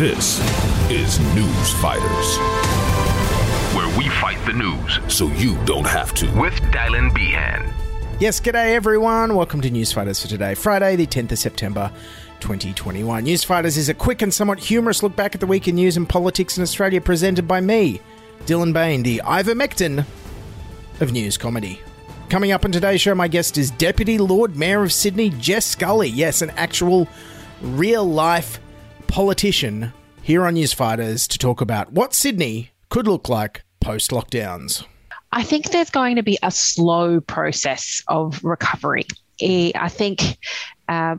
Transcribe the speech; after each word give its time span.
This 0.00 0.40
is 0.90 1.20
News 1.34 1.72
Fighters, 1.74 2.38
where 3.76 3.98
we 3.98 4.08
fight 4.08 4.38
the 4.46 4.54
news 4.54 4.98
so 5.14 5.26
you 5.32 5.62
don't 5.66 5.86
have 5.86 6.14
to. 6.14 6.40
With 6.40 6.54
Dylan 6.72 7.14
Behan. 7.14 7.70
Yes, 8.18 8.40
g'day 8.40 8.74
everyone. 8.74 9.34
Welcome 9.34 9.60
to 9.60 9.68
News 9.68 9.92
Fighters 9.92 10.22
for 10.22 10.26
today, 10.26 10.54
Friday, 10.54 10.96
the 10.96 11.06
10th 11.06 11.32
of 11.32 11.38
September, 11.38 11.92
2021. 12.40 13.24
News 13.24 13.44
Fighters 13.44 13.76
is 13.76 13.90
a 13.90 13.94
quick 13.94 14.22
and 14.22 14.32
somewhat 14.32 14.58
humorous 14.58 15.02
look 15.02 15.14
back 15.14 15.34
at 15.34 15.40
the 15.42 15.46
week 15.46 15.68
in 15.68 15.74
news 15.74 15.98
and 15.98 16.08
politics 16.08 16.56
in 16.56 16.62
Australia, 16.62 17.02
presented 17.02 17.46
by 17.46 17.60
me, 17.60 18.00
Dylan 18.46 18.72
Behan, 18.72 19.02
the 19.02 19.20
ivermectin 19.22 20.06
of 21.02 21.12
news 21.12 21.36
comedy. 21.36 21.78
Coming 22.30 22.52
up 22.52 22.64
on 22.64 22.72
today's 22.72 23.02
show, 23.02 23.14
my 23.14 23.28
guest 23.28 23.58
is 23.58 23.70
Deputy 23.72 24.16
Lord 24.16 24.56
Mayor 24.56 24.82
of 24.82 24.94
Sydney, 24.94 25.28
Jess 25.28 25.66
Scully. 25.66 26.08
Yes, 26.08 26.40
an 26.40 26.48
actual 26.52 27.06
real 27.60 28.06
life 28.06 28.60
politician 29.10 29.92
here 30.30 30.46
on 30.46 30.54
Newsfighters 30.54 31.26
to 31.26 31.36
talk 31.36 31.60
about 31.60 31.92
what 31.92 32.14
Sydney 32.14 32.70
could 32.88 33.08
look 33.08 33.28
like 33.28 33.64
post 33.80 34.12
lockdowns. 34.12 34.84
I 35.32 35.42
think 35.42 35.72
there's 35.72 35.90
going 35.90 36.14
to 36.14 36.22
be 36.22 36.38
a 36.44 36.52
slow 36.52 37.20
process 37.20 38.00
of 38.06 38.40
recovery. 38.44 39.06
I 39.42 39.88
think 39.88 40.38
uh, 40.86 41.16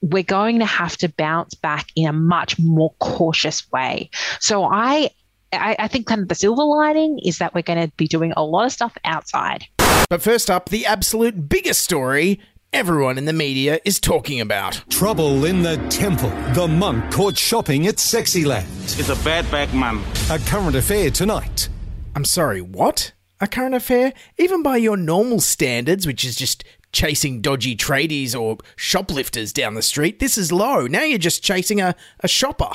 we're 0.00 0.22
going 0.22 0.60
to 0.60 0.64
have 0.64 0.96
to 0.98 1.08
bounce 1.08 1.54
back 1.54 1.88
in 1.96 2.06
a 2.06 2.12
much 2.12 2.56
more 2.60 2.94
cautious 3.00 3.68
way. 3.72 4.10
So 4.38 4.62
I, 4.62 5.10
I, 5.52 5.74
I 5.80 5.88
think 5.88 6.06
kind 6.06 6.22
of 6.22 6.28
the 6.28 6.36
silver 6.36 6.62
lining 6.62 7.18
is 7.24 7.38
that 7.38 7.56
we're 7.56 7.62
going 7.62 7.88
to 7.88 7.92
be 7.96 8.06
doing 8.06 8.32
a 8.36 8.44
lot 8.44 8.66
of 8.66 8.72
stuff 8.72 8.96
outside. 9.02 9.64
But 10.08 10.22
first 10.22 10.48
up, 10.48 10.68
the 10.68 10.86
absolute 10.86 11.48
biggest 11.48 11.82
story 11.82 12.38
everyone 12.72 13.18
in 13.18 13.26
the 13.26 13.32
media 13.32 13.78
is 13.84 14.00
talking 14.00 14.40
about. 14.40 14.82
Trouble 14.88 15.44
in 15.44 15.62
the 15.62 15.76
temple. 15.88 16.30
The 16.54 16.66
monk 16.66 17.12
caught 17.12 17.36
shopping 17.36 17.86
at 17.86 17.96
Sexyland. 17.96 18.64
It's 18.98 19.08
a 19.08 19.24
bad 19.24 19.50
back 19.50 19.72
man. 19.74 20.02
A 20.30 20.38
current 20.38 20.74
affair 20.74 21.10
tonight. 21.10 21.68
I'm 22.16 22.24
sorry, 22.24 22.60
what? 22.60 23.12
A 23.40 23.46
current 23.46 23.74
affair? 23.74 24.14
Even 24.38 24.62
by 24.62 24.78
your 24.78 24.96
normal 24.96 25.40
standards, 25.40 26.06
which 26.06 26.24
is 26.24 26.34
just 26.34 26.64
chasing 26.92 27.40
dodgy 27.40 27.76
tradies 27.76 28.38
or 28.38 28.58
shoplifters 28.76 29.52
down 29.52 29.74
the 29.74 29.82
street, 29.82 30.18
this 30.18 30.38
is 30.38 30.50
low. 30.50 30.86
Now 30.86 31.02
you're 31.02 31.18
just 31.18 31.42
chasing 31.42 31.80
a, 31.80 31.94
a 32.20 32.28
shopper. 32.28 32.70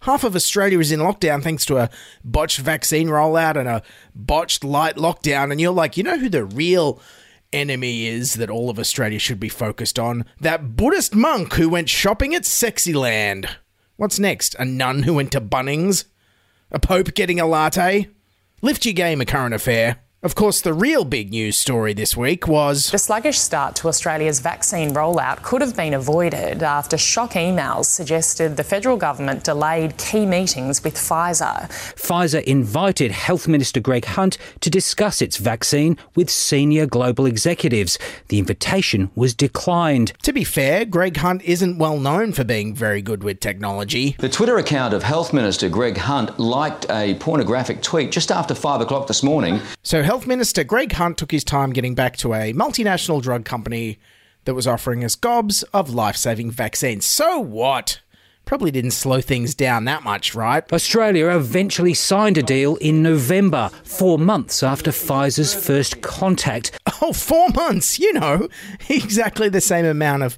Half 0.00 0.24
of 0.24 0.36
Australia 0.36 0.78
is 0.78 0.92
in 0.92 1.00
lockdown 1.00 1.42
thanks 1.42 1.64
to 1.66 1.78
a 1.78 1.90
botched 2.22 2.58
vaccine 2.58 3.08
rollout 3.08 3.56
and 3.56 3.68
a 3.68 3.82
botched 4.14 4.64
light 4.64 4.96
lockdown. 4.96 5.50
And 5.50 5.60
you're 5.60 5.72
like, 5.72 5.96
you 5.96 6.02
know 6.02 6.18
who 6.18 6.28
the 6.28 6.44
real 6.44 7.00
enemy 7.54 8.06
is 8.06 8.34
that 8.34 8.50
all 8.50 8.68
of 8.68 8.78
Australia 8.78 9.18
should 9.18 9.40
be 9.40 9.48
focused 9.48 9.98
on? 9.98 10.24
That 10.40 10.76
Buddhist 10.76 11.14
monk 11.14 11.54
who 11.54 11.68
went 11.68 11.88
shopping 11.88 12.34
at 12.34 12.42
Sexyland. 12.42 13.48
What's 13.96 14.18
next? 14.18 14.54
A 14.58 14.64
nun 14.64 15.04
who 15.04 15.14
went 15.14 15.32
to 15.32 15.40
Bunnings? 15.40 16.04
A 16.70 16.80
pope 16.80 17.14
getting 17.14 17.38
a 17.38 17.46
latte? 17.46 18.08
Lift 18.60 18.84
your 18.84 18.94
game, 18.94 19.20
a 19.20 19.24
current 19.24 19.54
affair. 19.54 20.03
Of 20.24 20.34
course, 20.34 20.62
the 20.62 20.72
real 20.72 21.04
big 21.04 21.32
news 21.32 21.54
story 21.54 21.92
this 21.92 22.16
week 22.16 22.48
was 22.48 22.90
The 22.90 22.98
sluggish 22.98 23.38
start 23.38 23.76
to 23.76 23.88
Australia's 23.88 24.40
vaccine 24.40 24.94
rollout 24.94 25.42
could 25.42 25.60
have 25.60 25.76
been 25.76 25.92
avoided 25.92 26.62
after 26.62 26.96
shock 26.96 27.32
emails 27.32 27.84
suggested 27.84 28.56
the 28.56 28.64
federal 28.64 28.96
government 28.96 29.44
delayed 29.44 29.98
key 29.98 30.24
meetings 30.24 30.82
with 30.82 30.94
Pfizer. 30.94 31.68
Pfizer 31.68 32.42
invited 32.44 33.10
Health 33.10 33.46
Minister 33.46 33.80
Greg 33.80 34.06
Hunt 34.06 34.38
to 34.62 34.70
discuss 34.70 35.20
its 35.20 35.36
vaccine 35.36 35.98
with 36.14 36.30
senior 36.30 36.86
global 36.86 37.26
executives. 37.26 37.98
The 38.28 38.38
invitation 38.38 39.10
was 39.14 39.34
declined. 39.34 40.14
To 40.22 40.32
be 40.32 40.42
fair, 40.42 40.86
Greg 40.86 41.18
Hunt 41.18 41.42
isn't 41.42 41.76
well 41.76 41.98
known 41.98 42.32
for 42.32 42.44
being 42.44 42.74
very 42.74 43.02
good 43.02 43.22
with 43.22 43.40
technology. 43.40 44.16
The 44.20 44.30
Twitter 44.30 44.56
account 44.56 44.94
of 44.94 45.02
Health 45.02 45.34
Minister 45.34 45.68
Greg 45.68 45.98
Hunt 45.98 46.40
liked 46.40 46.86
a 46.88 47.12
pornographic 47.16 47.82
tweet 47.82 48.10
just 48.10 48.32
after 48.32 48.54
5 48.54 48.80
o'clock 48.80 49.06
this 49.06 49.22
morning. 49.22 49.60
So, 49.82 50.02
Health 50.14 50.28
Minister 50.28 50.62
Greg 50.62 50.92
Hunt 50.92 51.18
took 51.18 51.32
his 51.32 51.42
time 51.42 51.72
getting 51.72 51.96
back 51.96 52.16
to 52.18 52.34
a 52.34 52.52
multinational 52.52 53.20
drug 53.20 53.44
company 53.44 53.98
that 54.44 54.54
was 54.54 54.64
offering 54.64 55.02
us 55.02 55.16
gobs 55.16 55.64
of 55.74 55.92
life 55.92 56.14
saving 56.14 56.52
vaccines. 56.52 57.04
So 57.04 57.40
what? 57.40 57.98
Probably 58.44 58.70
didn't 58.70 58.92
slow 58.92 59.20
things 59.20 59.56
down 59.56 59.86
that 59.86 60.04
much, 60.04 60.32
right? 60.32 60.72
Australia 60.72 61.30
eventually 61.30 61.94
signed 61.94 62.38
a 62.38 62.44
deal 62.44 62.76
in 62.76 63.02
November, 63.02 63.72
four 63.82 64.16
months 64.16 64.62
after 64.62 64.92
Pfizer's 64.92 65.52
first 65.52 66.00
contact. 66.00 66.70
Oh, 67.02 67.12
four 67.12 67.48
months, 67.48 67.98
you 67.98 68.12
know, 68.12 68.48
exactly 68.88 69.48
the 69.48 69.60
same 69.60 69.84
amount 69.84 70.22
of 70.22 70.36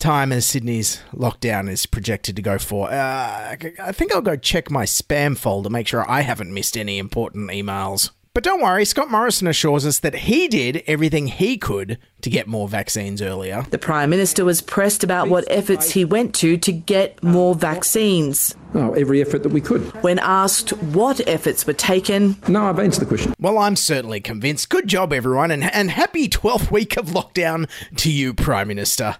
time 0.00 0.32
as 0.32 0.44
Sydney's 0.44 1.00
lockdown 1.14 1.70
is 1.70 1.86
projected 1.86 2.34
to 2.34 2.42
go 2.42 2.58
for. 2.58 2.90
Uh, 2.90 3.54
I 3.80 3.92
think 3.92 4.12
I'll 4.12 4.22
go 4.22 4.34
check 4.34 4.72
my 4.72 4.86
spam 4.86 5.38
folder, 5.38 5.70
make 5.70 5.86
sure 5.86 6.04
I 6.10 6.22
haven't 6.22 6.52
missed 6.52 6.76
any 6.76 6.98
important 6.98 7.50
emails. 7.50 8.10
But 8.34 8.42
don't 8.42 8.60
worry, 8.60 8.84
Scott 8.84 9.12
Morrison 9.12 9.46
assures 9.46 9.86
us 9.86 10.00
that 10.00 10.14
he 10.16 10.48
did 10.48 10.82
everything 10.88 11.28
he 11.28 11.56
could 11.56 11.98
to 12.22 12.28
get 12.28 12.48
more 12.48 12.66
vaccines 12.66 13.22
earlier. 13.22 13.64
The 13.70 13.78
Prime 13.78 14.10
Minister 14.10 14.44
was 14.44 14.60
pressed 14.60 15.04
about 15.04 15.28
what 15.28 15.44
efforts 15.48 15.92
he 15.92 16.04
went 16.04 16.34
to 16.36 16.56
to 16.56 16.72
get 16.72 17.22
more 17.22 17.54
vaccines. 17.54 18.56
Oh, 18.74 18.92
every 18.94 19.22
effort 19.22 19.44
that 19.44 19.50
we 19.52 19.60
could. 19.60 19.82
When 20.02 20.18
asked 20.18 20.70
what 20.70 21.20
efforts 21.28 21.64
were 21.64 21.74
taken, 21.74 22.34
No, 22.48 22.64
I've 22.64 22.80
answered 22.80 23.02
the 23.02 23.06
question. 23.06 23.34
Well, 23.38 23.56
I'm 23.56 23.76
certainly 23.76 24.20
convinced. 24.20 24.68
Good 24.68 24.88
job, 24.88 25.12
everyone, 25.12 25.52
and, 25.52 25.62
and 25.72 25.92
happy 25.92 26.28
12th 26.28 26.72
week 26.72 26.96
of 26.96 27.10
lockdown 27.10 27.70
to 27.98 28.10
you, 28.10 28.34
Prime 28.34 28.66
Minister. 28.66 29.16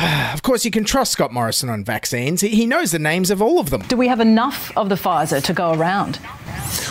Of 0.32 0.42
course, 0.42 0.64
you 0.64 0.70
can 0.70 0.84
trust 0.84 1.12
Scott 1.12 1.32
Morrison 1.32 1.68
on 1.68 1.84
vaccines. 1.84 2.40
He- 2.40 2.48
He 2.48 2.66
knows 2.66 2.90
the 2.92 2.98
names 2.98 3.30
of 3.30 3.42
all 3.42 3.58
of 3.60 3.70
them. 3.70 3.82
Do 3.82 3.96
we 3.96 4.08
have 4.08 4.20
enough 4.20 4.72
of 4.76 4.88
the 4.88 4.94
Pfizer 4.94 5.42
to 5.42 5.52
go 5.52 5.72
around? 5.72 6.18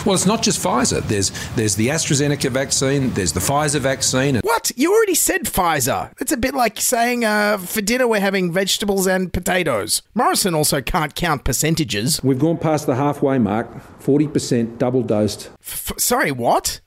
Well, 0.04 0.14
it's 0.14 0.26
not 0.26 0.42
just 0.42 0.62
Pfizer. 0.62 1.02
There's 1.06 1.30
there's 1.56 1.74
the 1.74 1.88
AstraZeneca 1.88 2.50
vaccine. 2.50 3.10
There's 3.14 3.32
the 3.32 3.40
Pfizer 3.40 3.80
vaccine. 3.80 4.36
What? 4.42 4.70
You 4.76 4.94
already 4.94 5.14
said 5.14 5.44
Pfizer. 5.44 6.12
It's 6.20 6.32
a 6.32 6.36
bit 6.36 6.54
like 6.54 6.80
saying 6.80 7.24
uh, 7.24 7.58
for 7.58 7.80
dinner 7.80 8.06
we're 8.06 8.20
having 8.20 8.52
vegetables 8.52 9.06
and 9.06 9.32
potatoes. 9.32 10.02
Morrison 10.14 10.54
also 10.54 10.80
can't 10.82 11.14
count 11.14 11.44
percentages. 11.44 12.20
We've 12.22 12.38
gone 12.38 12.58
past 12.58 12.86
the 12.86 12.94
halfway 12.96 13.38
mark. 13.38 13.68
Forty 14.00 14.28
percent 14.28 14.78
double 14.78 15.02
dosed. 15.02 15.50
F- 15.60 15.92
sorry, 15.98 16.30
what? 16.30 16.80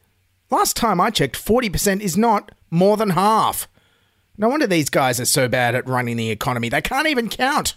Last 0.52 0.76
time 0.78 1.02
I 1.02 1.10
checked, 1.10 1.36
forty 1.36 1.70
percent 1.70 2.02
is 2.02 2.16
not 2.16 2.52
more 2.70 2.96
than 2.98 3.12
half. 3.12 3.68
No 4.38 4.50
wonder 4.50 4.66
these 4.66 4.90
guys 4.90 5.20
are 5.20 5.26
so 5.26 5.48
bad 5.48 5.76
at 5.76 5.88
running 5.88 6.18
the 6.18 6.32
economy. 6.32 6.68
They 6.68 6.82
can't 6.82 7.08
even 7.08 7.30
count. 7.30 7.76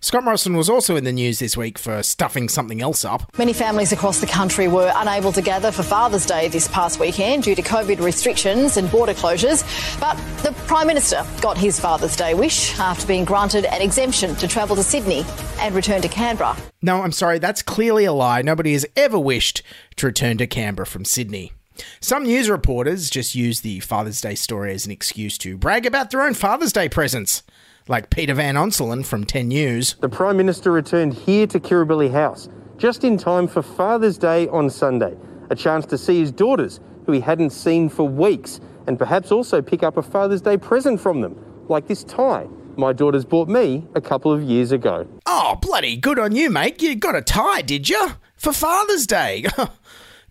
Scott 0.00 0.22
Morrison 0.22 0.54
was 0.54 0.68
also 0.68 0.96
in 0.96 1.04
the 1.04 1.12
news 1.12 1.38
this 1.38 1.56
week 1.56 1.78
for 1.78 2.02
stuffing 2.02 2.48
something 2.48 2.82
else 2.82 3.04
up. 3.06 3.36
Many 3.38 3.54
families 3.54 3.90
across 3.90 4.20
the 4.20 4.26
country 4.26 4.68
were 4.68 4.92
unable 4.96 5.32
to 5.32 5.40
gather 5.40 5.72
for 5.72 5.82
Father's 5.82 6.26
Day 6.26 6.48
this 6.48 6.68
past 6.68 7.00
weekend 7.00 7.42
due 7.42 7.54
to 7.54 7.62
COVID 7.62 8.00
restrictions 8.00 8.76
and 8.76 8.90
border 8.90 9.14
closures. 9.14 9.64
But 9.98 10.14
the 10.42 10.52
Prime 10.66 10.86
Minister 10.86 11.24
got 11.40 11.56
his 11.56 11.80
Father's 11.80 12.16
Day 12.16 12.34
wish 12.34 12.78
after 12.78 13.06
being 13.06 13.24
granted 13.24 13.64
an 13.64 13.80
exemption 13.80 14.36
to 14.36 14.46
travel 14.46 14.76
to 14.76 14.82
Sydney 14.82 15.24
and 15.58 15.74
return 15.74 16.02
to 16.02 16.08
Canberra. 16.08 16.54
No, 16.82 17.02
I'm 17.02 17.12
sorry, 17.12 17.38
that's 17.38 17.62
clearly 17.62 18.04
a 18.04 18.12
lie. 18.12 18.42
Nobody 18.42 18.74
has 18.74 18.84
ever 18.94 19.18
wished 19.18 19.62
to 19.96 20.06
return 20.06 20.36
to 20.36 20.46
Canberra 20.46 20.86
from 20.86 21.06
Sydney. 21.06 21.52
Some 22.00 22.24
news 22.24 22.48
reporters 22.48 23.10
just 23.10 23.34
use 23.34 23.60
the 23.60 23.80
Father's 23.80 24.20
Day 24.20 24.34
story 24.34 24.72
as 24.72 24.86
an 24.86 24.92
excuse 24.92 25.38
to 25.38 25.56
brag 25.56 25.86
about 25.86 26.10
their 26.10 26.22
own 26.22 26.34
Father's 26.34 26.72
Day 26.72 26.88
presents 26.88 27.42
like 27.88 28.10
Peter 28.10 28.34
Van 28.34 28.54
Onselen 28.54 29.04
from 29.04 29.24
10 29.24 29.48
News. 29.48 29.94
The 30.00 30.08
Prime 30.08 30.36
Minister 30.36 30.72
returned 30.72 31.14
here 31.14 31.46
to 31.48 31.60
Kirribilli 31.60 32.10
House 32.10 32.48
just 32.76 33.04
in 33.04 33.16
time 33.18 33.46
for 33.46 33.62
Father's 33.62 34.18
Day 34.18 34.48
on 34.48 34.70
Sunday, 34.70 35.16
a 35.50 35.54
chance 35.54 35.86
to 35.86 35.98
see 35.98 36.20
his 36.20 36.32
daughters, 36.32 36.80
who 37.06 37.12
he 37.12 37.20
hadn't 37.20 37.50
seen 37.50 37.88
for 37.88 38.04
weeks, 38.08 38.60
and 38.86 38.98
perhaps 38.98 39.30
also 39.30 39.60
pick 39.60 39.82
up 39.82 39.96
a 39.96 40.02
Father's 40.02 40.40
Day 40.40 40.56
present 40.56 41.00
from 41.00 41.20
them, 41.20 41.36
like 41.68 41.86
this 41.86 42.04
tie 42.04 42.46
my 42.76 42.92
daughters 42.92 43.24
bought 43.24 43.48
me 43.48 43.86
a 43.94 44.00
couple 44.00 44.32
of 44.32 44.42
years 44.42 44.72
ago. 44.72 45.06
Oh, 45.26 45.56
bloody 45.60 45.96
good 45.96 46.18
on 46.18 46.34
you, 46.34 46.50
mate. 46.50 46.82
You 46.82 46.94
got 46.94 47.14
a 47.14 47.22
tie, 47.22 47.62
did 47.62 47.88
you? 47.88 48.12
For 48.36 48.52
Father's 48.52 49.06
Day. 49.06 49.44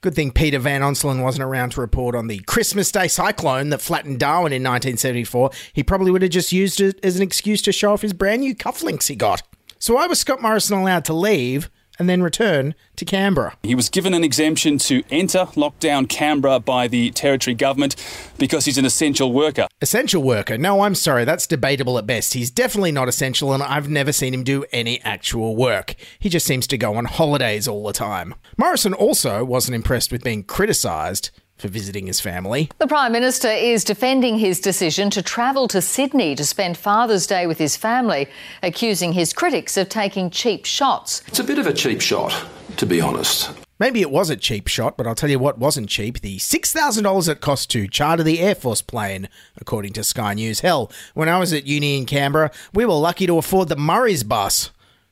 Good 0.04 0.16
thing 0.16 0.32
Peter 0.32 0.60
Van 0.60 0.82
Onselen 0.82 1.24
wasn't 1.24 1.46
around 1.46 1.70
to 1.72 1.82
report 1.82 2.14
on 2.14 2.28
the 2.28 2.40
Christmas 2.40 2.92
Day 2.92 3.08
cyclone 3.08 3.70
that 3.70 3.80
flattened 3.80 4.20
Darwin 4.20 4.52
in 4.52 4.62
1974. 4.62 5.50
He 5.72 5.82
probably 5.82 6.12
would 6.12 6.22
have 6.22 6.30
just 6.30 6.52
used 6.52 6.82
it 6.82 7.00
as 7.02 7.16
an 7.16 7.22
excuse 7.22 7.62
to 7.62 7.72
show 7.72 7.94
off 7.94 8.02
his 8.02 8.12
brand 8.12 8.42
new 8.42 8.54
cufflinks 8.54 9.08
he 9.08 9.16
got. 9.16 9.44
So 9.80 9.94
why 9.94 10.08
was 10.08 10.20
Scott 10.20 10.42
Morrison 10.42 10.78
allowed 10.78 11.06
to 11.06 11.14
leave 11.14 11.70
and 12.00 12.10
then 12.10 12.24
return 12.24 12.76
to 12.96 13.06
Canberra. 13.06 13.56
He 13.64 13.76
was 13.76 13.90
given 13.90 14.14
an 14.14 14.24
exemption 14.24 14.78
to 14.80 15.04
enter 15.10 15.46
lockdown 15.56 16.08
Canberra 16.08 16.60
by 16.60 16.88
the 16.88 17.12
Territory 17.12 17.54
government 17.54 17.96
because 18.38 18.66
he's 18.66 18.78
an 18.78 18.86
essential 18.86 19.32
worker. 19.32 19.68
Essential 19.82 20.22
worker? 20.22 20.58
No, 20.58 20.82
I'm 20.82 20.96
sorry, 20.96 21.26
that's 21.26 21.48
debatable 21.48 21.98
at 21.98 22.08
best. 22.08 22.34
He's 22.34 22.52
definitely 22.52 22.92
not 22.92 23.08
essential, 23.08 23.54
and 23.54 23.64
I've 23.64 23.90
never 23.90 24.12
seen 24.12 24.34
him 24.34 24.44
do 24.44 24.66
any 24.72 25.02
actual 25.02 25.56
work. 25.56 25.96
He 26.20 26.30
just 26.30 26.46
seems 26.46 26.68
to 26.68 26.78
go 26.78 26.96
on 26.96 27.06
holidays 27.06 27.68
all 27.68 27.86
the 27.86 27.94
time. 27.94 28.36
Morrison 28.58 28.94
also 28.94 29.44
wasn't 29.44 29.76
impressed 29.76 30.12
with 30.12 30.24
being 30.24 30.44
criticised 30.44 31.32
for 31.64 31.70
visiting 31.70 32.08
his 32.08 32.20
family. 32.20 32.70
The 32.80 32.88
Prime 32.88 33.14
Minister 33.14 33.48
is 33.48 33.86
defending 33.86 34.38
his 34.38 34.60
decision 34.60 35.10
to 35.12 35.22
travel 35.22 35.70
to 35.70 35.82
Sydney 35.82 36.36
to 36.36 36.44
spend 36.44 36.76
Father's 36.78 37.26
Day 37.26 37.48
with 37.48 37.58
his 37.58 37.78
family, 37.78 38.28
accusing 38.62 39.14
his 39.14 39.32
critics 39.32 39.78
of 39.78 39.88
taking 39.88 40.30
cheap 40.30 40.66
shots. 40.66 41.24
It's 41.26 41.40
a 41.40 41.44
bit 41.44 41.60
of 41.60 41.66
a 41.66 41.74
cheap 41.74 42.02
shot, 42.02 42.36
to 42.76 42.86
be 42.86 43.00
honest. 43.00 43.50
Maybe 43.80 44.02
it 44.02 44.12
was 44.12 44.30
a 44.30 44.36
cheap 44.36 44.68
shot, 44.68 44.98
but 44.98 45.08
I'll 45.08 45.16
tell 45.16 45.30
you 45.30 45.40
what 45.40 45.58
wasn't 45.58 45.88
cheap 45.88 46.20
the 46.20 46.38
$6,000 46.38 47.30
it 47.30 47.40
cost 47.40 47.72
to 47.72 47.88
charter 47.88 48.24
the 48.24 48.42
Air 48.42 48.56
Force 48.56 48.82
plane, 48.82 49.30
according 49.56 49.94
to 49.94 50.04
Sky 50.04 50.34
News. 50.34 50.60
Hell, 50.60 50.92
when 51.14 51.30
I 51.30 51.40
was 51.40 51.54
at 51.54 51.66
uni 51.66 51.98
in 51.98 52.06
Canberra, 52.06 52.52
we 52.74 52.86
were 52.86 52.94
lucky 52.94 53.26
to 53.26 53.38
afford 53.38 53.70
the 53.70 53.78
Murray's 53.78 54.26
bus. 54.26 54.66
It 54.66 54.72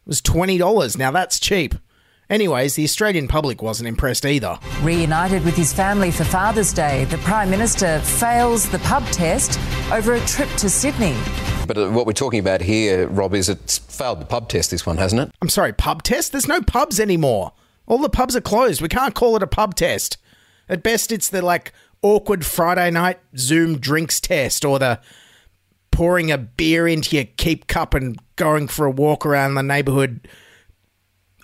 was 0.10 0.22
$20. 0.22 0.98
Now 0.98 1.12
that's 1.12 1.40
cheap. 1.40 1.76
Anyways, 2.32 2.76
the 2.76 2.86
Australian 2.86 3.28
public 3.28 3.62
wasn't 3.62 3.90
impressed 3.90 4.26
either. 4.26 4.58
Reunited 4.82 5.44
with 5.44 5.54
his 5.54 5.74
family 5.74 6.12
for 6.12 6.24
Father's 6.24 6.72
Day, 6.72 7.04
the 7.06 7.18
Prime 7.18 7.50
Minister 7.50 8.00
fails 8.00 8.70
the 8.70 8.80
pub 8.80 9.06
test 9.08 9.60
over 9.92 10.14
a 10.14 10.20
trip 10.22 10.48
to 10.52 10.70
Sydney. 10.70 11.18
But 11.68 11.78
uh, 11.78 11.90
what 11.90 12.06
we're 12.06 12.14
talking 12.14 12.40
about 12.40 12.62
here, 12.62 13.10
Rob, 13.10 13.34
is 13.34 13.50
it's 13.50 13.80
failed 13.80 14.22
the 14.22 14.26
pub 14.26 14.48
test, 14.48 14.72
this 14.72 14.86
one, 14.86 14.96
hasn't 14.96 15.22
it? 15.24 15.32
I'm 15.42 15.50
sorry, 15.50 15.74
pub 15.74 16.04
test? 16.04 16.32
There's 16.32 16.48
no 16.48 16.62
pubs 16.62 17.02
anymore. 17.02 17.52
All 17.86 17.98
the 17.98 18.08
pubs 18.08 18.34
are 18.38 18.42
closed. 18.42 18.82
We 18.82 18.88
can't 18.88 19.14
call 19.14 19.36
it 19.36 19.44
a 19.44 19.48
pub 19.48 19.76
test. 19.76 20.18
At 20.70 20.84
best, 20.84 21.12
it's 21.12 21.28
the 21.28 21.42
like 21.42 21.74
awkward 22.02 22.46
Friday 22.46 22.92
night 22.92 23.20
Zoom 23.36 23.78
drinks 23.78 24.22
test 24.22 24.64
or 24.64 24.80
the 24.80 25.02
pouring 25.92 26.32
a 26.32 26.38
beer 26.38 26.88
into 26.88 27.18
your 27.18 27.26
keep 27.26 27.68
cup 27.68 27.94
and 27.94 28.18
going 28.38 28.70
for 28.70 28.86
a 28.86 28.92
walk 28.92 29.26
around 29.26 29.56
the 29.56 29.64
neighborhood 29.64 30.30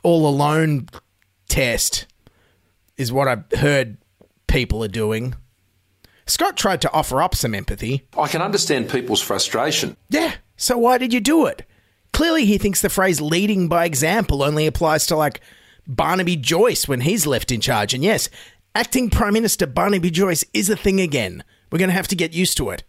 all 0.08 0.26
alone 0.26 0.88
test 1.50 2.06
is 2.96 3.12
what 3.12 3.28
I've 3.28 3.44
heard 3.60 3.98
people 4.48 4.82
are 4.82 4.88
doing. 4.88 5.36
Scott 6.26 6.56
tried 6.56 6.80
to 6.80 6.92
offer 6.94 7.22
up 7.22 7.36
some 7.36 7.54
empathy. 7.54 8.08
I 8.18 8.30
can 8.30 8.42
understand 8.42 8.90
people's 8.90 9.22
frustration. 9.22 9.98
Yeah, 10.10 10.36
so 10.56 10.78
why 10.78 10.98
did 10.98 11.12
you 11.12 11.20
do 11.20 11.46
it? 11.46 11.64
Clearly, 12.14 12.46
he 12.46 12.58
thinks 12.58 12.82
the 12.82 12.90
phrase 12.90 13.20
leading 13.20 13.68
by 13.68 13.84
example 13.84 14.44
only 14.44 14.66
applies 14.66 15.06
to 15.08 15.18
like 15.18 15.42
Barnaby 15.86 16.38
Joyce 16.38 16.88
when 16.88 17.02
he's 17.02 17.28
left 17.28 17.52
in 17.52 17.60
charge. 17.60 17.94
And 17.94 18.02
yes, 18.02 18.30
acting 18.74 19.10
Prime 19.10 19.34
Minister 19.34 19.68
Barnaby 19.68 20.10
Joyce 20.10 20.46
is 20.54 20.70
a 20.70 20.78
thing 20.78 21.02
again. 21.02 21.44
We're 21.70 21.80
going 21.80 21.90
to 21.90 21.96
have 21.96 22.08
to 22.08 22.16
get 22.16 22.34
used 22.34 22.56
to 22.58 22.70
it. 22.70 22.86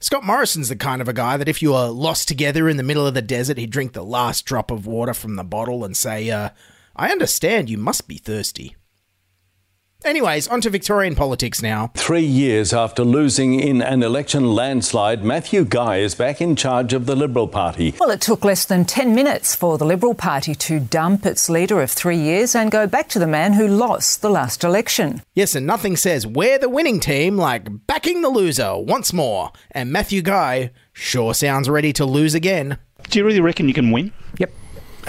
Scott 0.00 0.24
Morrison's 0.24 0.68
the 0.68 0.76
kind 0.76 1.02
of 1.02 1.08
a 1.08 1.12
guy 1.12 1.36
that 1.36 1.48
if 1.48 1.60
you 1.60 1.72
were 1.72 1.88
lost 1.88 2.28
together 2.28 2.68
in 2.68 2.76
the 2.76 2.84
middle 2.84 3.06
of 3.06 3.14
the 3.14 3.22
desert, 3.22 3.58
he'd 3.58 3.70
drink 3.70 3.94
the 3.94 4.04
last 4.04 4.44
drop 4.44 4.70
of 4.70 4.86
water 4.86 5.12
from 5.12 5.34
the 5.34 5.42
bottle 5.42 5.84
and 5.84 5.96
say, 5.96 6.30
uh, 6.30 6.50
I 6.94 7.10
understand 7.10 7.68
you 7.68 7.78
must 7.78 8.06
be 8.06 8.16
thirsty. 8.16 8.76
Anyways, 10.04 10.46
on 10.46 10.60
to 10.60 10.70
Victorian 10.70 11.16
politics 11.16 11.60
now. 11.60 11.90
Three 11.94 12.24
years 12.24 12.72
after 12.72 13.02
losing 13.02 13.58
in 13.58 13.82
an 13.82 14.04
election 14.04 14.54
landslide, 14.54 15.24
Matthew 15.24 15.64
Guy 15.64 15.96
is 15.96 16.14
back 16.14 16.40
in 16.40 16.54
charge 16.54 16.92
of 16.92 17.06
the 17.06 17.16
Liberal 17.16 17.48
Party. 17.48 17.92
Well, 17.98 18.10
it 18.10 18.20
took 18.20 18.44
less 18.44 18.64
than 18.64 18.84
10 18.84 19.12
minutes 19.12 19.56
for 19.56 19.76
the 19.76 19.84
Liberal 19.84 20.14
Party 20.14 20.54
to 20.54 20.78
dump 20.78 21.26
its 21.26 21.50
leader 21.50 21.82
of 21.82 21.90
three 21.90 22.16
years 22.16 22.54
and 22.54 22.70
go 22.70 22.86
back 22.86 23.08
to 23.08 23.18
the 23.18 23.26
man 23.26 23.54
who 23.54 23.66
lost 23.66 24.22
the 24.22 24.30
last 24.30 24.62
election. 24.62 25.20
Yes, 25.34 25.56
and 25.56 25.66
nothing 25.66 25.96
says 25.96 26.24
we're 26.24 26.58
the 26.58 26.68
winning 26.68 27.00
team 27.00 27.36
like 27.36 27.66
backing 27.88 28.22
the 28.22 28.28
loser 28.28 28.76
once 28.78 29.12
more. 29.12 29.50
And 29.72 29.90
Matthew 29.90 30.22
Guy 30.22 30.70
sure 30.92 31.34
sounds 31.34 31.68
ready 31.68 31.92
to 31.94 32.04
lose 32.04 32.36
again. 32.36 32.78
Do 33.10 33.18
you 33.18 33.24
really 33.24 33.40
reckon 33.40 33.66
you 33.66 33.74
can 33.74 33.90
win? 33.90 34.12
Yep, 34.38 34.52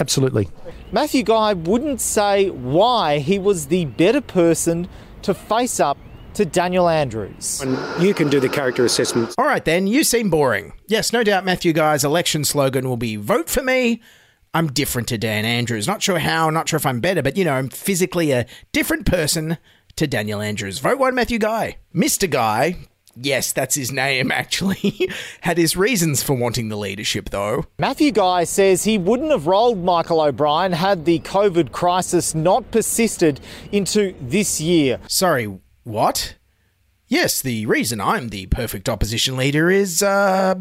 absolutely. 0.00 0.48
Matthew 0.92 1.22
Guy 1.22 1.52
wouldn't 1.52 2.00
say 2.00 2.50
why 2.50 3.18
he 3.18 3.38
was 3.38 3.66
the 3.66 3.84
better 3.84 4.20
person 4.20 4.88
to 5.22 5.34
face 5.34 5.78
up 5.78 5.96
to 6.34 6.44
Daniel 6.44 6.88
Andrews. 6.88 7.60
And 7.60 8.02
you 8.02 8.12
can 8.12 8.28
do 8.28 8.40
the 8.40 8.48
character 8.48 8.84
assessment. 8.84 9.34
All 9.38 9.44
right, 9.44 9.64
then, 9.64 9.86
you 9.86 10.02
seem 10.02 10.30
boring. 10.30 10.72
Yes, 10.88 11.12
no 11.12 11.22
doubt 11.22 11.44
Matthew 11.44 11.72
Guy's 11.72 12.04
election 12.04 12.44
slogan 12.44 12.88
will 12.88 12.96
be 12.96 13.14
vote 13.14 13.48
for 13.48 13.62
me. 13.62 14.00
I'm 14.52 14.72
different 14.72 15.06
to 15.08 15.18
Dan 15.18 15.44
Andrews. 15.44 15.86
Not 15.86 16.02
sure 16.02 16.18
how, 16.18 16.50
not 16.50 16.68
sure 16.68 16.76
if 16.76 16.86
I'm 16.86 16.98
better, 16.98 17.22
but 17.22 17.36
you 17.36 17.44
know, 17.44 17.52
I'm 17.52 17.68
physically 17.68 18.32
a 18.32 18.46
different 18.72 19.06
person 19.06 19.58
to 19.94 20.08
Daniel 20.08 20.40
Andrews. 20.40 20.80
Vote 20.80 20.98
one 20.98 21.14
Matthew 21.14 21.38
Guy. 21.38 21.76
Mr. 21.94 22.28
Guy, 22.28 22.88
Yes, 23.16 23.52
that's 23.52 23.74
his 23.74 23.90
name, 23.92 24.30
actually. 24.32 25.10
Had 25.40 25.58
his 25.58 25.76
reasons 25.76 26.22
for 26.22 26.34
wanting 26.34 26.68
the 26.68 26.76
leadership, 26.76 27.30
though. 27.30 27.64
Matthew 27.78 28.12
Guy 28.12 28.44
says 28.44 28.84
he 28.84 28.98
wouldn't 28.98 29.30
have 29.30 29.46
rolled 29.46 29.82
Michael 29.82 30.20
O'Brien 30.20 30.72
had 30.72 31.04
the 31.04 31.18
COVID 31.20 31.72
crisis 31.72 32.34
not 32.34 32.70
persisted 32.70 33.40
into 33.72 34.14
this 34.20 34.60
year. 34.60 35.00
Sorry, 35.08 35.58
what? 35.84 36.36
Yes, 37.08 37.42
the 37.42 37.66
reason 37.66 38.00
I'm 38.00 38.28
the 38.28 38.46
perfect 38.46 38.88
opposition 38.88 39.36
leader 39.36 39.70
is, 39.70 40.02
uh. 40.02 40.54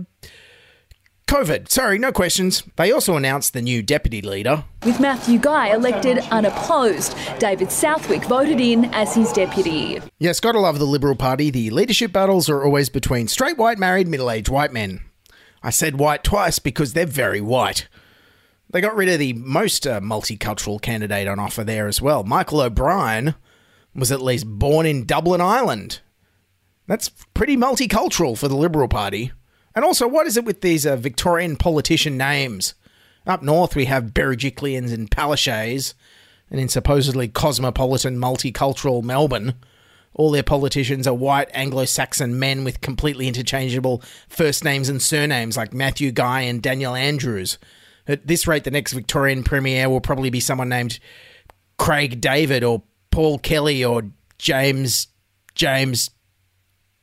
COVID. 1.29 1.69
Sorry, 1.69 1.99
no 1.99 2.11
questions. 2.11 2.63
They 2.75 2.91
also 2.91 3.15
announced 3.15 3.53
the 3.53 3.61
new 3.61 3.83
deputy 3.83 4.19
leader. 4.19 4.63
With 4.83 4.99
Matthew 4.99 5.37
Guy 5.37 5.67
elected 5.75 6.17
unopposed, 6.31 7.15
David 7.37 7.71
Southwick 7.71 8.23
voted 8.23 8.59
in 8.59 8.85
as 8.95 9.13
his 9.13 9.31
deputy. 9.31 9.99
Yes, 10.17 10.39
gotta 10.39 10.59
love 10.59 10.79
the 10.79 10.85
Liberal 10.85 11.15
Party. 11.15 11.51
The 11.51 11.69
leadership 11.69 12.11
battles 12.11 12.49
are 12.49 12.63
always 12.63 12.89
between 12.89 13.27
straight 13.27 13.59
white 13.59 13.77
married 13.77 14.07
middle 14.07 14.31
aged 14.31 14.49
white 14.49 14.73
men. 14.73 15.01
I 15.61 15.69
said 15.69 15.99
white 15.99 16.23
twice 16.23 16.57
because 16.57 16.93
they're 16.93 17.05
very 17.05 17.41
white. 17.41 17.87
They 18.71 18.81
got 18.81 18.95
rid 18.95 19.09
of 19.09 19.19
the 19.19 19.33
most 19.33 19.85
uh, 19.85 19.99
multicultural 19.99 20.81
candidate 20.81 21.27
on 21.27 21.37
offer 21.37 21.63
there 21.63 21.87
as 21.87 22.01
well. 22.01 22.23
Michael 22.23 22.61
O'Brien 22.61 23.35
was 23.93 24.11
at 24.11 24.23
least 24.23 24.47
born 24.47 24.87
in 24.87 25.05
Dublin, 25.05 25.41
Ireland. 25.41 25.99
That's 26.87 27.09
pretty 27.35 27.55
multicultural 27.55 28.35
for 28.35 28.47
the 28.47 28.57
Liberal 28.57 28.87
Party. 28.87 29.31
And 29.75 29.85
also, 29.85 30.07
what 30.07 30.27
is 30.27 30.37
it 30.37 30.45
with 30.45 30.61
these 30.61 30.85
uh, 30.85 30.95
Victorian 30.95 31.55
politician 31.55 32.17
names? 32.17 32.73
Up 33.27 33.43
north, 33.43 33.75
we 33.75 33.85
have 33.85 34.13
Berejiklians 34.13 34.93
and 34.93 35.09
Palaszczuks. 35.09 35.93
And 36.49 36.59
in 36.59 36.67
supposedly 36.67 37.27
cosmopolitan, 37.27 38.17
multicultural 38.17 39.03
Melbourne, 39.03 39.53
all 40.15 40.31
their 40.31 40.43
politicians 40.43 41.07
are 41.07 41.13
white 41.13 41.49
Anglo 41.53 41.85
Saxon 41.85 42.39
men 42.39 42.63
with 42.63 42.81
completely 42.81 43.27
interchangeable 43.27 44.01
first 44.27 44.63
names 44.63 44.89
and 44.89 45.01
surnames 45.01 45.55
like 45.55 45.73
Matthew 45.73 46.11
Guy 46.11 46.41
and 46.41 46.61
Daniel 46.61 46.95
Andrews. 46.95 47.59
At 48.07 48.25
this 48.25 48.47
rate, 48.47 48.63
the 48.63 48.71
next 48.71 48.93
Victorian 48.93 49.43
Premier 49.43 49.87
will 49.87 50.01
probably 50.01 50.31
be 50.31 50.39
someone 50.39 50.69
named 50.69 50.99
Craig 51.77 52.19
David 52.19 52.63
or 52.63 52.81
Paul 53.11 53.37
Kelly 53.37 53.85
or 53.85 54.03
James, 54.39 55.07
James, 55.53 56.09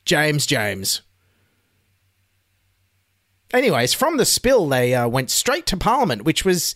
James, 0.05 0.45
James. 0.45 1.03
Anyways, 3.53 3.95
from 3.95 4.17
the 4.17 4.25
spill, 4.25 4.69
they 4.69 4.95
uh, 4.95 5.09
went 5.09 5.31
straight 5.31 5.67
to 5.67 5.77
Parliament, 5.77 6.25
which 6.25 6.45
was 6.45 6.75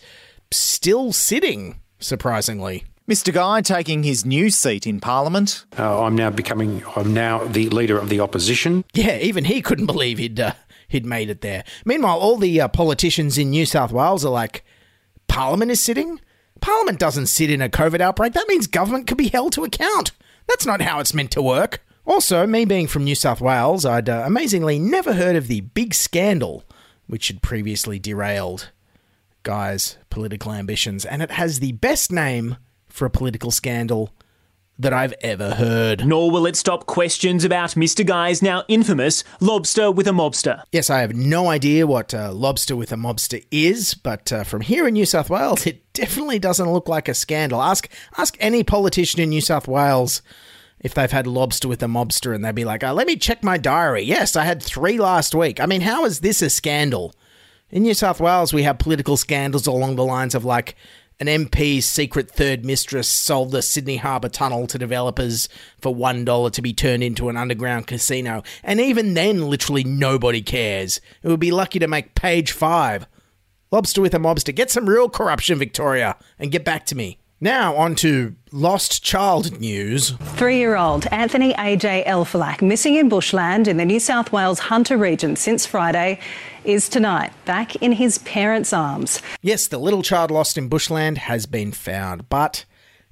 still 0.51 1.11
sitting, 1.11 1.79
surprisingly. 1.99 2.85
Mr. 3.09 3.33
Guy 3.33 3.61
taking 3.61 4.03
his 4.03 4.25
new 4.25 4.49
seat 4.49 4.87
in 4.87 4.99
Parliament. 5.01 5.65
Uh, 5.77 6.03
I'm 6.03 6.15
now 6.15 6.29
becoming, 6.29 6.83
I'm 6.95 7.13
now 7.13 7.43
the 7.43 7.69
leader 7.69 7.97
of 7.97 8.09
the 8.09 8.19
opposition. 8.19 8.85
Yeah, 8.93 9.17
even 9.17 9.45
he 9.45 9.61
couldn't 9.61 9.87
believe 9.87 10.17
he'd 10.17 10.39
uh, 10.39 10.53
he'd 10.87 11.05
made 11.05 11.29
it 11.29 11.41
there. 11.41 11.63
Meanwhile, 11.83 12.17
all 12.19 12.37
the 12.37 12.61
uh, 12.61 12.67
politicians 12.67 13.37
in 13.37 13.49
New 13.49 13.65
South 13.65 13.91
Wales 13.91 14.23
are 14.23 14.31
like, 14.31 14.63
Parliament 15.27 15.71
is 15.71 15.81
sitting. 15.81 16.21
Parliament 16.61 16.99
doesn't 16.99 17.27
sit 17.27 17.49
in 17.49 17.61
a 17.61 17.69
COVID 17.69 18.01
outbreak. 18.01 18.33
That 18.33 18.47
means 18.47 18.67
government 18.67 19.07
could 19.07 19.17
be 19.17 19.29
held 19.29 19.53
to 19.53 19.63
account. 19.63 20.11
That's 20.47 20.65
not 20.65 20.81
how 20.81 20.99
it's 20.99 21.13
meant 21.13 21.31
to 21.31 21.41
work. 21.41 21.83
Also, 22.05 22.47
me 22.47 22.65
being 22.65 22.87
from 22.87 23.03
New 23.03 23.15
South 23.15 23.41
Wales, 23.41 23.85
I'd 23.85 24.09
uh, 24.09 24.23
amazingly 24.25 24.79
never 24.79 25.13
heard 25.13 25.35
of 25.35 25.47
the 25.47 25.61
big 25.61 25.93
scandal 25.93 26.63
which 27.07 27.27
had 27.27 27.41
previously 27.41 27.99
derailed 27.99 28.71
Guy's 29.43 29.97
political 30.09 30.53
ambitions, 30.53 31.03
and 31.03 31.21
it 31.21 31.31
has 31.31 31.59
the 31.59 31.73
best 31.73 32.11
name 32.11 32.55
for 32.87 33.05
a 33.05 33.09
political 33.09 33.51
scandal 33.51 34.13
that 34.79 34.93
I've 34.93 35.13
ever 35.21 35.55
heard. 35.55 36.05
Nor 36.05 36.31
will 36.31 36.45
it 36.45 36.55
stop 36.55 36.85
questions 36.85 37.43
about 37.43 37.71
Mr. 37.71 38.05
Guy's 38.05 38.41
now 38.41 38.63
infamous 38.67 39.23
lobster 39.39 39.91
with 39.91 40.07
a 40.07 40.11
mobster. 40.11 40.63
Yes, 40.71 40.89
I 40.89 41.01
have 41.01 41.13
no 41.13 41.49
idea 41.49 41.85
what 41.85 42.13
uh, 42.13 42.31
lobster 42.31 42.75
with 42.75 42.91
a 42.91 42.95
mobster 42.95 43.45
is, 43.51 43.93
but 43.93 44.31
uh, 44.31 44.43
from 44.43 44.61
here 44.61 44.87
in 44.87 44.93
New 44.93 45.05
South 45.05 45.29
Wales, 45.29 45.65
it 45.67 45.91
definitely 45.93 46.39
doesn't 46.39 46.71
look 46.71 46.87
like 46.87 47.07
a 47.07 47.13
scandal. 47.13 47.61
Ask 47.61 47.89
ask 48.17 48.37
any 48.39 48.63
politician 48.63 49.19
in 49.19 49.29
New 49.29 49.41
South 49.41 49.67
Wales 49.67 50.21
if 50.83 50.93
they've 50.93 51.11
had 51.11 51.27
lobster 51.27 51.67
with 51.67 51.83
a 51.83 51.87
mobster, 51.87 52.33
and 52.33 52.43
they'd 52.43 52.55
be 52.55 52.65
like, 52.65 52.83
uh, 52.83 52.93
"Let 52.93 53.07
me 53.07 53.15
check 53.15 53.43
my 53.43 53.57
diary. 53.57 54.03
Yes, 54.03 54.35
I 54.35 54.43
had 54.45 54.61
three 54.61 54.97
last 54.97 55.33
week." 55.33 55.59
I 55.59 55.65
mean, 55.65 55.81
how 55.81 56.05
is 56.05 56.19
this 56.19 56.41
a 56.41 56.49
scandal? 56.49 57.13
In 57.69 57.83
New 57.83 57.93
South 57.93 58.19
Wales, 58.19 58.53
we 58.53 58.63
have 58.63 58.79
political 58.79 59.15
scandals 59.15 59.65
along 59.65 59.95
the 59.95 60.03
lines 60.03 60.35
of 60.35 60.43
like 60.43 60.75
an 61.21 61.27
MP's 61.27 61.85
secret 61.85 62.31
third 62.31 62.65
mistress 62.65 63.07
sold 63.07 63.51
the 63.51 63.61
Sydney 63.61 63.97
Harbour 63.97 64.27
Tunnel 64.27 64.65
to 64.65 64.79
developers 64.79 65.47
for 65.79 65.95
$1 65.95 66.51
to 66.51 66.61
be 66.63 66.73
turned 66.73 67.03
into 67.03 67.29
an 67.29 67.37
underground 67.37 67.85
casino. 67.85 68.41
And 68.63 68.81
even 68.81 69.13
then, 69.13 69.47
literally 69.47 69.83
nobody 69.83 70.41
cares. 70.41 70.99
It 71.21 71.27
would 71.27 71.39
be 71.39 71.51
lucky 71.51 71.77
to 71.77 71.87
make 71.87 72.15
page 72.15 72.51
five. 72.51 73.05
Lobster 73.71 74.01
with 74.01 74.15
a 74.15 74.17
mobster. 74.17 74.53
Get 74.53 74.71
some 74.71 74.89
real 74.89 75.09
corruption, 75.09 75.59
Victoria, 75.59 76.17
and 76.39 76.51
get 76.51 76.65
back 76.65 76.87
to 76.87 76.95
me. 76.95 77.19
Now, 77.43 77.75
on 77.75 77.95
to 77.95 78.35
lost 78.51 79.03
child 79.03 79.59
news. 79.59 80.11
Three 80.35 80.59
year 80.59 80.75
old 80.75 81.07
Anthony 81.07 81.53
AJ 81.55 82.05
Elfalak, 82.05 82.61
missing 82.61 82.97
in 82.97 83.09
bushland 83.09 83.67
in 83.67 83.77
the 83.77 83.85
New 83.85 83.99
South 83.99 84.31
Wales 84.31 84.59
Hunter 84.59 84.95
region 84.95 85.35
since 85.35 85.65
Friday, 85.65 86.19
is 86.65 86.87
tonight 86.87 87.31
back 87.45 87.75
in 87.77 87.93
his 87.93 88.19
parents' 88.19 88.73
arms. 88.73 89.23
Yes, 89.41 89.65
the 89.65 89.79
little 89.79 90.03
child 90.03 90.29
lost 90.29 90.55
in 90.55 90.67
bushland 90.67 91.17
has 91.17 91.47
been 91.47 91.71
found, 91.71 92.29
but 92.29 92.65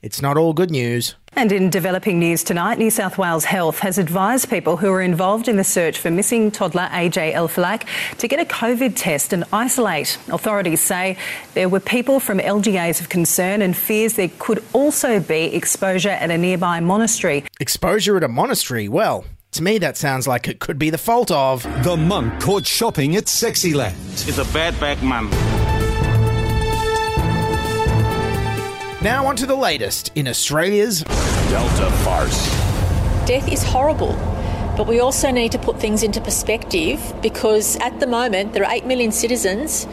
it's 0.03 0.21
not 0.21 0.37
all 0.37 0.53
good 0.53 0.69
news. 0.69 1.15
And 1.39 1.53
in 1.53 1.69
developing 1.69 2.19
news 2.19 2.43
tonight, 2.43 2.79
New 2.79 2.91
South 2.91 3.17
Wales 3.17 3.45
Health 3.45 3.79
has 3.79 3.97
advised 3.97 4.49
people 4.49 4.75
who 4.75 4.91
are 4.91 5.01
involved 5.01 5.47
in 5.47 5.55
the 5.55 5.63
search 5.63 5.97
for 5.97 6.11
missing 6.11 6.51
toddler 6.51 6.89
AJ 6.91 7.33
Elfalak 7.33 7.87
to 8.17 8.27
get 8.27 8.41
a 8.41 8.43
COVID 8.43 8.91
test 8.97 9.31
and 9.31 9.45
isolate. 9.53 10.17
Authorities 10.29 10.81
say 10.81 11.15
there 11.53 11.69
were 11.69 11.79
people 11.79 12.19
from 12.19 12.39
LGAs 12.39 12.99
of 12.99 13.07
concern 13.07 13.61
and 13.61 13.77
fears 13.77 14.15
there 14.15 14.29
could 14.37 14.61
also 14.73 15.21
be 15.21 15.55
exposure 15.55 16.09
at 16.09 16.29
a 16.29 16.37
nearby 16.37 16.81
monastery. 16.81 17.45
Exposure 17.61 18.17
at 18.17 18.23
a 18.25 18.27
monastery? 18.27 18.89
Well, 18.89 19.23
to 19.53 19.63
me, 19.63 19.77
that 19.77 19.95
sounds 19.95 20.27
like 20.27 20.49
it 20.49 20.59
could 20.59 20.77
be 20.77 20.89
the 20.89 20.97
fault 20.97 21.31
of. 21.31 21.63
The 21.85 21.95
monk 21.95 22.41
caught 22.41 22.67
shopping 22.67 23.15
at 23.15 23.27
Sexyland. 23.27 23.93
It's 24.27 24.39
a 24.39 24.53
bad 24.53 24.77
back, 24.81 25.01
man. 25.01 25.29
Now, 29.01 29.27
on 29.27 29.37
to 29.37 29.45
the 29.45 29.55
latest 29.55 30.11
in 30.15 30.27
Australia's 30.27 31.03
Delta 31.03 31.89
farce. 32.03 32.49
Death 33.25 33.49
is 33.49 33.63
horrible, 33.63 34.11
but 34.75 34.87
we 34.87 34.99
also 34.99 35.31
need 35.31 35.53
to 35.53 35.57
put 35.57 35.79
things 35.79 36.03
into 36.03 36.19
perspective 36.19 36.99
because 37.21 37.77
at 37.77 38.01
the 38.01 38.07
moment 38.07 38.51
there 38.51 38.65
are 38.65 38.73
8 38.73 38.85
million 38.85 39.13
citizens 39.13 39.87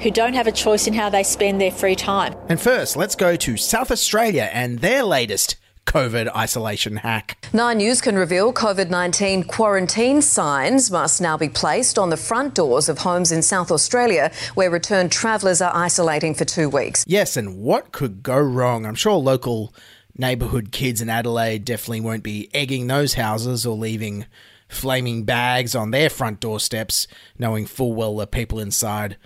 who 0.00 0.10
don't 0.10 0.32
have 0.32 0.46
a 0.46 0.52
choice 0.52 0.86
in 0.86 0.94
how 0.94 1.10
they 1.10 1.22
spend 1.22 1.60
their 1.60 1.70
free 1.70 1.96
time. 1.96 2.34
And 2.48 2.58
first, 2.58 2.96
let's 2.96 3.14
go 3.14 3.36
to 3.36 3.58
South 3.58 3.90
Australia 3.90 4.48
and 4.50 4.78
their 4.78 5.02
latest 5.02 5.56
COVID 5.86 6.34
isolation 6.36 6.96
hack. 6.96 7.38
Nine 7.52 7.78
News 7.78 8.00
can 8.00 8.16
reveal 8.16 8.52
COVID 8.52 8.90
19 8.90 9.44
quarantine 9.44 10.20
signs 10.20 10.90
must 10.90 11.20
now 11.20 11.36
be 11.36 11.48
placed 11.48 11.98
on 11.98 12.10
the 12.10 12.16
front 12.16 12.54
doors 12.54 12.88
of 12.88 12.98
homes 12.98 13.32
in 13.32 13.40
South 13.42 13.70
Australia 13.70 14.30
where 14.54 14.70
returned 14.70 15.12
travellers 15.12 15.62
are 15.62 15.74
isolating 15.74 16.34
for 16.34 16.44
two 16.44 16.68
weeks. 16.68 17.04
Yes, 17.06 17.36
and 17.36 17.58
what 17.58 17.92
could 17.92 18.22
go 18.22 18.38
wrong? 18.38 18.84
I'm 18.84 18.94
sure 18.94 19.14
local 19.14 19.72
neighbourhood 20.18 20.72
kids 20.72 21.00
in 21.00 21.08
Adelaide 21.08 21.64
definitely 21.64 22.00
won't 22.00 22.22
be 22.22 22.50
egging 22.52 22.86
those 22.86 23.14
houses 23.14 23.64
or 23.64 23.76
leaving 23.76 24.26
flaming 24.68 25.24
bags 25.24 25.74
on 25.74 25.92
their 25.92 26.10
front 26.10 26.40
doorsteps, 26.40 27.06
knowing 27.38 27.66
full 27.66 27.94
well 27.94 28.16
the 28.16 28.26
people 28.26 28.58
inside 28.58 29.16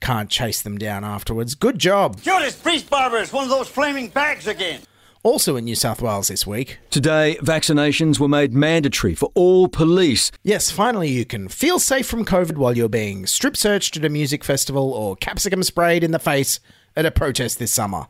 can't 0.00 0.28
chase 0.30 0.60
them 0.62 0.76
down 0.76 1.02
afterwards. 1.02 1.54
Good 1.54 1.78
job. 1.78 2.20
Judas 2.20 2.54
Priest 2.56 2.90
Barber 2.90 3.16
is 3.16 3.32
one 3.32 3.44
of 3.44 3.50
those 3.50 3.68
flaming 3.68 4.08
bags 4.08 4.46
again. 4.46 4.80
Also 5.24 5.56
in 5.56 5.64
New 5.64 5.74
South 5.74 6.02
Wales 6.02 6.28
this 6.28 6.46
week. 6.46 6.78
Today, 6.90 7.38
vaccinations 7.40 8.20
were 8.20 8.28
made 8.28 8.52
mandatory 8.52 9.14
for 9.14 9.32
all 9.34 9.68
police. 9.68 10.30
Yes, 10.42 10.70
finally, 10.70 11.08
you 11.08 11.24
can 11.24 11.48
feel 11.48 11.78
safe 11.78 12.06
from 12.06 12.26
COVID 12.26 12.58
while 12.58 12.76
you're 12.76 12.90
being 12.90 13.24
strip 13.24 13.56
searched 13.56 13.96
at 13.96 14.04
a 14.04 14.10
music 14.10 14.44
festival 14.44 14.92
or 14.92 15.16
capsicum 15.16 15.62
sprayed 15.62 16.04
in 16.04 16.10
the 16.10 16.18
face 16.18 16.60
at 16.94 17.06
a 17.06 17.10
protest 17.10 17.58
this 17.58 17.72
summer. 17.72 18.06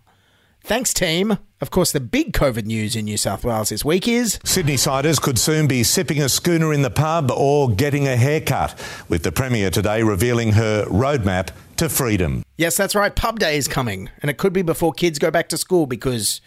Thanks, 0.64 0.92
team. 0.92 1.38
Of 1.60 1.70
course, 1.70 1.92
the 1.92 2.00
big 2.00 2.32
COVID 2.32 2.64
news 2.64 2.96
in 2.96 3.04
New 3.04 3.16
South 3.16 3.44
Wales 3.44 3.68
this 3.68 3.84
week 3.84 4.08
is 4.08 4.40
Sydney 4.44 4.76
siders 4.76 5.20
could 5.20 5.38
soon 5.38 5.68
be 5.68 5.84
sipping 5.84 6.20
a 6.20 6.28
schooner 6.28 6.72
in 6.72 6.82
the 6.82 6.90
pub 6.90 7.30
or 7.30 7.70
getting 7.70 8.08
a 8.08 8.16
haircut, 8.16 8.74
with 9.08 9.22
the 9.22 9.30
Premier 9.30 9.70
today 9.70 10.02
revealing 10.02 10.52
her 10.52 10.84
roadmap 10.86 11.50
to 11.76 11.88
freedom. 11.88 12.42
Yes, 12.56 12.76
that's 12.76 12.96
right. 12.96 13.14
Pub 13.14 13.38
day 13.38 13.56
is 13.56 13.68
coming, 13.68 14.10
and 14.20 14.30
it 14.30 14.36
could 14.36 14.52
be 14.52 14.62
before 14.62 14.92
kids 14.92 15.20
go 15.20 15.30
back 15.30 15.48
to 15.50 15.58
school 15.58 15.86
because, 15.86 16.40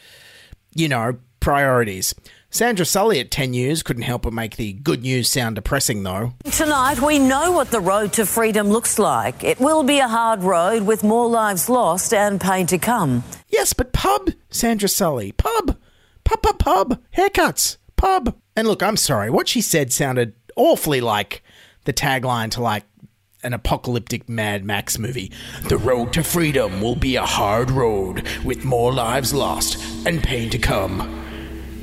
you 0.73 0.87
know, 0.87 1.17
priorities. 1.39 2.13
Sandra 2.49 2.85
Sully 2.85 3.19
at 3.19 3.29
10 3.29 3.53
years 3.53 3.83
couldn't 3.83 4.03
help 4.03 4.23
but 4.23 4.33
make 4.33 4.55
the 4.55 4.73
good 4.73 5.01
news 5.01 5.29
sound 5.29 5.55
depressing, 5.55 6.03
though. 6.03 6.33
Tonight, 6.51 7.01
we 7.01 7.19
know 7.19 7.51
what 7.51 7.71
the 7.71 7.79
road 7.79 8.13
to 8.13 8.25
freedom 8.25 8.69
looks 8.69 8.97
like. 8.97 9.43
It 9.43 9.59
will 9.59 9.83
be 9.83 9.99
a 9.99 10.07
hard 10.07 10.43
road 10.43 10.83
with 10.83 11.03
more 11.03 11.29
lives 11.29 11.69
lost 11.69 12.13
and 12.13 12.39
pain 12.39 12.65
to 12.67 12.77
come. 12.77 13.23
Yes, 13.49 13.73
but 13.73 13.93
pub, 13.93 14.29
Sandra 14.49 14.89
Sully. 14.89 15.33
Pub. 15.33 15.77
Pub, 16.23 16.41
pub, 16.41 16.59
pub. 16.59 17.01
Haircuts. 17.15 17.77
Pub. 17.95 18.35
And 18.55 18.67
look, 18.67 18.81
I'm 18.81 18.97
sorry. 18.97 19.29
What 19.29 19.47
she 19.47 19.61
said 19.61 19.91
sounded 19.91 20.33
awfully 20.55 21.01
like 21.01 21.43
the 21.83 21.93
tagline 21.93 22.51
to 22.51 22.61
like 22.61 22.83
an 23.43 23.53
apocalyptic 23.53 24.27
Mad 24.27 24.65
Max 24.65 24.97
movie. 24.97 25.31
The 25.69 25.77
road 25.77 26.11
to 26.13 26.23
freedom 26.23 26.81
will 26.81 26.95
be 26.95 27.15
a 27.15 27.25
hard 27.25 27.71
road 27.71 28.27
with 28.43 28.65
more 28.65 28.91
lives 28.91 29.33
lost 29.33 29.77
and 30.07 30.23
pain 30.23 30.49
to 30.49 30.57
come. 30.57 31.23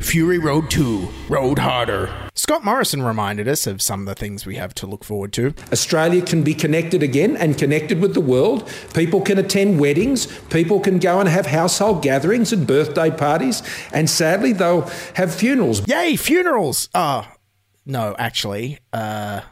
Fury 0.01 0.39
Road 0.39 0.71
2, 0.71 1.09
Road 1.29 1.59
Harder. 1.59 2.11
Scott 2.35 2.65
Morrison 2.65 3.03
reminded 3.03 3.47
us 3.47 3.67
of 3.67 3.83
some 3.83 4.01
of 4.01 4.07
the 4.07 4.15
things 4.15 4.47
we 4.47 4.57
have 4.57 4.73
to 4.75 4.87
look 4.87 5.05
forward 5.05 5.33
to. 5.35 5.55
Australia 5.73 6.23
can 6.23 6.43
be 6.43 6.55
connected 6.55 7.03
again 7.03 7.37
and 7.37 7.59
connected 7.59 8.01
with 8.01 8.15
the 8.15 8.23
world. 8.23 8.67
People 8.95 9.21
can 9.21 9.39
attend 9.39 9.79
weddings. 9.79 10.27
People 10.49 10.81
can 10.81 10.99
go 10.99 11.21
and 11.21 11.29
have 11.29 11.47
household 11.47 12.03
gatherings 12.03 12.51
and 12.51 12.67
birthday 12.67 13.11
parties. 13.11 13.63
And 13.93 14.09
sadly, 14.09 14.53
they'll 14.53 14.91
have 15.17 15.35
funerals. 15.35 15.87
Yay, 15.87 16.17
funerals! 16.17 16.89
Oh, 16.95 17.31
no, 17.85 18.17
actually, 18.19 18.79
uh, 18.95 19.43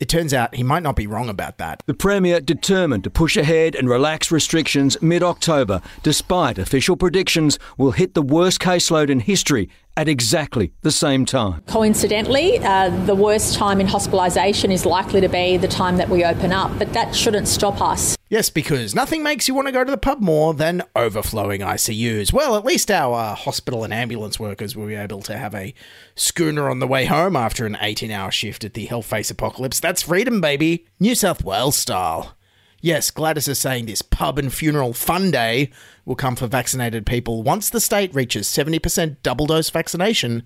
it 0.00 0.08
turns 0.08 0.32
out 0.32 0.54
he 0.54 0.62
might 0.62 0.82
not 0.82 0.96
be 0.96 1.06
wrong 1.06 1.28
about 1.28 1.58
that. 1.58 1.82
The 1.86 1.94
Premier 1.94 2.40
determined 2.40 3.04
to 3.04 3.10
push 3.10 3.36
ahead 3.36 3.74
and 3.74 3.88
relax 3.88 4.30
restrictions 4.30 5.00
mid 5.02 5.22
October, 5.22 5.80
despite 6.02 6.58
official 6.58 6.96
predictions 6.96 7.58
will 7.76 7.92
hit 7.92 8.14
the 8.14 8.22
worst 8.22 8.60
caseload 8.60 9.10
in 9.10 9.20
history 9.20 9.68
at 9.98 10.08
exactly 10.08 10.72
the 10.82 10.92
same 10.92 11.26
time. 11.26 11.60
Coincidentally, 11.66 12.58
uh, 12.60 12.88
the 13.04 13.16
worst 13.16 13.56
time 13.56 13.80
in 13.80 13.86
hospitalisation 13.88 14.70
is 14.70 14.86
likely 14.86 15.20
to 15.20 15.28
be 15.28 15.56
the 15.56 15.66
time 15.66 15.96
that 15.96 16.08
we 16.08 16.24
open 16.24 16.52
up, 16.52 16.78
but 16.78 16.92
that 16.92 17.16
shouldn't 17.16 17.48
stop 17.48 17.80
us. 17.82 18.16
Yes, 18.28 18.48
because 18.48 18.94
nothing 18.94 19.24
makes 19.24 19.48
you 19.48 19.54
want 19.54 19.66
to 19.66 19.72
go 19.72 19.82
to 19.82 19.90
the 19.90 19.98
pub 19.98 20.20
more 20.20 20.54
than 20.54 20.84
overflowing 20.94 21.62
ICUs. 21.62 22.32
Well, 22.32 22.56
at 22.56 22.64
least 22.64 22.92
our 22.92 23.12
uh, 23.12 23.34
hospital 23.34 23.82
and 23.82 23.92
ambulance 23.92 24.38
workers 24.38 24.76
will 24.76 24.86
be 24.86 24.94
able 24.94 25.22
to 25.22 25.36
have 25.36 25.54
a 25.54 25.74
schooner 26.14 26.70
on 26.70 26.78
the 26.78 26.86
way 26.86 27.06
home 27.06 27.34
after 27.34 27.66
an 27.66 27.76
18 27.80 28.12
hour 28.12 28.30
shift 28.30 28.62
at 28.62 28.74
the 28.74 28.86
Hellface 28.86 29.32
Apocalypse. 29.32 29.80
That's 29.80 30.02
freedom, 30.02 30.40
baby! 30.40 30.86
New 31.00 31.16
South 31.16 31.42
Wales 31.42 31.76
style. 31.76 32.36
Yes, 32.80 33.10
Gladys 33.10 33.48
is 33.48 33.58
saying 33.58 33.86
this 33.86 34.02
pub 34.02 34.38
and 34.38 34.54
funeral 34.54 34.92
fun 34.92 35.32
day 35.32 35.70
will 36.04 36.14
come 36.14 36.36
for 36.36 36.46
vaccinated 36.46 37.06
people 37.06 37.42
once 37.42 37.70
the 37.70 37.80
state 37.80 38.14
reaches 38.14 38.46
70% 38.46 39.16
double 39.24 39.46
dose 39.46 39.68
vaccination 39.68 40.44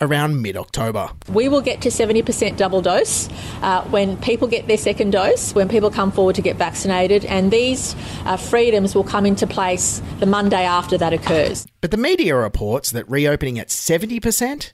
around 0.00 0.40
mid 0.40 0.56
October. 0.56 1.10
We 1.30 1.48
will 1.48 1.60
get 1.60 1.82
to 1.82 1.90
70% 1.90 2.56
double 2.56 2.80
dose 2.80 3.28
uh, 3.60 3.82
when 3.88 4.16
people 4.16 4.48
get 4.48 4.66
their 4.66 4.78
second 4.78 5.10
dose, 5.10 5.54
when 5.54 5.68
people 5.68 5.90
come 5.90 6.10
forward 6.10 6.36
to 6.36 6.42
get 6.42 6.56
vaccinated, 6.56 7.26
and 7.26 7.50
these 7.50 7.94
uh, 8.24 8.38
freedoms 8.38 8.94
will 8.94 9.04
come 9.04 9.26
into 9.26 9.46
place 9.46 10.00
the 10.20 10.26
Monday 10.26 10.64
after 10.64 10.96
that 10.96 11.12
occurs. 11.12 11.66
But 11.82 11.90
the 11.90 11.98
media 11.98 12.34
reports 12.34 12.92
that 12.92 13.08
reopening 13.10 13.58
at 13.58 13.68
70% 13.68 14.72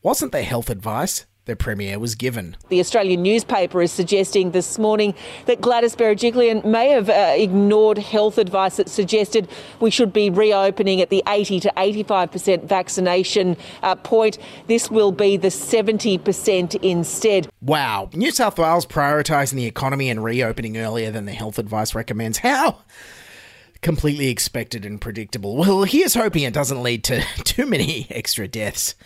wasn't 0.00 0.30
the 0.30 0.42
health 0.42 0.70
advice 0.70 1.26
the 1.46 1.56
Premier 1.56 1.98
was 1.98 2.14
given. 2.14 2.56
The 2.68 2.80
Australian 2.80 3.22
newspaper 3.22 3.80
is 3.80 3.92
suggesting 3.92 4.50
this 4.50 4.78
morning 4.78 5.14
that 5.46 5.60
Gladys 5.60 5.96
Berejiklian 5.96 6.64
may 6.64 6.88
have 6.90 7.08
uh, 7.08 7.34
ignored 7.36 7.98
health 7.98 8.36
advice 8.36 8.76
that 8.76 8.88
suggested 8.88 9.48
we 9.80 9.90
should 9.90 10.12
be 10.12 10.28
reopening 10.28 11.00
at 11.00 11.08
the 11.08 11.22
80 11.26 11.60
to 11.60 11.72
85% 11.76 12.64
vaccination 12.64 13.56
uh, 13.82 13.94
point. 13.94 14.38
This 14.66 14.90
will 14.90 15.12
be 15.12 15.36
the 15.36 15.48
70% 15.48 16.82
instead. 16.82 17.48
Wow. 17.62 18.10
New 18.12 18.32
South 18.32 18.58
Wales 18.58 18.84
prioritising 18.84 19.54
the 19.54 19.66
economy 19.66 20.10
and 20.10 20.22
reopening 20.22 20.76
earlier 20.76 21.12
than 21.12 21.26
the 21.26 21.32
health 21.32 21.58
advice 21.60 21.94
recommends. 21.94 22.38
How? 22.38 22.82
Completely 23.82 24.28
expected 24.28 24.84
and 24.84 25.00
predictable. 25.00 25.56
Well, 25.56 25.84
here's 25.84 26.14
hoping 26.14 26.42
it 26.42 26.54
doesn't 26.54 26.82
lead 26.82 27.04
to 27.04 27.22
too 27.44 27.66
many 27.66 28.08
extra 28.10 28.48
deaths 28.48 28.96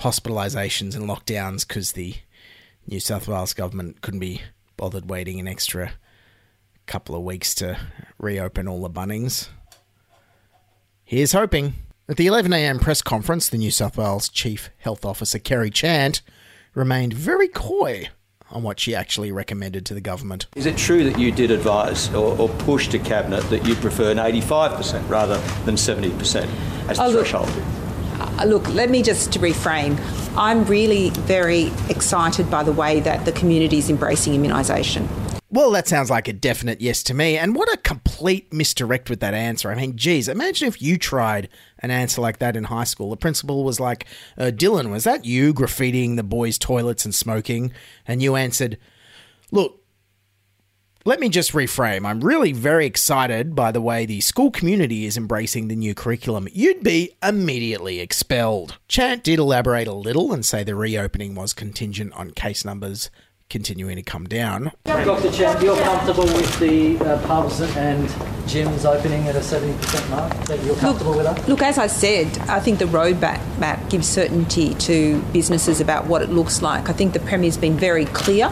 hospitalisations 0.00 0.96
and 0.96 1.08
lockdowns 1.08 1.66
because 1.66 1.92
the 1.92 2.14
New 2.86 3.00
South 3.00 3.28
Wales 3.28 3.54
government 3.54 4.00
couldn't 4.00 4.20
be 4.20 4.42
bothered 4.76 5.08
waiting 5.08 5.40
an 5.40 5.48
extra 5.48 5.92
couple 6.86 7.14
of 7.14 7.22
weeks 7.22 7.54
to 7.56 7.78
reopen 8.18 8.68
all 8.68 8.82
the 8.82 8.90
Bunnings. 8.90 9.48
Here's 11.04 11.32
hoping. 11.32 11.74
At 12.08 12.18
the 12.18 12.26
11am 12.26 12.80
press 12.80 13.00
conference, 13.00 13.48
the 13.48 13.56
New 13.56 13.70
South 13.70 13.96
Wales 13.96 14.28
Chief 14.28 14.68
Health 14.78 15.04
Officer 15.04 15.38
Kerry 15.38 15.70
Chant 15.70 16.20
remained 16.74 17.14
very 17.14 17.48
coy 17.48 18.08
on 18.50 18.62
what 18.62 18.78
she 18.78 18.94
actually 18.94 19.32
recommended 19.32 19.86
to 19.86 19.94
the 19.94 20.00
government. 20.00 20.46
Is 20.54 20.66
it 20.66 20.76
true 20.76 21.04
that 21.04 21.18
you 21.18 21.32
did 21.32 21.50
advise 21.50 22.12
or, 22.14 22.38
or 22.38 22.48
push 22.48 22.88
to 22.88 22.98
Cabinet 22.98 23.42
that 23.50 23.66
you 23.66 23.74
prefer 23.74 24.10
an 24.10 24.18
85% 24.18 25.08
rather 25.08 25.38
than 25.64 25.76
70% 25.76 26.46
as 26.88 26.98
the 26.98 27.04
oh, 27.04 27.12
threshold? 27.12 27.48
Look, 27.48 27.83
look, 28.46 28.68
let 28.68 28.90
me 28.90 29.02
just 29.02 29.30
reframe. 29.32 29.98
I'm 30.36 30.64
really 30.64 31.10
very 31.10 31.72
excited 31.88 32.50
by 32.50 32.62
the 32.62 32.72
way 32.72 33.00
that 33.00 33.24
the 33.24 33.32
community 33.32 33.78
is 33.78 33.90
embracing 33.90 34.34
immunisation. 34.34 35.08
Well, 35.54 35.70
that 35.70 35.86
sounds 35.86 36.10
like 36.10 36.26
a 36.26 36.32
definite 36.32 36.80
yes 36.80 37.04
to 37.04 37.14
me. 37.14 37.38
And 37.38 37.54
what 37.54 37.72
a 37.72 37.76
complete 37.76 38.52
misdirect 38.52 39.08
with 39.08 39.20
that 39.20 39.34
answer. 39.34 39.70
I 39.70 39.76
mean, 39.76 39.96
geez, 39.96 40.28
imagine 40.28 40.66
if 40.66 40.82
you 40.82 40.98
tried 40.98 41.48
an 41.78 41.92
answer 41.92 42.20
like 42.20 42.38
that 42.38 42.56
in 42.56 42.64
high 42.64 42.82
school. 42.82 43.10
The 43.10 43.16
principal 43.16 43.62
was 43.62 43.78
like, 43.78 44.06
uh, 44.36 44.50
Dylan, 44.52 44.90
was 44.90 45.04
that 45.04 45.24
you 45.24 45.54
graffitiing 45.54 46.16
the 46.16 46.24
boys' 46.24 46.58
toilets 46.58 47.04
and 47.04 47.14
smoking? 47.14 47.72
And 48.04 48.20
you 48.20 48.34
answered, 48.34 48.78
Look, 49.52 49.83
let 51.06 51.20
me 51.20 51.28
just 51.28 51.52
reframe. 51.52 52.06
I'm 52.06 52.22
really 52.22 52.52
very 52.52 52.86
excited 52.86 53.54
by 53.54 53.70
the 53.72 53.80
way 53.80 54.06
the 54.06 54.22
school 54.22 54.50
community 54.50 55.04
is 55.04 55.18
embracing 55.18 55.68
the 55.68 55.76
new 55.76 55.94
curriculum. 55.94 56.48
You'd 56.50 56.82
be 56.82 57.12
immediately 57.22 58.00
expelled. 58.00 58.78
Chant 58.88 59.22
did 59.22 59.38
elaborate 59.38 59.86
a 59.86 59.92
little 59.92 60.32
and 60.32 60.44
say 60.44 60.64
the 60.64 60.74
reopening 60.74 61.34
was 61.34 61.52
contingent 61.52 62.14
on 62.14 62.30
case 62.30 62.64
numbers 62.64 63.10
continuing 63.50 63.96
to 63.96 64.02
come 64.02 64.24
down. 64.24 64.72
Dr. 64.86 65.30
Chant, 65.30 65.62
you're 65.62 65.76
comfortable 65.82 66.24
with 66.24 66.58
the 66.58 66.98
uh, 67.00 67.24
pubs 67.26 67.60
and 67.60 68.08
gyms 68.48 68.86
opening 68.86 69.28
at 69.28 69.36
a 69.36 69.40
70% 69.40 70.08
mark? 70.08 70.32
That 70.46 70.64
you're 70.64 70.74
comfortable 70.76 71.12
look, 71.12 71.26
with 71.26 71.36
that? 71.36 71.48
Look, 71.48 71.60
as 71.60 71.76
I 71.76 71.86
said, 71.86 72.38
I 72.48 72.60
think 72.60 72.78
the 72.78 72.86
roadmap 72.86 73.58
map 73.58 73.90
gives 73.90 74.08
certainty 74.08 74.72
to 74.74 75.20
businesses 75.34 75.82
about 75.82 76.06
what 76.06 76.22
it 76.22 76.30
looks 76.30 76.62
like. 76.62 76.88
I 76.88 76.94
think 76.94 77.12
the 77.12 77.20
Premier's 77.20 77.58
been 77.58 77.76
very 77.76 78.06
clear 78.06 78.50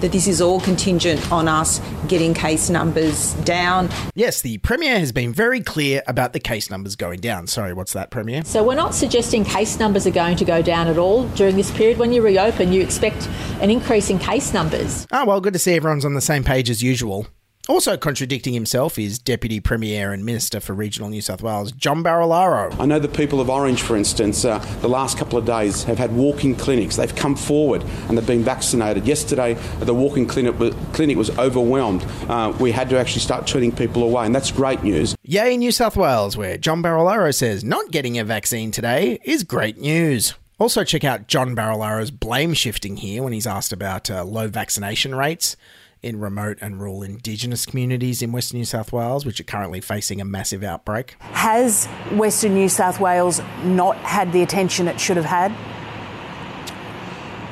that 0.00 0.12
this 0.12 0.26
is 0.26 0.40
all 0.40 0.60
contingent 0.60 1.30
on 1.32 1.48
us 1.48 1.80
getting 2.08 2.34
case 2.34 2.70
numbers 2.70 3.34
down. 3.44 3.88
Yes, 4.14 4.40
the 4.42 4.58
Premier 4.58 4.98
has 4.98 5.12
been 5.12 5.32
very 5.32 5.60
clear 5.60 6.02
about 6.06 6.32
the 6.32 6.40
case 6.40 6.70
numbers 6.70 6.96
going 6.96 7.20
down. 7.20 7.46
Sorry, 7.46 7.72
what's 7.72 7.92
that, 7.92 8.10
Premier? 8.10 8.44
So 8.44 8.62
we're 8.62 8.74
not 8.74 8.94
suggesting 8.94 9.44
case 9.44 9.78
numbers 9.78 10.06
are 10.06 10.10
going 10.12 10.36
to 10.36 10.44
go 10.44 10.62
down 10.62 10.88
at 10.88 10.98
all 10.98 11.26
during 11.28 11.56
this 11.56 11.70
period. 11.70 11.98
When 11.98 12.12
you 12.12 12.22
reopen, 12.22 12.72
you 12.72 12.82
expect 12.82 13.28
an 13.60 13.70
increase 13.70 14.10
in 14.10 14.18
case 14.18 14.52
numbers. 14.52 15.06
Ah, 15.12 15.24
well, 15.24 15.40
good 15.40 15.52
to 15.52 15.58
see 15.58 15.74
everyone's 15.74 16.04
on 16.04 16.14
the 16.14 16.20
same 16.20 16.44
page 16.44 16.70
as 16.70 16.82
usual. 16.82 17.26
Also 17.70 17.96
contradicting 17.96 18.52
himself 18.52 18.98
is 18.98 19.16
Deputy 19.20 19.60
Premier 19.60 20.12
and 20.12 20.24
Minister 20.24 20.58
for 20.58 20.72
Regional 20.72 21.08
New 21.08 21.20
South 21.20 21.40
Wales, 21.40 21.70
John 21.70 22.02
Barilaro. 22.02 22.76
I 22.80 22.84
know 22.84 22.98
the 22.98 23.06
people 23.06 23.40
of 23.40 23.48
Orange, 23.48 23.80
for 23.80 23.96
instance, 23.96 24.44
uh, 24.44 24.58
the 24.80 24.88
last 24.88 25.16
couple 25.16 25.38
of 25.38 25.44
days 25.46 25.84
have 25.84 25.96
had 25.96 26.12
walk-in 26.12 26.56
clinics. 26.56 26.96
They've 26.96 27.14
come 27.14 27.36
forward 27.36 27.84
and 28.08 28.18
they've 28.18 28.26
been 28.26 28.42
vaccinated. 28.42 29.06
Yesterday, 29.06 29.54
the 29.78 29.94
walk-in 29.94 30.26
clinic, 30.26 30.56
clinic 30.92 31.16
was 31.16 31.30
overwhelmed. 31.38 32.04
Uh, 32.28 32.52
we 32.58 32.72
had 32.72 32.90
to 32.90 32.98
actually 32.98 33.20
start 33.20 33.46
turning 33.46 33.70
people 33.70 34.02
away, 34.02 34.26
and 34.26 34.34
that's 34.34 34.50
great 34.50 34.82
news. 34.82 35.14
Yay, 35.22 35.56
New 35.56 35.70
South 35.70 35.96
Wales, 35.96 36.36
where 36.36 36.58
John 36.58 36.82
Barilaro 36.82 37.32
says 37.32 37.62
not 37.62 37.92
getting 37.92 38.18
a 38.18 38.24
vaccine 38.24 38.72
today 38.72 39.20
is 39.22 39.44
great 39.44 39.78
news. 39.78 40.34
Also, 40.58 40.82
check 40.82 41.04
out 41.04 41.28
John 41.28 41.54
Barilaro's 41.54 42.10
blame 42.10 42.52
shifting 42.52 42.96
here 42.96 43.22
when 43.22 43.32
he's 43.32 43.46
asked 43.46 43.72
about 43.72 44.10
uh, 44.10 44.24
low 44.24 44.48
vaccination 44.48 45.14
rates 45.14 45.56
in 46.02 46.18
remote 46.18 46.58
and 46.60 46.80
rural 46.80 47.02
Indigenous 47.02 47.66
communities 47.66 48.22
in 48.22 48.32
Western 48.32 48.58
New 48.58 48.64
South 48.64 48.92
Wales, 48.92 49.26
which 49.26 49.40
are 49.40 49.44
currently 49.44 49.80
facing 49.80 50.20
a 50.20 50.24
massive 50.24 50.62
outbreak. 50.62 51.16
Has 51.32 51.86
Western 52.12 52.54
New 52.54 52.68
South 52.68 53.00
Wales 53.00 53.40
not 53.62 53.96
had 53.98 54.32
the 54.32 54.42
attention 54.42 54.88
it 54.88 54.98
should 54.98 55.16
have 55.16 55.26
had? 55.26 55.52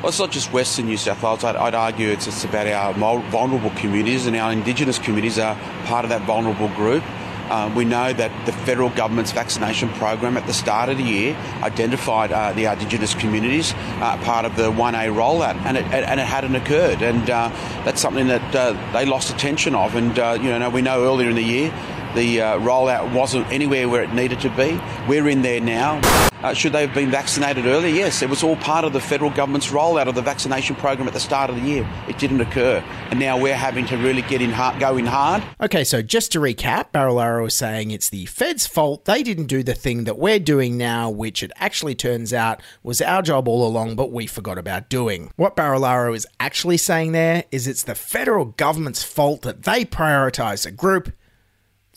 Well, 0.01 0.11
it's 0.11 0.19
not 0.21 0.31
just 0.31 0.53
Western 0.53 0.87
New 0.87 0.97
South 0.97 1.23
Wales. 1.23 1.43
I'd, 1.43 1.57
I'd 1.57 1.75
argue 1.75 2.09
it's, 2.09 2.29
it's 2.29 2.45
about 2.45 2.69
our 2.69 2.95
vulnerable 3.31 3.71
communities, 3.71 4.27
and 4.27 4.37
our 4.37 4.53
Indigenous 4.53 4.99
communities 4.99 5.39
are 5.39 5.57
part 5.87 6.05
of 6.05 6.09
that 6.11 6.23
vulnerable 6.23 6.69
group. 6.69 7.03
Uh, 7.51 7.73
we 7.75 7.85
know 7.85 8.13
that 8.13 8.31
the 8.47 8.53
federal 8.53 8.91
government's 8.91 9.33
vaccination 9.33 9.89
program 9.91 10.37
at 10.37 10.47
the 10.47 10.53
start 10.53 10.89
of 10.89 10.99
the 10.99 11.05
year 11.05 11.37
identified 11.63 12.33
uh, 12.33 12.53
the 12.53 12.65
Indigenous 12.65 13.15
communities 13.15 13.75
uh, 14.01 14.17
part 14.25 14.45
of 14.45 14.57
the 14.57 14.71
1A 14.71 15.15
rollout, 15.15 15.57
and 15.65 15.77
it, 15.77 15.85
and 15.87 16.21
it 16.21 16.27
hadn't 16.27 16.55
occurred. 16.55 17.03
And 17.03 17.29
uh, 17.31 17.49
that's 17.85 18.01
something 18.01 18.29
that 18.29 18.55
uh, 18.55 18.93
they 18.93 19.05
lost 19.05 19.31
attention 19.31 19.75
of. 19.75 19.95
And 19.95 20.19
uh, 20.19 20.39
you 20.41 20.59
know, 20.59 20.71
we 20.71 20.83
know 20.83 21.05
earlier 21.05 21.29
in 21.29 21.37
the 21.37 21.43
year 21.43 21.73
the 22.15 22.39
rollout 22.39 23.13
wasn't 23.13 23.47
anywhere 23.49 23.89
where 23.89 24.03
it 24.03 24.13
needed 24.13 24.41
to 24.41 24.51
be. 24.51 24.81
We're 25.09 25.29
in 25.29 25.43
there 25.43 25.61
now. 25.61 26.01
Uh, 26.41 26.55
should 26.55 26.73
they 26.73 26.87
have 26.87 26.95
been 26.95 27.11
vaccinated 27.11 27.67
earlier? 27.67 27.93
Yes, 27.93 28.23
it 28.23 28.31
was 28.31 28.45
all 28.45 28.55
part 28.57 28.85
of 28.85 28.93
the 28.93 29.01
federal 29.01 29.31
government's 29.31 29.73
rollout 29.73 30.07
of 30.07 30.15
the 30.15 30.23
vaccination 30.23 30.77
program 30.77 31.09
at 31.09 31.15
the 31.15 31.19
start 31.19 31.51
of 31.51 31.57
the 31.57 31.63
year. 31.63 31.89
It 32.07 32.17
didn't 32.19 32.41
occur, 32.41 32.83
and 33.11 33.19
now 33.19 33.37
we're 33.37 33.57
having 33.57 33.87
to 33.87 33.97
really 33.97 34.23
get 34.23 34.41
in 34.41 34.51
hard, 34.51 34.79
go 34.79 34.97
in 34.97 35.07
hard. 35.07 35.43
Okay, 35.61 35.83
so 35.83 36.01
just 36.01 36.31
to 36.33 36.39
recap, 36.39 36.93
Barilaro 36.93 37.43
was 37.43 37.55
saying 37.55 37.91
it's 37.91 38.09
the 38.09 38.27
Fed's 38.27 38.69
fault. 38.69 39.05
They 39.05 39.25
didn't 39.25 39.47
do 39.47 39.65
the 39.65 39.75
thing 39.75 40.05
that 40.05 40.17
we're 40.17 40.39
doing 40.39 40.77
now, 40.77 41.11
which 41.11 41.43
it 41.43 41.51
actually 41.57 41.97
turns 41.97 42.33
out 42.33 42.63
was 42.85 43.03
our 43.03 43.21
job 43.21 43.49
all 43.49 43.67
along, 43.67 43.97
but 43.97 44.13
we 44.13 44.29
forgot 44.29 44.59
about 44.59 44.89
doing. 44.89 45.33
What 45.35 45.57
Barilaro 45.57 46.15
is 46.15 46.27
actually 46.39 46.77
saying 46.77 47.11
there 47.11 47.45
is 47.51 47.67
it's 47.67 47.83
the 47.83 47.97
federal 47.97 48.45
government's 48.45 49.03
fault 49.03 49.43
that 49.43 49.65
they 49.65 49.85
prioritised 49.85 50.67
a 50.67 50.71
group 50.71 51.13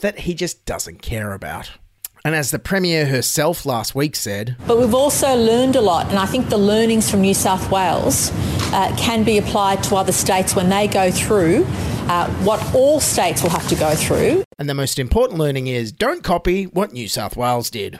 that 0.01 0.19
he 0.19 0.33
just 0.33 0.65
doesn't 0.65 1.01
care 1.01 1.33
about. 1.33 1.71
And 2.23 2.35
as 2.35 2.51
the 2.51 2.59
Premier 2.59 3.07
herself 3.07 3.65
last 3.65 3.95
week 3.95 4.15
said, 4.15 4.55
But 4.67 4.77
we've 4.77 4.93
also 4.93 5.35
learned 5.35 5.75
a 5.75 5.81
lot, 5.81 6.07
and 6.09 6.19
I 6.19 6.27
think 6.27 6.49
the 6.49 6.57
learnings 6.57 7.09
from 7.09 7.21
New 7.21 7.33
South 7.33 7.71
Wales 7.71 8.29
uh, 8.73 8.95
can 8.95 9.23
be 9.23 9.39
applied 9.39 9.81
to 9.85 9.95
other 9.95 10.11
states 10.11 10.55
when 10.55 10.69
they 10.69 10.87
go 10.87 11.09
through 11.09 11.65
uh, 12.07 12.29
what 12.43 12.75
all 12.75 12.99
states 12.99 13.41
will 13.41 13.49
have 13.49 13.67
to 13.69 13.75
go 13.75 13.95
through. 13.95 14.43
And 14.59 14.69
the 14.69 14.75
most 14.75 14.99
important 14.99 15.39
learning 15.39 15.67
is 15.67 15.91
don't 15.91 16.23
copy 16.23 16.65
what 16.65 16.91
New 16.93 17.07
South 17.07 17.35
Wales 17.35 17.71
did. 17.71 17.99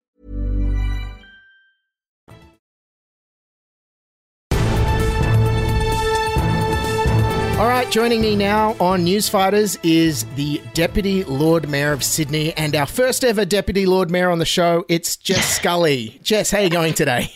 All 7.61 7.67
right, 7.67 7.91
joining 7.91 8.21
me 8.21 8.35
now 8.35 8.71
on 8.79 9.05
Newsfighters 9.05 9.77
is 9.83 10.25
the 10.33 10.59
Deputy 10.73 11.23
Lord 11.25 11.69
Mayor 11.69 11.91
of 11.91 12.03
Sydney 12.03 12.53
and 12.53 12.75
our 12.75 12.87
first 12.87 13.23
ever 13.23 13.45
Deputy 13.45 13.85
Lord 13.85 14.09
Mayor 14.09 14.31
on 14.31 14.39
the 14.39 14.45
show. 14.45 14.83
It's 14.89 15.15
Jess 15.15 15.45
Scully. 15.57 16.19
Jess, 16.23 16.49
how 16.49 16.57
are 16.57 16.63
you 16.63 16.71
going 16.71 16.95
today? 16.95 17.31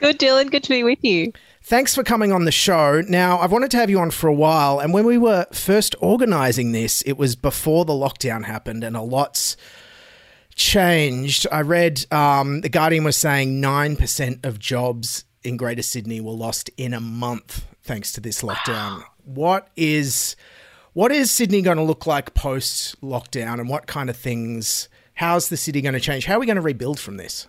Good, 0.00 0.18
Dylan. 0.18 0.50
Good 0.50 0.64
to 0.64 0.70
be 0.70 0.82
with 0.82 1.04
you. 1.04 1.32
Thanks 1.62 1.94
for 1.94 2.02
coming 2.02 2.32
on 2.32 2.46
the 2.46 2.50
show. 2.50 3.00
Now, 3.02 3.38
I've 3.38 3.52
wanted 3.52 3.70
to 3.70 3.76
have 3.76 3.88
you 3.88 4.00
on 4.00 4.10
for 4.10 4.26
a 4.26 4.34
while, 4.34 4.80
and 4.80 4.92
when 4.92 5.06
we 5.06 5.16
were 5.16 5.46
first 5.52 5.94
organising 6.00 6.72
this, 6.72 7.02
it 7.02 7.12
was 7.12 7.36
before 7.36 7.84
the 7.84 7.92
lockdown 7.92 8.46
happened, 8.46 8.82
and 8.82 8.96
a 8.96 9.02
lot's 9.02 9.56
changed. 10.56 11.46
I 11.52 11.60
read 11.60 12.12
um, 12.12 12.62
the 12.62 12.68
Guardian 12.68 13.04
was 13.04 13.16
saying 13.16 13.60
nine 13.60 13.94
percent 13.94 14.44
of 14.44 14.58
jobs 14.58 15.26
in 15.44 15.56
Greater 15.56 15.82
Sydney 15.82 16.20
were 16.20 16.32
lost 16.32 16.70
in 16.76 16.92
a 16.92 17.00
month 17.00 17.68
thanks 17.84 18.10
to 18.12 18.20
this 18.20 18.42
lockdown. 18.42 19.04
What 19.24 19.68
is 19.76 20.36
what 20.92 21.12
is 21.12 21.30
Sydney 21.30 21.62
going 21.62 21.76
to 21.76 21.82
look 21.82 22.06
like 22.06 22.34
post 22.34 23.00
lockdown, 23.00 23.60
and 23.60 23.68
what 23.68 23.86
kind 23.86 24.10
of 24.10 24.16
things? 24.16 24.88
How's 25.14 25.48
the 25.48 25.56
city 25.56 25.80
going 25.80 25.94
to 25.94 26.00
change? 26.00 26.24
How 26.24 26.34
are 26.36 26.40
we 26.40 26.46
going 26.46 26.56
to 26.56 26.62
rebuild 26.62 26.98
from 26.98 27.16
this? 27.16 27.46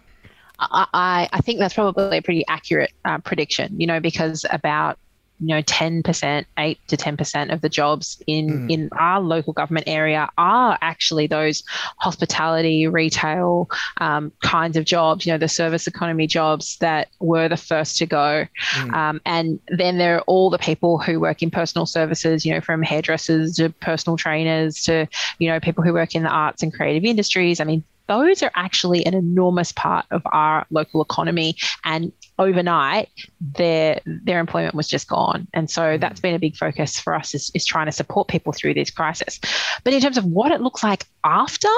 I, 0.60 1.28
I 1.34 1.42
think 1.42 1.60
that's 1.60 1.74
probably 1.74 2.18
a 2.18 2.22
pretty 2.22 2.46
accurate 2.48 2.92
uh, 3.04 3.18
prediction, 3.20 3.80
you 3.80 3.88
know, 3.88 4.00
because 4.00 4.46
about 4.52 5.00
you 5.42 5.56
know 5.56 5.62
10% 5.64 6.46
8 6.58 6.80
to 6.88 6.98
10% 6.98 7.54
of 7.54 7.62
the 7.62 7.70
jobs 7.70 8.22
in 8.28 8.68
mm. 8.68 8.72
in 8.72 8.90
our 8.94 9.20
local 9.20 9.54
government 9.54 9.88
area 9.88 10.30
are 10.38 10.78
actually 10.82 11.28
those 11.28 11.64
hospitality 11.98 12.88
retail 12.88 13.70
um, 13.98 14.32
kinds 14.42 14.78
of 14.78 14.86
jobs 14.86 15.26
you 15.26 15.32
know 15.32 15.38
the 15.38 15.48
service 15.48 15.88
economy 15.88 16.28
jobs 16.28 16.78
that 16.78 17.10
were 17.20 17.50
the 17.50 17.58
first 17.58 17.98
to 17.98 18.06
go 18.06 18.46
mm. 18.76 18.94
um, 18.94 19.20
and 19.26 19.60
then 19.68 19.98
there 19.98 20.18
are 20.18 20.22
all 20.22 20.50
the 20.50 20.60
people 20.60 21.00
who 21.00 21.20
work 21.20 21.42
in 21.42 21.50
personal 21.50 21.86
services 21.86 22.46
you 22.46 22.54
know 22.54 22.62
from 22.62 22.84
hairdressers 22.84 23.56
to 23.56 23.70
personal 23.70 24.18
trainers 24.18 24.84
to 24.84 25.08
you 25.40 25.50
know 25.50 25.60
people 25.60 25.84
who 25.84 25.94
work 25.94 26.16
in 26.16 26.24
the 26.24 26.30
arts 26.30 26.62
and 26.62 26.74
creative 26.74 27.04
industries 27.04 27.60
i 27.60 27.64
mean 27.64 27.84
those 28.08 28.44
are 28.44 28.52
actually 28.56 29.06
an 29.06 29.14
enormous 29.14 29.72
part 29.72 30.06
of 30.12 30.22
our 30.34 30.66
local 30.70 31.02
economy 31.02 31.56
and 31.86 32.12
overnight 32.42 33.08
their 33.40 34.02
their 34.06 34.40
employment 34.40 34.74
was 34.74 34.88
just 34.88 35.08
gone 35.08 35.48
and 35.54 35.70
so 35.70 35.82
mm. 35.82 36.02
that's 36.02 36.20
been 36.20 36.34
a 36.34 36.40
big 36.40 36.56
focus 36.58 37.00
for 37.00 37.14
us 37.14 37.36
is, 37.36 37.52
is 37.54 37.66
trying 37.66 37.86
to 37.86 37.92
support 37.92 38.28
people 38.28 38.52
through 38.52 38.74
this 38.74 38.90
crisis 38.90 39.40
but 39.84 39.94
in 39.94 40.02
terms 40.02 40.18
of 40.18 40.26
what 40.26 40.52
it 40.52 40.60
looks 40.60 40.84
like 40.84 41.06
after 41.24 41.70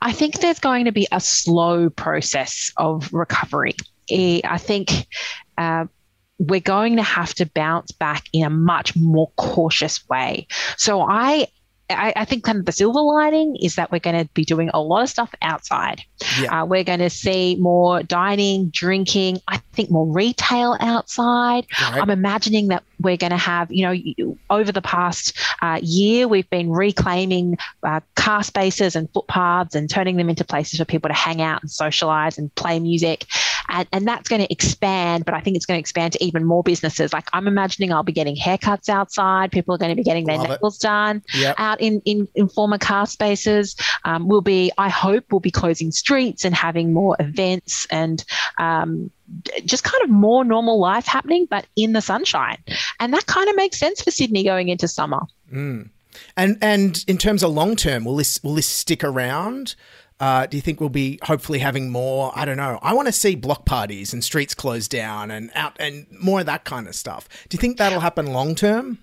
i 0.00 0.12
think 0.12 0.38
there's 0.38 0.60
going 0.60 0.84
to 0.84 0.92
be 0.92 1.08
a 1.10 1.20
slow 1.20 1.90
process 1.90 2.72
of 2.76 3.12
recovery 3.12 3.74
i 4.10 4.58
think 4.58 5.08
uh, 5.58 5.84
we're 6.38 6.60
going 6.60 6.96
to 6.96 7.02
have 7.02 7.34
to 7.34 7.46
bounce 7.46 7.90
back 7.90 8.24
in 8.32 8.44
a 8.44 8.50
much 8.50 8.94
more 8.94 9.28
cautious 9.36 10.08
way. 10.08 10.46
So 10.76 11.00
I 11.00 11.48
I, 11.90 12.12
I, 12.16 12.24
think 12.24 12.44
kind 12.44 12.58
of 12.58 12.66
the 12.66 12.72
silver 12.72 13.00
lining 13.00 13.56
is 13.56 13.76
that 13.76 13.90
we're 13.90 13.98
going 13.98 14.18
to 14.18 14.30
be 14.34 14.44
doing 14.44 14.70
a 14.74 14.80
lot 14.80 15.02
of 15.02 15.08
stuff 15.08 15.34
outside. 15.42 16.02
Yeah. 16.40 16.62
Uh, 16.62 16.66
we're 16.66 16.84
going 16.84 16.98
to 16.98 17.10
see 17.10 17.56
more 17.56 18.02
dining, 18.02 18.68
drinking, 18.68 19.40
I 19.48 19.58
think 19.72 19.90
more 19.90 20.06
retail 20.06 20.76
outside. 20.80 21.66
Right. 21.80 22.02
I'm 22.02 22.10
imagining 22.10 22.68
that 22.68 22.82
we're 23.00 23.16
going 23.16 23.30
to 23.30 23.38
have, 23.38 23.72
you 23.72 23.82
know, 23.86 24.36
over 24.50 24.72
the 24.72 24.82
past 24.82 25.38
uh, 25.62 25.80
year, 25.82 26.28
we've 26.28 26.48
been 26.50 26.70
reclaiming 26.70 27.56
uh, 27.82 28.00
car 28.16 28.42
spaces 28.42 28.96
and 28.96 29.08
footpaths 29.12 29.74
and 29.74 29.88
turning 29.88 30.16
them 30.16 30.28
into 30.28 30.44
places 30.44 30.78
for 30.78 30.84
people 30.84 31.08
to 31.08 31.14
hang 31.14 31.40
out 31.40 31.62
and 31.62 31.70
socialize 31.70 32.38
and 32.38 32.54
play 32.54 32.78
music. 32.80 33.24
And, 33.70 33.86
and 33.92 34.08
that's 34.08 34.28
going 34.28 34.42
to 34.42 34.50
expand, 34.52 35.24
but 35.24 35.34
I 35.34 35.40
think 35.40 35.56
it's 35.56 35.66
going 35.66 35.76
to 35.76 35.80
expand 35.80 36.14
to 36.14 36.24
even 36.24 36.44
more 36.44 36.62
businesses. 36.62 37.12
Like 37.12 37.28
I'm 37.32 37.46
imagining 37.46 37.92
I'll 37.92 38.02
be 38.02 38.12
getting 38.12 38.36
haircuts 38.36 38.88
outside. 38.88 39.52
People 39.52 39.74
are 39.74 39.78
going 39.78 39.90
to 39.90 39.96
be 39.96 40.02
getting 40.02 40.24
their 40.24 40.38
Love 40.38 40.60
nails 40.60 40.78
it. 40.78 40.82
done 40.82 41.22
yep. 41.34 41.54
out 41.58 41.77
in, 41.78 42.00
in, 42.04 42.28
in 42.34 42.48
former 42.48 42.78
car 42.78 43.06
spaces. 43.06 43.76
Um, 44.04 44.28
we'll 44.28 44.40
be, 44.40 44.70
I 44.78 44.88
hope, 44.88 45.24
we'll 45.30 45.40
be 45.40 45.50
closing 45.50 45.90
streets 45.92 46.44
and 46.44 46.54
having 46.54 46.92
more 46.92 47.16
events 47.18 47.86
and 47.90 48.24
um, 48.58 49.10
just 49.64 49.84
kind 49.84 50.02
of 50.02 50.10
more 50.10 50.44
normal 50.44 50.78
life 50.78 51.06
happening, 51.06 51.46
but 51.48 51.66
in 51.76 51.92
the 51.92 52.00
sunshine. 52.00 52.58
And 53.00 53.12
that 53.12 53.26
kind 53.26 53.48
of 53.48 53.56
makes 53.56 53.78
sense 53.78 54.02
for 54.02 54.10
Sydney 54.10 54.44
going 54.44 54.68
into 54.68 54.88
summer. 54.88 55.20
Mm. 55.52 55.90
And 56.36 56.58
and 56.60 57.04
in 57.06 57.18
terms 57.18 57.42
of 57.42 57.52
long 57.52 57.76
term, 57.76 58.04
will 58.04 58.16
this 58.16 58.42
will 58.42 58.54
this 58.54 58.66
stick 58.66 59.04
around? 59.04 59.74
Uh, 60.20 60.46
do 60.46 60.56
you 60.56 60.60
think 60.60 60.80
we'll 60.80 60.88
be 60.88 61.18
hopefully 61.22 61.60
having 61.60 61.90
more? 61.90 62.32
I 62.34 62.44
don't 62.44 62.56
know. 62.56 62.80
I 62.82 62.92
want 62.92 63.06
to 63.06 63.12
see 63.12 63.36
block 63.36 63.64
parties 63.64 64.12
and 64.12 64.24
streets 64.24 64.52
closed 64.52 64.90
down 64.90 65.30
and 65.30 65.50
out 65.54 65.76
and 65.78 66.06
more 66.10 66.40
of 66.40 66.46
that 66.46 66.64
kind 66.64 66.88
of 66.88 66.96
stuff. 66.96 67.28
Do 67.48 67.54
you 67.54 67.60
think 67.60 67.78
that'll 67.78 68.00
happen 68.00 68.26
long 68.26 68.56
term? 68.56 68.98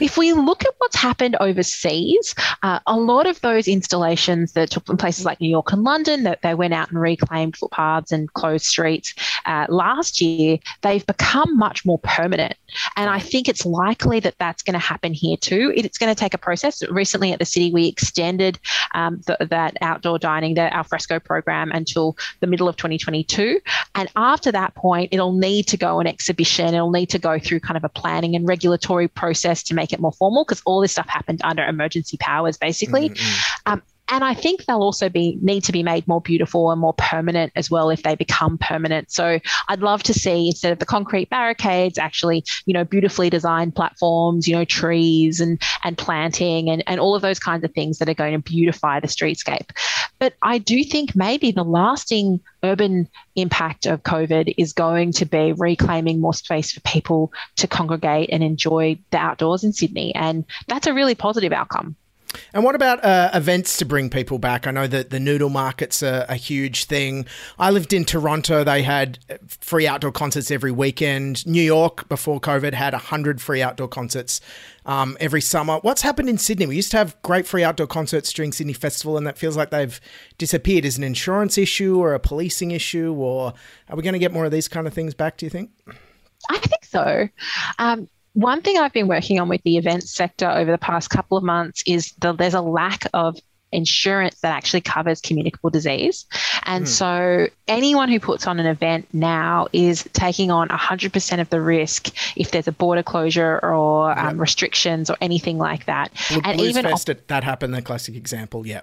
If 0.00 0.16
we 0.16 0.32
look 0.32 0.64
at 0.64 0.74
what's 0.78 0.96
happened 0.96 1.36
overseas, 1.40 2.34
uh, 2.62 2.80
a 2.86 2.96
lot 2.96 3.26
of 3.26 3.40
those 3.40 3.68
installations 3.68 4.52
that 4.52 4.70
took 4.70 4.88
in 4.88 4.96
places 4.96 5.24
like 5.24 5.40
New 5.40 5.50
York 5.50 5.72
and 5.72 5.82
London, 5.82 6.22
that 6.24 6.42
they 6.42 6.54
went 6.54 6.74
out 6.74 6.90
and 6.90 7.00
reclaimed 7.00 7.56
footpaths 7.56 8.12
and 8.12 8.32
closed 8.32 8.64
streets 8.64 9.14
uh, 9.46 9.66
last 9.68 10.20
year, 10.20 10.58
they've 10.82 11.06
become 11.06 11.56
much 11.56 11.84
more 11.84 11.98
permanent. 11.98 12.54
And 12.96 13.10
I 13.10 13.18
think 13.18 13.48
it's 13.48 13.64
likely 13.64 14.20
that 14.20 14.34
that's 14.38 14.62
going 14.62 14.74
to 14.74 14.78
happen 14.78 15.12
here 15.12 15.36
too. 15.36 15.72
It's 15.74 15.98
going 15.98 16.14
to 16.14 16.18
take 16.18 16.34
a 16.34 16.38
process. 16.38 16.82
Recently 16.90 17.32
at 17.32 17.38
the 17.38 17.44
city, 17.44 17.72
we 17.72 17.86
extended 17.86 18.58
um, 18.94 19.20
the, 19.26 19.36
that 19.50 19.76
outdoor 19.80 20.18
dining, 20.18 20.54
the 20.54 20.74
alfresco 20.74 21.18
program 21.18 21.72
until 21.72 22.16
the 22.40 22.46
middle 22.46 22.68
of 22.68 22.76
2022. 22.76 23.60
And 23.94 24.08
after 24.16 24.52
that 24.52 24.74
point, 24.74 25.08
it'll 25.12 25.32
need 25.32 25.66
to 25.68 25.76
go 25.76 25.98
on 25.98 26.06
exhibition. 26.06 26.74
It'll 26.74 26.90
need 26.90 27.10
to 27.10 27.18
go 27.18 27.38
through 27.38 27.60
kind 27.60 27.76
of 27.76 27.84
a 27.84 27.88
planning 27.88 28.36
and 28.36 28.46
regulatory 28.46 29.08
process 29.08 29.62
to 29.64 29.74
make 29.74 29.87
make 29.88 29.98
it 29.98 30.00
more 30.00 30.12
formal 30.12 30.44
because 30.44 30.62
all 30.66 30.80
this 30.80 30.92
stuff 30.92 31.08
happened 31.08 31.40
under 31.42 31.64
emergency 31.64 32.16
powers, 32.18 32.56
basically. 32.56 33.10
Mm-hmm. 33.10 33.72
Um, 33.72 33.82
and 34.10 34.24
I 34.24 34.34
think 34.34 34.64
they'll 34.64 34.82
also 34.82 35.08
be 35.08 35.38
need 35.40 35.64
to 35.64 35.72
be 35.72 35.82
made 35.82 36.06
more 36.08 36.20
beautiful 36.20 36.70
and 36.70 36.80
more 36.80 36.94
permanent 36.94 37.52
as 37.56 37.70
well 37.70 37.90
if 37.90 38.02
they 38.02 38.14
become 38.14 38.58
permanent. 38.58 39.10
So 39.10 39.38
I'd 39.68 39.80
love 39.80 40.02
to 40.04 40.14
see 40.14 40.48
instead 40.48 40.72
of 40.72 40.78
the 40.78 40.86
concrete 40.86 41.30
barricades, 41.30 41.98
actually, 41.98 42.44
you 42.66 42.74
know, 42.74 42.84
beautifully 42.84 43.30
designed 43.30 43.74
platforms, 43.74 44.48
you 44.48 44.56
know, 44.56 44.64
trees 44.64 45.40
and 45.40 45.60
and 45.84 45.96
planting 45.98 46.70
and, 46.70 46.82
and 46.86 47.00
all 47.00 47.14
of 47.14 47.22
those 47.22 47.38
kinds 47.38 47.64
of 47.64 47.72
things 47.72 47.98
that 47.98 48.08
are 48.08 48.14
going 48.14 48.32
to 48.32 48.38
beautify 48.38 49.00
the 49.00 49.08
streetscape. 49.08 49.70
But 50.18 50.34
I 50.42 50.58
do 50.58 50.82
think 50.82 51.14
maybe 51.14 51.52
the 51.52 51.64
lasting 51.64 52.40
urban 52.62 53.08
impact 53.36 53.86
of 53.86 54.02
COVID 54.02 54.54
is 54.56 54.72
going 54.72 55.12
to 55.12 55.24
be 55.24 55.52
reclaiming 55.52 56.20
more 56.20 56.34
space 56.34 56.72
for 56.72 56.80
people 56.80 57.32
to 57.56 57.68
congregate 57.68 58.30
and 58.32 58.42
enjoy 58.42 58.98
the 59.10 59.18
outdoors 59.18 59.62
in 59.62 59.72
Sydney. 59.72 60.14
And 60.14 60.44
that's 60.66 60.86
a 60.86 60.94
really 60.94 61.14
positive 61.14 61.52
outcome. 61.52 61.94
And 62.52 62.64
what 62.64 62.74
about 62.74 63.02
uh, 63.04 63.30
events 63.34 63.76
to 63.78 63.84
bring 63.84 64.10
people 64.10 64.38
back? 64.38 64.66
I 64.66 64.70
know 64.70 64.86
that 64.86 65.10
the 65.10 65.20
noodle 65.20 65.48
market's 65.48 66.02
a, 66.02 66.26
a, 66.28 66.34
huge 66.34 66.84
thing. 66.84 67.26
I 67.58 67.70
lived 67.70 67.92
in 67.92 68.04
Toronto. 68.04 68.64
They 68.64 68.82
had 68.82 69.18
free 69.48 69.86
outdoor 69.86 70.12
concerts 70.12 70.50
every 70.50 70.70
weekend. 70.70 71.46
New 71.46 71.62
York, 71.62 72.08
before 72.08 72.40
COVID, 72.40 72.74
had 72.74 72.92
100 72.92 73.40
free 73.40 73.62
outdoor 73.62 73.88
concerts 73.88 74.40
um, 74.86 75.16
every 75.20 75.40
summer. 75.40 75.78
What's 75.82 76.02
happened 76.02 76.28
in 76.28 76.38
Sydney? 76.38 76.66
We 76.66 76.76
used 76.76 76.90
to 76.92 76.98
have 76.98 77.20
great 77.22 77.46
free 77.46 77.64
outdoor 77.64 77.86
concerts 77.86 78.32
during 78.32 78.52
Sydney 78.52 78.72
Festival, 78.72 79.16
and 79.16 79.26
that 79.26 79.38
feels 79.38 79.56
like 79.56 79.70
they've 79.70 80.00
disappeared. 80.38 80.84
Is 80.84 80.98
an 80.98 81.04
insurance 81.04 81.58
issue 81.58 81.98
or 81.98 82.14
a 82.14 82.20
policing 82.20 82.70
issue, 82.70 83.14
or 83.14 83.52
are 83.88 83.96
we 83.96 84.02
going 84.02 84.14
to 84.14 84.18
get 84.18 84.32
more 84.32 84.44
of 84.44 84.52
these 84.52 84.68
kind 84.68 84.86
of 84.86 84.94
things 84.94 85.14
back, 85.14 85.36
do 85.36 85.46
you 85.46 85.50
think? 85.50 85.70
I 86.50 86.58
think 86.58 86.84
so. 86.84 87.28
Um, 87.78 88.08
one 88.38 88.62
thing 88.62 88.78
I've 88.78 88.92
been 88.92 89.08
working 89.08 89.40
on 89.40 89.48
with 89.48 89.62
the 89.64 89.78
events 89.78 90.14
sector 90.14 90.48
over 90.48 90.70
the 90.70 90.78
past 90.78 91.10
couple 91.10 91.36
of 91.36 91.42
months 91.42 91.82
is 91.86 92.12
that 92.20 92.38
there's 92.38 92.54
a 92.54 92.60
lack 92.60 93.04
of 93.12 93.36
insurance 93.72 94.36
that 94.42 94.54
actually 94.54 94.80
covers 94.80 95.20
communicable 95.20 95.70
disease. 95.70 96.24
And 96.62 96.84
mm. 96.84 96.88
so 96.88 97.48
anyone 97.66 98.08
who 98.08 98.20
puts 98.20 98.46
on 98.46 98.60
an 98.60 98.66
event 98.66 99.08
now 99.12 99.66
is 99.72 100.08
taking 100.12 100.52
on 100.52 100.68
100% 100.68 101.40
of 101.40 101.50
the 101.50 101.60
risk 101.60 102.10
if 102.36 102.52
there's 102.52 102.68
a 102.68 102.72
border 102.72 103.02
closure 103.02 103.58
or 103.58 104.10
yep. 104.10 104.18
um, 104.18 104.38
restrictions 104.38 105.10
or 105.10 105.16
anything 105.20 105.58
like 105.58 105.86
that. 105.86 106.12
Well, 106.30 106.40
and 106.44 106.58
Blues 106.58 106.70
even 106.70 106.84
Fest, 106.84 107.10
that 107.26 107.42
happened, 107.42 107.74
the 107.74 107.82
classic 107.82 108.14
example. 108.14 108.66
Yeah. 108.66 108.82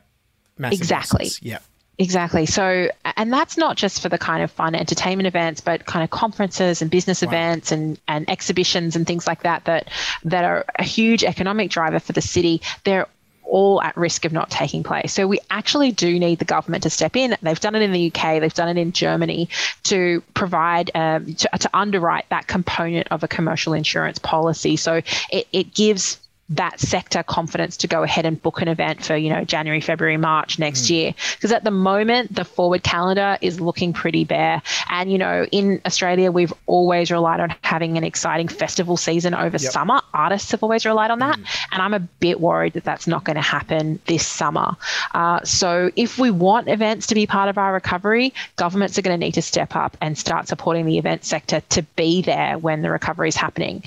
Massive 0.58 0.80
exactly. 0.80 1.30
Yeah. 1.42 1.60
Exactly. 1.98 2.46
So, 2.46 2.90
and 3.16 3.32
that's 3.32 3.58
not 3.58 3.78
just 3.78 4.02
for 4.02 4.10
the 4.10 4.18
kind 4.18 4.44
of 4.44 4.52
fun 4.52 4.76
entertainment 4.76 5.28
events, 5.28 5.62
but 5.62 5.86
kind 5.86 6.04
of 6.04 6.10
conferences 6.10 6.82
and 6.82 6.92
business 6.92 7.22
wow. 7.22 7.30
events 7.30 7.72
and, 7.72 7.98
and 8.08 8.30
exhibitions 8.30 8.96
and 8.96 9.08
things 9.08 9.26
like 9.26 9.44
that, 9.44 9.66
that, 9.66 9.90
that 10.26 10.44
are 10.44 10.66
a 10.78 10.84
huge 10.84 11.24
economic 11.24 11.70
driver 11.70 12.00
for 12.00 12.12
the 12.12 12.22
city. 12.22 12.62
They're 12.84 13.08
all 13.46 13.82
at 13.82 13.96
risk 13.96 14.26
of 14.26 14.34
not 14.34 14.50
taking 14.50 14.84
place. 14.84 15.14
So 15.14 15.28
we 15.28 15.40
actually 15.50 15.92
do 15.92 16.20
need 16.20 16.40
the 16.40 16.46
government 16.46 16.84
to 16.84 16.90
step 16.90 17.16
in. 17.16 17.38
They've 17.42 17.60
done 17.60 17.76
it 17.76 17.82
in 17.82 17.92
the 17.92 18.08
UK, 18.08 18.42
they've 18.42 18.54
done 18.54 18.70
it 18.70 18.78
in 18.78 18.92
Germany 18.92 19.50
to 19.84 20.22
provide, 20.34 20.92
um, 20.96 21.34
to, 21.36 21.50
to 21.60 21.70
underwrite 21.74 22.28
that 22.30 22.48
component 22.48 23.08
of 23.12 23.24
a 23.24 23.28
commercial 23.28 23.74
insurance 23.74 24.20
policy. 24.20 24.76
So 24.76 25.02
it, 25.32 25.48
it 25.54 25.74
gives 25.74 26.20
that 26.50 26.80
sector 26.80 27.24
confidence 27.24 27.78
to 27.78 27.88
go 27.88 28.04
ahead 28.04 28.26
and 28.26 28.40
book 28.40 28.62
an 28.62 28.68
event 28.68 29.04
for 29.04 29.16
you 29.16 29.30
know 29.30 29.44
January, 29.44 29.82
February, 29.82 30.18
March 30.18 30.60
next 30.60 30.84
mm. 30.84 30.90
year 30.92 31.16
because 31.36 31.52
at 31.52 31.64
the 31.64 31.72
moment 31.72 32.34
the 32.36 32.46
forward 32.46 32.84
calendar 32.84 33.38
is 33.42 33.60
looking 33.60 33.94
pretty 33.94 34.24
bare 34.24 34.62
and 34.92 35.12
you 35.12 35.18
know 35.18 35.46
in 35.52 35.82
Australia 35.86 36.32
we've 36.32 36.54
always 36.68 37.10
relied 37.10 37.40
on 37.40 37.54
having 37.62 37.98
an 37.98 38.04
exciting 38.04 38.48
festival 38.48 38.96
season 38.96 39.34
over 39.34 39.58
yep. 39.58 39.72
summer 39.72 40.02
artists 40.14 40.52
have 40.52 40.62
always 40.62 40.86
relied 40.86 41.10
on 41.10 41.18
that 41.18 41.38
mm. 41.40 41.46
and 41.72 41.82
I'm 41.82 41.96
a 41.96 42.00
bit 42.00 42.40
worried 42.40 42.74
that 42.74 42.84
that's 42.84 43.08
not 43.08 43.24
going 43.24 43.38
to 43.38 43.42
happen 43.42 44.00
this 44.06 44.26
summer 44.26 44.76
uh, 45.16 45.44
so 45.44 45.90
if 45.96 46.20
we 46.20 46.30
want 46.30 46.68
events 46.70 47.08
to 47.08 47.16
be 47.16 47.26
part 47.26 47.50
of 47.50 47.58
our 47.58 47.74
recovery 47.74 48.34
governments 48.56 49.00
are 49.00 49.02
going 49.02 49.20
to 49.20 49.26
need 49.26 49.34
to 49.34 49.42
step 49.42 49.76
up 49.76 49.98
and 50.00 50.16
start 50.16 50.48
supporting 50.48 50.86
the 50.86 51.00
event 51.00 51.26
sector 51.26 51.62
to 51.70 51.82
be 51.96 52.22
there 52.22 52.60
when 52.60 52.84
the 52.84 52.92
recovery 52.92 53.30
is 53.30 53.36
happening 53.36 53.84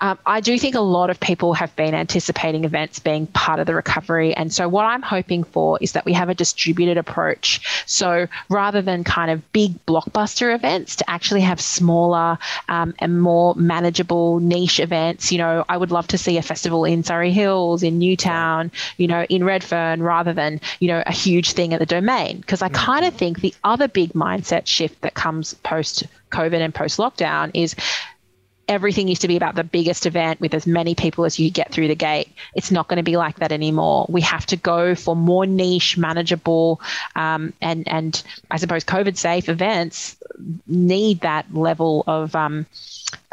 um, 0.00 0.18
I 0.26 0.40
do 0.40 0.58
think 0.58 0.74
a 0.74 0.80
lot 0.80 1.10
of 1.10 1.20
people 1.20 1.54
have 1.54 1.74
been 1.76 1.94
anticipating 1.94 2.64
events 2.64 2.98
being 2.98 3.26
part 3.28 3.60
of 3.60 3.66
the 3.66 3.74
recovery. 3.74 4.34
And 4.34 4.52
so, 4.52 4.68
what 4.68 4.84
I'm 4.84 5.02
hoping 5.02 5.44
for 5.44 5.78
is 5.80 5.92
that 5.92 6.04
we 6.04 6.12
have 6.12 6.28
a 6.28 6.34
distributed 6.34 6.98
approach. 6.98 7.84
So, 7.86 8.26
rather 8.48 8.82
than 8.82 9.04
kind 9.04 9.30
of 9.30 9.52
big 9.52 9.84
blockbuster 9.86 10.54
events, 10.54 10.96
to 10.96 11.10
actually 11.10 11.40
have 11.42 11.60
smaller 11.60 12.38
um, 12.68 12.94
and 12.98 13.20
more 13.20 13.54
manageable 13.54 14.40
niche 14.40 14.80
events. 14.80 15.32
You 15.32 15.38
know, 15.38 15.64
I 15.68 15.76
would 15.76 15.90
love 15.90 16.06
to 16.08 16.18
see 16.18 16.38
a 16.38 16.42
festival 16.42 16.84
in 16.84 17.02
Surry 17.02 17.32
Hills, 17.32 17.82
in 17.82 17.98
Newtown, 17.98 18.70
you 18.96 19.06
know, 19.06 19.24
in 19.28 19.44
Redfern, 19.44 20.02
rather 20.02 20.32
than, 20.32 20.60
you 20.80 20.88
know, 20.88 21.02
a 21.06 21.12
huge 21.12 21.52
thing 21.52 21.72
at 21.72 21.80
the 21.80 21.86
domain. 21.86 22.38
Because 22.38 22.62
I 22.62 22.68
kind 22.68 23.04
of 23.04 23.14
think 23.14 23.40
the 23.40 23.54
other 23.64 23.88
big 23.88 24.12
mindset 24.12 24.66
shift 24.66 25.00
that 25.02 25.14
comes 25.14 25.54
post 25.54 26.04
COVID 26.30 26.60
and 26.60 26.74
post 26.74 26.98
lockdown 26.98 27.50
is 27.54 27.76
everything 28.68 29.08
used 29.08 29.22
to 29.22 29.28
be 29.28 29.36
about 29.36 29.54
the 29.54 29.64
biggest 29.64 30.06
event 30.06 30.40
with 30.40 30.54
as 30.54 30.66
many 30.66 30.94
people 30.94 31.24
as 31.24 31.38
you 31.38 31.50
get 31.50 31.72
through 31.72 31.88
the 31.88 31.94
gate. 31.94 32.28
It's 32.54 32.70
not 32.70 32.88
going 32.88 32.96
to 32.96 33.02
be 33.02 33.16
like 33.16 33.36
that 33.36 33.52
anymore. 33.52 34.06
We 34.08 34.20
have 34.22 34.46
to 34.46 34.56
go 34.56 34.94
for 34.94 35.14
more 35.14 35.46
niche, 35.46 35.96
manageable, 35.98 36.80
um, 37.16 37.52
and 37.60 37.86
and 37.88 38.22
I 38.50 38.56
suppose 38.56 38.84
COVID 38.84 39.16
safe 39.16 39.48
events 39.48 40.16
need 40.66 41.20
that 41.20 41.52
level 41.54 42.04
of 42.06 42.34
um, 42.34 42.66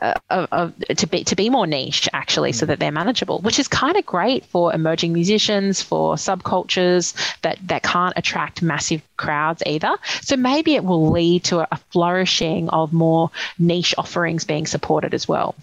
uh, 0.02 0.72
to 0.96 1.08
be 1.08 1.24
to 1.24 1.36
be 1.36 1.50
more 1.50 1.68
niche 1.68 2.10
actually, 2.14 2.52
mm. 2.52 2.56
so 2.56 2.66
that 2.66 2.80
they're 2.80 2.92
manageable, 2.92 3.40
which 3.40 3.60
is 3.60 3.68
kind 3.68 3.98
of 3.98 4.06
great 4.06 4.46
for 4.46 4.74
emerging 4.74 5.14
musicians, 5.14 5.82
for 5.82 6.16
subcultures 6.16 7.14
that 7.42 7.58
that 7.68 7.84
can't 7.84 8.14
attract 8.18 8.62
massive 8.62 9.02
crowds 9.18 9.62
either. 9.66 9.96
So 10.22 10.36
maybe 10.36 10.76
it 10.76 10.84
will 10.84 11.12
lead 11.12 11.44
to 11.46 11.60
a, 11.60 11.68
a 11.72 11.78
flourishing 11.92 12.70
of 12.70 12.94
more 12.94 13.30
niche 13.60 13.94
offerings 13.98 14.44
being 14.44 14.66
supported 14.66 15.14
as 15.14 15.28
well. 15.28 15.56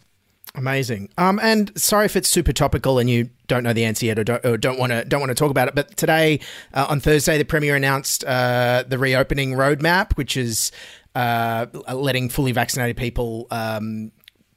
Amazing. 0.55 1.09
Um, 1.19 1.39
and 1.41 1.71
sorry 1.81 2.07
if 2.07 2.17
it's 2.17 2.29
super 2.29 2.53
topical 2.53 2.99
and 2.99 3.09
you 3.09 3.31
don't 3.47 3.63
know 3.63 3.73
the 3.73 3.85
answer 3.85 4.07
yet 4.07 4.19
or 4.19 4.25
don't, 4.25 4.79
want 4.79 4.91
to 4.93 5.05
don't 5.05 5.21
want 5.21 5.31
to 5.31 5.35
talk 5.35 5.51
about 5.51 5.69
it. 5.69 5.75
But 5.75 5.97
today, 5.97 6.41
uh, 6.75 6.87
on 6.89 7.01
Thursday, 7.01 7.39
the 7.39 7.45
premier 7.45 7.77
announced 7.77 8.25
uh, 8.25 8.85
the 8.87 8.99
reopening 8.99 9.53
roadmap, 9.53 10.17
which 10.17 10.37
is 10.37 10.73
uh, 11.15 11.67
letting 11.93 12.29
fully 12.29 12.53
vaccinated 12.53 12.97
people 12.97 13.47
um, 13.51 14.11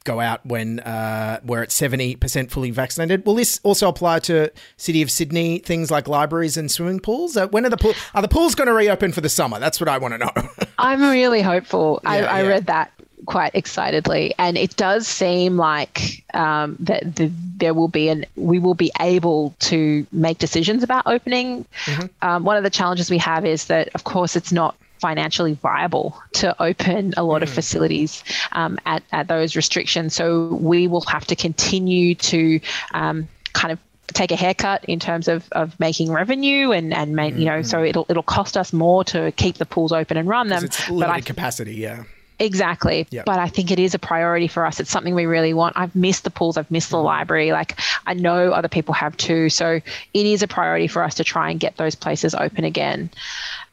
go 0.04 0.20
out 0.20 0.44
when 0.44 0.80
uh, 0.80 1.40
we're 1.44 1.62
at 1.62 1.70
70% 1.70 2.50
fully 2.50 2.70
vaccinated. 2.70 3.26
Will 3.26 3.34
this 3.34 3.60
also 3.62 3.88
apply 3.88 4.20
to 4.20 4.50
City 4.76 5.02
of 5.02 5.10
Sydney 5.10 5.58
things 5.58 5.90
like 5.90 6.08
libraries 6.08 6.56
and 6.56 6.70
swimming 6.70 7.00
pools? 7.00 7.36
Uh, 7.36 7.48
when 7.48 7.64
are 7.64 7.70
the 7.70 7.76
pool- 7.76 7.94
are 8.14 8.22
the 8.22 8.28
pools 8.28 8.54
going 8.54 8.68
to 8.68 8.74
reopen 8.74 9.12
for 9.12 9.20
the 9.20 9.28
summer? 9.28 9.58
That's 9.58 9.80
what 9.80 9.88
I 9.88 9.98
want 9.98 10.14
to 10.14 10.18
know. 10.18 10.32
I'm 10.78 11.02
really 11.02 11.42
hopeful. 11.42 12.00
Yeah, 12.04 12.10
I, 12.10 12.18
yeah. 12.18 12.32
I, 12.32 12.42
read 12.46 12.66
that 12.66 12.92
quite 13.26 13.54
excitedly, 13.54 14.34
and 14.38 14.58
it 14.58 14.76
does 14.76 15.06
seem 15.06 15.56
like 15.56 16.24
um, 16.34 16.76
that 16.80 17.16
the, 17.16 17.30
there 17.56 17.74
will 17.74 17.88
be 17.88 18.08
an 18.08 18.26
we 18.36 18.58
will 18.58 18.74
be 18.74 18.90
able 19.00 19.54
to 19.60 20.06
make 20.12 20.38
decisions 20.38 20.82
about 20.82 21.06
opening. 21.06 21.64
Mm-hmm. 21.84 22.06
Um, 22.28 22.44
one 22.44 22.56
of 22.56 22.64
the 22.64 22.70
challenges 22.70 23.10
we 23.10 23.18
have 23.18 23.44
is 23.44 23.66
that, 23.66 23.88
of 23.94 24.04
course, 24.04 24.36
it's 24.36 24.52
not 24.52 24.76
financially 25.02 25.54
viable 25.54 26.16
to 26.32 26.62
open 26.62 27.12
a 27.16 27.24
lot 27.24 27.40
mm. 27.40 27.42
of 27.42 27.50
facilities 27.50 28.22
um, 28.52 28.78
at, 28.86 29.02
at 29.10 29.26
those 29.26 29.56
restrictions. 29.56 30.14
So 30.14 30.46
we 30.46 30.86
will 30.86 31.02
have 31.02 31.26
to 31.26 31.36
continue 31.36 32.14
to 32.14 32.60
um, 32.94 33.28
kind 33.52 33.72
of 33.72 33.80
take 34.14 34.30
a 34.30 34.36
haircut 34.36 34.84
in 34.84 35.00
terms 35.00 35.26
of, 35.26 35.48
of 35.52 35.78
making 35.80 36.12
revenue 36.12 36.70
and 36.70 36.94
and 36.94 37.16
make, 37.16 37.34
you 37.34 37.46
know 37.46 37.60
mm-hmm. 37.60 37.66
so 37.66 37.82
it'll 37.82 38.06
it'll 38.08 38.22
cost 38.22 38.56
us 38.56 38.72
more 38.72 39.04
to 39.04 39.32
keep 39.32 39.56
the 39.56 39.66
pools 39.66 39.92
open 39.92 40.16
and 40.16 40.28
run 40.28 40.48
them. 40.48 40.64
It's 40.64 40.88
limited 40.88 41.06
but 41.06 41.10
I, 41.10 41.20
capacity, 41.20 41.74
yeah. 41.74 42.04
Exactly. 42.38 43.06
Yep. 43.10 43.24
But 43.24 43.38
I 43.38 43.48
think 43.48 43.70
it 43.70 43.78
is 43.78 43.94
a 43.94 43.98
priority 43.98 44.48
for 44.48 44.66
us. 44.66 44.80
It's 44.80 44.90
something 44.90 45.14
we 45.14 45.26
really 45.26 45.54
want. 45.54 45.76
I've 45.76 45.94
missed 45.94 46.24
the 46.24 46.30
pools, 46.30 46.56
I've 46.56 46.70
missed 46.70 46.90
the 46.90 46.96
mm. 46.96 47.04
library. 47.04 47.52
Like 47.52 47.78
I 48.06 48.14
know 48.14 48.52
other 48.52 48.68
people 48.68 48.94
have 48.94 49.16
too. 49.16 49.48
So 49.48 49.80
it 50.14 50.26
is 50.26 50.42
a 50.42 50.48
priority 50.48 50.88
for 50.88 51.02
us 51.02 51.14
to 51.16 51.24
try 51.24 51.50
and 51.50 51.60
get 51.60 51.76
those 51.76 51.94
places 51.94 52.34
open 52.34 52.64
again. 52.64 53.10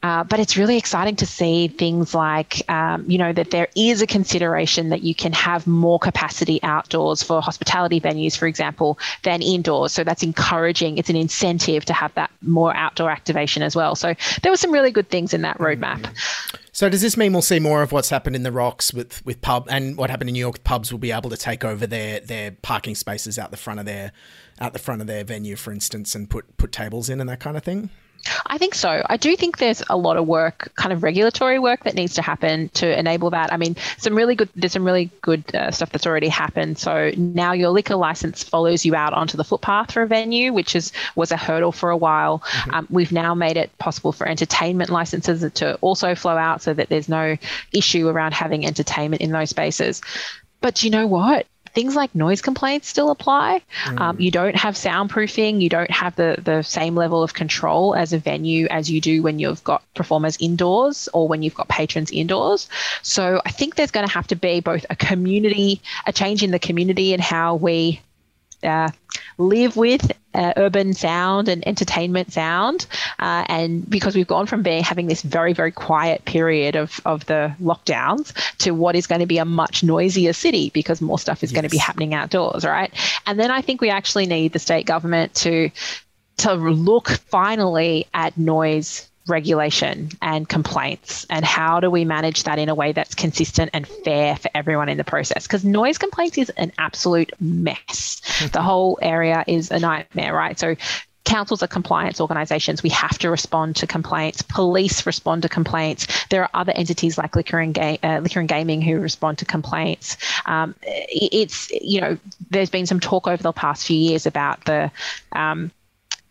Uh, 0.02 0.24
but 0.24 0.40
it's 0.40 0.56
really 0.56 0.78
exciting 0.78 1.14
to 1.16 1.26
see 1.26 1.68
things 1.68 2.14
like, 2.14 2.62
um, 2.70 3.04
you 3.06 3.18
know, 3.18 3.32
that 3.34 3.50
there 3.50 3.68
is 3.76 4.00
a 4.00 4.06
consideration 4.06 4.88
that 4.88 5.02
you 5.02 5.14
can 5.14 5.32
have 5.32 5.66
more 5.66 5.98
capacity 5.98 6.58
outdoors 6.62 7.22
for 7.22 7.42
hospitality 7.42 8.00
venues, 8.00 8.36
for 8.36 8.46
example, 8.46 8.98
than 9.24 9.42
indoors. 9.42 9.92
So 9.92 10.02
that's 10.02 10.22
encouraging. 10.22 10.96
It's 10.96 11.10
an 11.10 11.16
incentive 11.16 11.84
to 11.84 11.92
have 11.92 12.14
that 12.14 12.30
more 12.40 12.74
outdoor 12.74 13.10
activation 13.10 13.62
as 13.62 13.76
well. 13.76 13.94
So 13.94 14.14
there 14.42 14.50
were 14.50 14.56
some 14.56 14.72
really 14.72 14.90
good 14.90 15.10
things 15.10 15.34
in 15.34 15.42
that 15.42 15.58
roadmap. 15.58 16.00
Mm-hmm. 16.00 16.56
So 16.80 16.88
does 16.88 17.02
this 17.02 17.14
mean 17.14 17.34
we'll 17.34 17.42
see 17.42 17.60
more 17.60 17.82
of 17.82 17.92
what's 17.92 18.08
happened 18.08 18.34
in 18.34 18.42
the 18.42 18.50
rocks 18.50 18.94
with 18.94 19.22
with 19.26 19.42
pub 19.42 19.66
and 19.68 19.98
what 19.98 20.08
happened 20.08 20.30
in 20.30 20.32
New 20.32 20.40
York? 20.40 20.64
Pubs 20.64 20.90
will 20.90 20.98
be 20.98 21.12
able 21.12 21.28
to 21.28 21.36
take 21.36 21.62
over 21.62 21.86
their 21.86 22.20
their 22.20 22.52
parking 22.52 22.94
spaces 22.94 23.38
out 23.38 23.50
the 23.50 23.58
front 23.58 23.80
of 23.80 23.84
their 23.84 24.12
out 24.62 24.72
the 24.72 24.78
front 24.78 25.02
of 25.02 25.06
their 25.06 25.22
venue, 25.22 25.56
for 25.56 25.72
instance, 25.72 26.14
and 26.14 26.30
put 26.30 26.56
put 26.56 26.72
tables 26.72 27.10
in 27.10 27.20
and 27.20 27.28
that 27.28 27.38
kind 27.38 27.58
of 27.58 27.64
thing. 27.64 27.90
I 28.46 28.58
think 28.58 28.74
so. 28.74 29.04
I 29.08 29.16
do 29.16 29.36
think 29.36 29.58
there's 29.58 29.82
a 29.88 29.96
lot 29.96 30.16
of 30.16 30.26
work, 30.26 30.72
kind 30.74 30.92
of 30.92 31.02
regulatory 31.02 31.58
work 31.58 31.84
that 31.84 31.94
needs 31.94 32.14
to 32.14 32.22
happen 32.22 32.68
to 32.70 32.98
enable 32.98 33.30
that. 33.30 33.52
I 33.52 33.56
mean, 33.56 33.76
some 33.98 34.14
really 34.14 34.34
good, 34.34 34.48
there's 34.54 34.72
some 34.72 34.84
really 34.84 35.10
good 35.22 35.54
uh, 35.54 35.70
stuff 35.70 35.90
that's 35.90 36.06
already 36.06 36.28
happened. 36.28 36.78
So 36.78 37.12
now 37.16 37.52
your 37.52 37.70
liquor 37.70 37.96
license 37.96 38.42
follows 38.42 38.84
you 38.84 38.94
out 38.94 39.12
onto 39.12 39.36
the 39.36 39.44
footpath 39.44 39.92
for 39.92 40.02
a 40.02 40.06
venue, 40.06 40.52
which 40.52 40.74
is 40.76 40.92
was 41.14 41.32
a 41.32 41.36
hurdle 41.36 41.72
for 41.72 41.90
a 41.90 41.96
while. 41.96 42.40
Mm-hmm. 42.40 42.74
Um, 42.74 42.86
we've 42.90 43.12
now 43.12 43.34
made 43.34 43.56
it 43.56 43.76
possible 43.78 44.12
for 44.12 44.28
entertainment 44.28 44.90
licenses 44.90 45.50
to 45.52 45.76
also 45.76 46.14
flow 46.14 46.36
out 46.36 46.62
so 46.62 46.74
that 46.74 46.88
there's 46.88 47.08
no 47.08 47.36
issue 47.72 48.08
around 48.08 48.34
having 48.34 48.66
entertainment 48.66 49.22
in 49.22 49.30
those 49.30 49.50
spaces. 49.50 50.02
But 50.60 50.82
you 50.82 50.90
know 50.90 51.06
what? 51.06 51.46
Things 51.74 51.96
like 51.96 52.14
noise 52.14 52.42
complaints 52.42 52.88
still 52.88 53.10
apply. 53.10 53.62
Mm. 53.84 54.00
Um, 54.00 54.20
you 54.20 54.30
don't 54.30 54.56
have 54.56 54.74
soundproofing. 54.74 55.60
You 55.60 55.68
don't 55.68 55.90
have 55.90 56.16
the 56.16 56.36
the 56.42 56.62
same 56.62 56.94
level 56.94 57.22
of 57.22 57.34
control 57.34 57.94
as 57.94 58.12
a 58.12 58.18
venue 58.18 58.66
as 58.68 58.90
you 58.90 59.00
do 59.00 59.22
when 59.22 59.38
you've 59.38 59.62
got 59.64 59.82
performers 59.94 60.36
indoors 60.40 61.08
or 61.12 61.28
when 61.28 61.42
you've 61.42 61.54
got 61.54 61.68
patrons 61.68 62.10
indoors. 62.10 62.68
So 63.02 63.40
I 63.44 63.50
think 63.50 63.76
there's 63.76 63.90
going 63.90 64.06
to 64.06 64.12
have 64.12 64.26
to 64.28 64.36
be 64.36 64.60
both 64.60 64.84
a 64.90 64.96
community, 64.96 65.80
a 66.06 66.12
change 66.12 66.42
in 66.42 66.50
the 66.50 66.58
community 66.58 67.12
and 67.12 67.22
how 67.22 67.56
we 67.56 68.00
uh, 68.62 68.90
live 69.38 69.76
with 69.76 70.12
uh, 70.34 70.52
urban 70.56 70.92
sound 70.94 71.48
and 71.48 71.66
entertainment 71.66 72.32
sound, 72.32 72.86
uh, 73.18 73.44
and 73.48 73.88
because 73.88 74.14
we've 74.14 74.26
gone 74.26 74.46
from 74.46 74.62
being 74.62 74.82
having 74.82 75.06
this 75.06 75.22
very 75.22 75.52
very 75.52 75.72
quiet 75.72 76.24
period 76.24 76.76
of 76.76 77.00
of 77.04 77.26
the 77.26 77.54
lockdowns 77.60 78.32
to 78.58 78.72
what 78.72 78.94
is 78.94 79.06
going 79.06 79.20
to 79.20 79.26
be 79.26 79.38
a 79.38 79.44
much 79.44 79.82
noisier 79.82 80.32
city 80.32 80.70
because 80.70 81.00
more 81.00 81.18
stuff 81.18 81.42
is 81.42 81.52
going 81.52 81.64
to 81.64 81.70
be 81.70 81.78
happening 81.78 82.14
outdoors, 82.14 82.64
right? 82.64 82.92
And 83.26 83.38
then 83.38 83.50
I 83.50 83.60
think 83.60 83.80
we 83.80 83.90
actually 83.90 84.26
need 84.26 84.52
the 84.52 84.58
state 84.58 84.86
government 84.86 85.34
to 85.36 85.70
to 86.38 86.54
look 86.54 87.08
finally 87.08 88.06
at 88.14 88.36
noise 88.38 89.09
regulation 89.30 90.10
and 90.20 90.48
complaints 90.48 91.26
and 91.30 91.44
how 91.44 91.80
do 91.80 91.90
we 91.90 92.04
manage 92.04 92.42
that 92.44 92.58
in 92.58 92.68
a 92.68 92.74
way 92.74 92.92
that's 92.92 93.14
consistent 93.14 93.70
and 93.72 93.86
fair 93.86 94.36
for 94.36 94.50
everyone 94.54 94.88
in 94.88 94.98
the 94.98 95.04
process 95.04 95.46
because 95.46 95.64
noise 95.64 95.98
complaints 95.98 96.36
is 96.36 96.50
an 96.50 96.72
absolute 96.78 97.32
mess 97.40 98.20
the 98.52 98.62
whole 98.62 98.98
area 99.00 99.44
is 99.46 99.70
a 99.70 99.78
nightmare 99.78 100.34
right 100.34 100.58
so 100.58 100.74
councils 101.30 101.62
are 101.62 101.68
compliance 101.68 102.20
organisations. 102.20 102.82
We 102.82 102.90
have 102.90 103.16
to 103.18 103.30
respond 103.30 103.76
to 103.76 103.86
complaints. 103.86 104.42
Police 104.42 105.06
respond 105.06 105.42
to 105.42 105.48
complaints. 105.48 106.08
There 106.28 106.42
are 106.42 106.50
other 106.54 106.72
entities 106.72 107.16
like 107.16 107.36
liquor 107.36 107.60
and, 107.60 107.72
ga- 107.72 108.00
uh, 108.02 108.18
liquor 108.18 108.40
and 108.40 108.48
gaming 108.48 108.82
who 108.82 108.98
respond 108.98 109.38
to 109.38 109.44
complaints. 109.44 110.16
Um, 110.46 110.74
it's 110.82 111.70
you 111.70 112.00
know 112.00 112.18
there's 112.50 112.70
been 112.70 112.86
some 112.86 112.98
talk 112.98 113.28
over 113.28 113.42
the 113.42 113.52
past 113.52 113.86
few 113.86 113.96
years 113.96 114.26
about 114.26 114.64
the 114.64 114.90
um, 115.32 115.70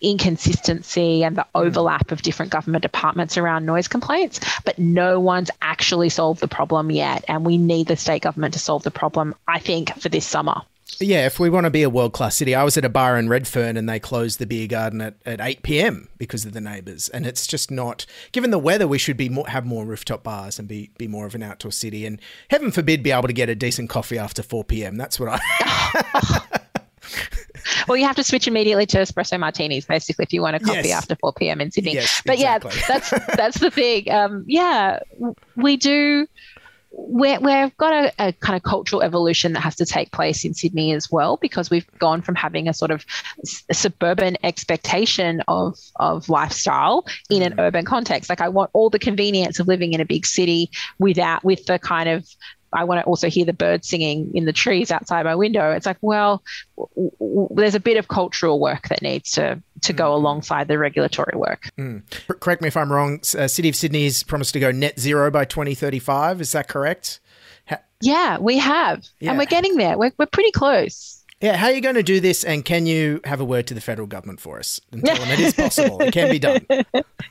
inconsistency 0.02 1.24
and 1.24 1.38
the 1.38 1.44
hmm. 1.44 1.58
overlap 1.58 2.12
of 2.12 2.22
different 2.22 2.52
government 2.52 2.82
departments 2.82 3.38
around 3.38 3.66
noise 3.66 3.88
complaints, 3.88 4.40
but 4.66 4.78
no 4.80 5.20
one's 5.20 5.52
actually 5.62 6.10
solved 6.10 6.42
the 6.42 6.48
problem 6.48 6.92
yet. 6.92 7.24
And 7.28 7.46
we 7.46 7.58
need 7.58 7.88
the 7.88 7.96
state 7.96 8.22
government 8.22 8.54
to 8.54 8.60
solve 8.60 8.84
the 8.84 8.92
problem, 8.92 9.36
I 9.48 9.60
think, 9.60 9.94
for 10.00 10.10
this 10.10 10.26
summer. 10.26 10.62
Yeah, 11.02 11.26
if 11.26 11.40
we 11.40 11.50
want 11.50 11.64
to 11.64 11.70
be 11.70 11.84
a 11.84 11.90
world 11.90 12.12
class 12.12 12.36
city, 12.36 12.54
I 12.54 12.64
was 12.64 12.76
at 12.76 12.84
a 12.84 12.90
bar 12.90 13.18
in 13.18 13.30
Redfern 13.30 13.78
and 13.78 13.88
they 13.88 14.00
closed 14.00 14.38
the 14.38 14.46
beer 14.46 14.68
garden 14.68 15.00
at, 15.00 15.16
at 15.26 15.40
8 15.40 15.64
p.m. 15.64 16.10
because 16.18 16.44
of 16.44 16.52
the 16.52 16.60
neighbours. 16.60 17.08
And 17.10 17.26
it's 17.26 17.48
just 17.48 17.72
not, 17.72 18.06
given 18.34 18.52
the 18.52 18.60
weather, 18.60 18.86
we 18.86 18.98
should 18.98 19.16
be 19.16 19.30
more, 19.30 19.48
have 19.48 19.66
more 19.66 19.86
rooftop 19.86 20.24
bars 20.24 20.60
and 20.60 20.68
be, 20.68 20.92
be 20.98 21.08
more 21.08 21.26
of 21.26 21.36
an 21.36 21.44
outdoor 21.44 21.72
city. 21.72 22.06
And 22.06 22.20
heaven 22.50 22.72
forbid, 22.72 23.02
be 23.02 23.12
able 23.12 23.28
to 23.28 23.34
get 23.34 23.48
a 23.48 23.56
decent 23.56 23.90
coffee 23.90 24.18
after 24.18 24.44
4 24.44 24.66
p.m. 24.66 24.98
That's 24.98 25.20
what 25.20 25.40
I. 25.40 26.42
well, 27.88 27.98
you 27.98 28.06
have 28.06 28.16
to 28.18 28.24
switch 28.24 28.48
immediately 28.48 28.86
to 28.88 28.98
espresso 28.98 29.40
martinis, 29.40 29.86
basically, 29.86 30.24
if 30.24 30.34
you 30.34 30.42
want 30.42 30.56
a 30.56 30.60
coffee 30.60 30.90
Yes. 30.90 30.98
after 30.98 31.16
4 31.16 31.34
p.m. 31.34 31.62
in 31.62 31.72
Sydney. 31.72 31.94
Yes, 31.94 32.22
but 32.26 32.36
exactly. 32.36 32.72
yeah, 32.76 32.86
that's 32.88 33.10
that's 33.36 33.60
the 33.60 33.72
thing. 33.72 34.10
Um, 34.12 34.44
yeah, 34.48 35.00
we 35.56 35.78
do. 35.78 36.28
We're, 36.92 37.40
we've 37.40 37.78
got 37.78 37.94
a, 37.94 38.12
a 38.30 38.34
kind 38.34 38.58
of 38.58 38.64
cultural 38.64 39.04
evolution 39.04 39.54
that 39.54 39.60
has 39.60 39.76
to 39.76 39.86
take 39.86 40.12
place 40.12 40.44
in 40.44 40.56
Sydney 40.56 40.92
as 40.94 41.12
well, 41.12 41.38
because 41.38 41.70
we've 41.70 41.86
gone 42.00 42.24
from 42.24 42.34
having 42.34 42.68
a 42.68 42.74
sort 42.74 42.90
of 42.90 43.06
s- 43.46 43.64
suburban 43.72 44.38
expectation 44.44 45.44
of 45.48 45.78
of 45.98 46.30
lifestyle 46.30 47.06
in 47.30 47.44
an 47.44 47.60
urban 47.60 47.86
context. 47.86 48.28
Like 48.28 48.42
I 48.42 48.50
want 48.50 48.72
all 48.74 48.90
the 48.90 48.98
convenience 49.00 49.60
of 49.60 49.68
living 49.68 49.94
in 49.94 50.02
a 50.02 50.06
big 50.06 50.26
city 50.26 50.72
without 50.98 51.44
with 51.44 51.64
the 51.68 51.78
kind 51.78 52.10
of 52.10 52.28
I 52.74 52.84
want 52.84 53.00
to 53.02 53.06
also 53.06 53.30
hear 53.30 53.46
the 53.46 53.54
birds 53.54 53.88
singing 53.88 54.32
in 54.36 54.46
the 54.46 54.54
trees 54.54 54.92
outside 54.92 55.24
my 55.26 55.36
window. 55.36 55.72
It's 55.72 55.86
like, 55.86 55.98
well, 56.02 56.44
w- 56.78 57.12
w- 57.20 57.48
there's 57.52 57.76
a 57.76 57.80
bit 57.80 57.98
of 57.98 58.08
cultural 58.08 58.60
work 58.60 58.88
that 58.90 59.02
needs 59.02 59.32
to 59.34 59.62
to 59.82 59.94
go 59.94 60.14
alongside 60.14 60.68
the 60.68 60.78
regulatory 60.78 61.38
work. 61.38 61.70
Mm. 61.78 62.04
Correct 62.40 62.62
me 62.62 62.68
if 62.68 62.76
I'm 62.78 62.92
wrong. 62.92 63.22
Uh, 63.38 63.48
City 63.48 63.70
of 63.70 63.76
Sydney's 63.76 64.24
promised 64.24 64.54
to 64.54 64.60
go 64.60 64.72
net 64.72 65.00
zero 65.00 65.32
by 65.32 65.46
2035. 65.46 66.42
Is 66.42 66.52
that 66.52 66.68
correct? 66.68 67.20
Ha- 67.70 67.80
Yeah, 68.02 68.38
we 68.40 68.58
have, 68.60 69.06
Yeah. 69.20 69.30
and 69.32 69.40
we're 69.40 69.46
getting 69.46 69.76
there. 69.78 69.98
We're 69.98 70.12
we're 70.18 70.26
pretty 70.26 70.52
close. 70.52 71.19
Yeah, 71.42 71.56
how 71.56 71.68
are 71.68 71.72
you 71.72 71.80
going 71.80 71.96
to 71.96 72.04
do 72.04 72.20
this? 72.20 72.44
And 72.44 72.66
can 72.66 72.86
you 72.86 73.22
have 73.24 73.40
a 73.40 73.46
word 73.46 73.68
to 73.68 73.74
the 73.74 73.80
federal 73.80 74.08
government 74.08 74.42
for 74.42 74.60
us 74.60 74.82
and 74.92 75.04
tell 75.04 75.16
them 75.16 75.30
it 75.30 75.40
is 75.40 75.54
possible? 75.54 76.02
It 76.02 76.14
can 76.14 76.30
be 76.30 76.40
done. 76.40 76.66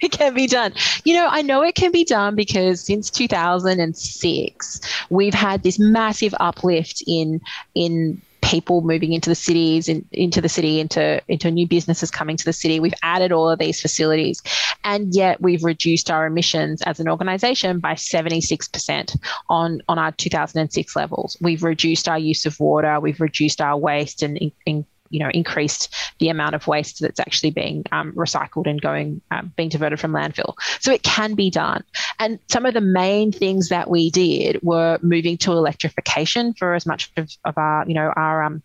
it 0.00 0.12
can 0.12 0.32
be 0.32 0.46
done. 0.46 0.72
You 1.04 1.14
know, 1.14 1.28
I 1.30 1.42
know 1.42 1.62
it 1.62 1.74
can 1.74 1.92
be 1.92 2.04
done 2.04 2.34
because 2.34 2.80
since 2.80 3.10
2006, 3.10 4.80
we've 5.10 5.34
had 5.34 5.62
this 5.62 5.78
massive 5.78 6.34
uplift 6.40 7.02
in 7.06 7.40
in 7.74 8.22
people 8.48 8.80
moving 8.80 9.12
into 9.12 9.28
the 9.28 9.34
cities 9.34 9.88
in, 9.88 10.04
into 10.10 10.40
the 10.40 10.48
city 10.48 10.80
into 10.80 11.20
into 11.28 11.50
new 11.50 11.66
businesses 11.66 12.10
coming 12.10 12.36
to 12.36 12.44
the 12.44 12.52
city. 12.52 12.80
We've 12.80 12.94
added 13.02 13.30
all 13.30 13.50
of 13.50 13.58
these 13.58 13.80
facilities 13.80 14.42
and 14.84 15.14
yet 15.14 15.40
we've 15.40 15.64
reduced 15.64 16.10
our 16.10 16.26
emissions 16.26 16.80
as 16.82 16.98
an 16.98 17.08
organization 17.08 17.78
by 17.78 17.92
76% 17.92 19.18
on 19.50 19.82
on 19.88 19.98
our 19.98 20.12
2006 20.12 20.96
levels. 20.96 21.36
We've 21.40 21.62
reduced 21.62 22.08
our 22.08 22.18
use 22.18 22.46
of 22.46 22.58
water 22.58 22.98
we've 23.00 23.20
reduced 23.20 23.60
our 23.60 23.76
waste 23.76 24.22
and 24.22 24.38
in, 24.38 24.52
in, 24.64 24.86
you 25.10 25.20
know 25.20 25.30
increased 25.30 25.94
the 26.18 26.28
amount 26.28 26.54
of 26.54 26.66
waste 26.66 27.00
that's 27.00 27.20
actually 27.20 27.50
being 27.50 27.84
um, 27.92 28.12
recycled 28.12 28.66
and 28.66 28.80
going 28.80 29.20
um, 29.30 29.52
being 29.56 29.68
diverted 29.68 29.98
from 29.98 30.12
landfill 30.12 30.54
so 30.80 30.92
it 30.92 31.02
can 31.02 31.34
be 31.34 31.50
done 31.50 31.82
and 32.18 32.38
some 32.48 32.66
of 32.66 32.74
the 32.74 32.80
main 32.80 33.32
things 33.32 33.68
that 33.68 33.90
we 33.90 34.10
did 34.10 34.60
were 34.62 34.98
moving 35.02 35.36
to 35.36 35.52
electrification 35.52 36.54
for 36.54 36.74
as 36.74 36.86
much 36.86 37.10
of, 37.16 37.30
of 37.44 37.56
our 37.56 37.84
you 37.86 37.94
know 37.94 38.12
our 38.16 38.42
um, 38.42 38.62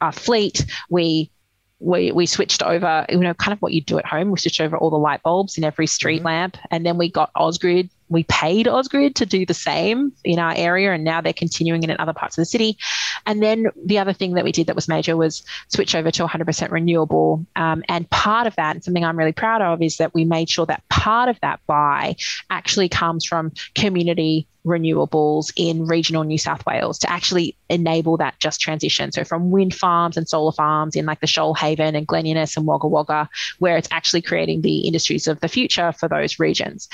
our 0.00 0.12
fleet 0.12 0.64
we 0.90 1.30
we, 1.84 2.12
we 2.12 2.26
switched 2.26 2.62
over, 2.62 3.04
you 3.08 3.18
know, 3.18 3.34
kind 3.34 3.52
of 3.52 3.60
what 3.60 3.72
you 3.72 3.82
do 3.82 3.98
at 3.98 4.06
home. 4.06 4.30
We 4.30 4.38
switched 4.38 4.60
over 4.60 4.76
all 4.76 4.90
the 4.90 4.96
light 4.96 5.22
bulbs 5.22 5.58
in 5.58 5.64
every 5.64 5.86
street 5.86 6.22
lamp. 6.22 6.56
And 6.70 6.84
then 6.84 6.96
we 6.96 7.10
got 7.10 7.32
Ausgrid. 7.34 7.90
We 8.08 8.24
paid 8.24 8.66
Ausgrid 8.66 9.14
to 9.16 9.26
do 9.26 9.46
the 9.46 9.54
same 9.54 10.12
in 10.24 10.38
our 10.38 10.54
area. 10.54 10.92
And 10.92 11.04
now 11.04 11.20
they're 11.20 11.32
continuing 11.32 11.82
it 11.82 11.90
in 11.90 11.96
other 11.98 12.12
parts 12.12 12.36
of 12.36 12.42
the 12.42 12.46
city. 12.46 12.78
And 13.26 13.42
then 13.42 13.66
the 13.84 13.98
other 13.98 14.12
thing 14.12 14.34
that 14.34 14.44
we 14.44 14.52
did 14.52 14.66
that 14.66 14.76
was 14.76 14.88
major 14.88 15.16
was 15.16 15.42
switch 15.68 15.94
over 15.94 16.10
to 16.10 16.26
100% 16.26 16.70
renewable. 16.70 17.44
Um, 17.56 17.82
and 17.88 18.08
part 18.10 18.46
of 18.46 18.56
that, 18.56 18.76
and 18.76 18.84
something 18.84 19.04
I'm 19.04 19.18
really 19.18 19.32
proud 19.32 19.62
of, 19.62 19.82
is 19.82 19.96
that 19.96 20.14
we 20.14 20.24
made 20.24 20.50
sure 20.50 20.66
that 20.66 20.86
part 20.88 21.28
of 21.28 21.38
that 21.40 21.60
buy 21.66 22.16
actually 22.50 22.88
comes 22.88 23.24
from 23.24 23.52
community 23.74 24.46
renewables 24.64 25.52
in 25.56 25.86
regional 25.86 26.24
New 26.24 26.38
South 26.38 26.64
Wales 26.66 26.98
to 26.98 27.10
actually 27.10 27.56
enable 27.68 28.16
that 28.16 28.38
just 28.38 28.60
transition. 28.60 29.12
So 29.12 29.24
from 29.24 29.50
wind 29.50 29.74
farms 29.74 30.16
and 30.16 30.28
solar 30.28 30.52
farms 30.52 30.96
in 30.96 31.06
like 31.06 31.20
the 31.20 31.26
Shoalhaven 31.26 31.96
and 31.96 32.06
Glen 32.06 32.26
Innes 32.26 32.56
and 32.56 32.66
Wagga 32.66 32.88
Wagga, 32.88 33.28
where 33.58 33.76
it's 33.76 33.88
actually 33.90 34.22
creating 34.22 34.62
the 34.62 34.80
industries 34.80 35.26
of 35.26 35.40
the 35.40 35.48
future 35.48 35.92
for 35.92 36.08
those 36.08 36.38
regions. 36.38 36.88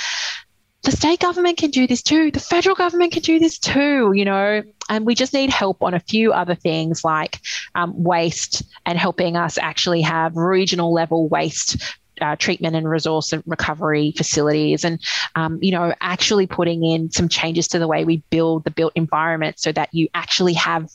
The 0.83 0.93
state 0.93 1.21
government 1.21 1.59
can 1.59 1.71
do 1.71 1.87
this 1.87 2.03
too. 2.03 2.31
The 2.31 2.41
federal 2.41 2.75
government 2.75 3.13
can 3.13 3.23
do 3.23 3.39
this 3.39 3.59
too, 3.59 4.13
you 4.15 4.25
know, 4.25 4.63
and 4.89 5.05
we 5.05 5.15
just 5.15 5.35
need 5.35 5.51
help 5.51 5.83
on 5.83 5.93
a 5.93 6.01
few 6.01 6.33
other 6.33 6.55
things 6.55 7.05
like 7.05 7.39
um, 7.75 7.93
waste 8.03 8.63
and 8.87 8.99
helping 8.99 9.37
us 9.37 9.59
actually 9.59 10.01
have 10.01 10.37
regional 10.37 10.93
level 10.93 11.29
waste 11.29 11.97
uh, 12.21 12.37
treatment 12.37 12.77
and 12.77 12.89
resource 12.89 13.33
and 13.33 13.43
recovery 13.47 14.13
facilities 14.17 14.85
and 14.85 15.01
um, 15.37 15.59
you 15.63 15.73
know 15.73 15.95
actually 16.01 16.47
putting 16.47 16.85
in 16.85 17.11
some 17.11 17.29
changes 17.29 17.67
to 17.69 17.79
the 17.79 17.89
way 17.89 18.05
we 18.05 18.23
build 18.31 18.65
the 18.65 18.71
built 18.71 18.93
environment 18.95 19.59
so 19.59 19.73
that 19.73 19.89
you 19.93 20.09
actually 20.15 20.53
have 20.53 20.91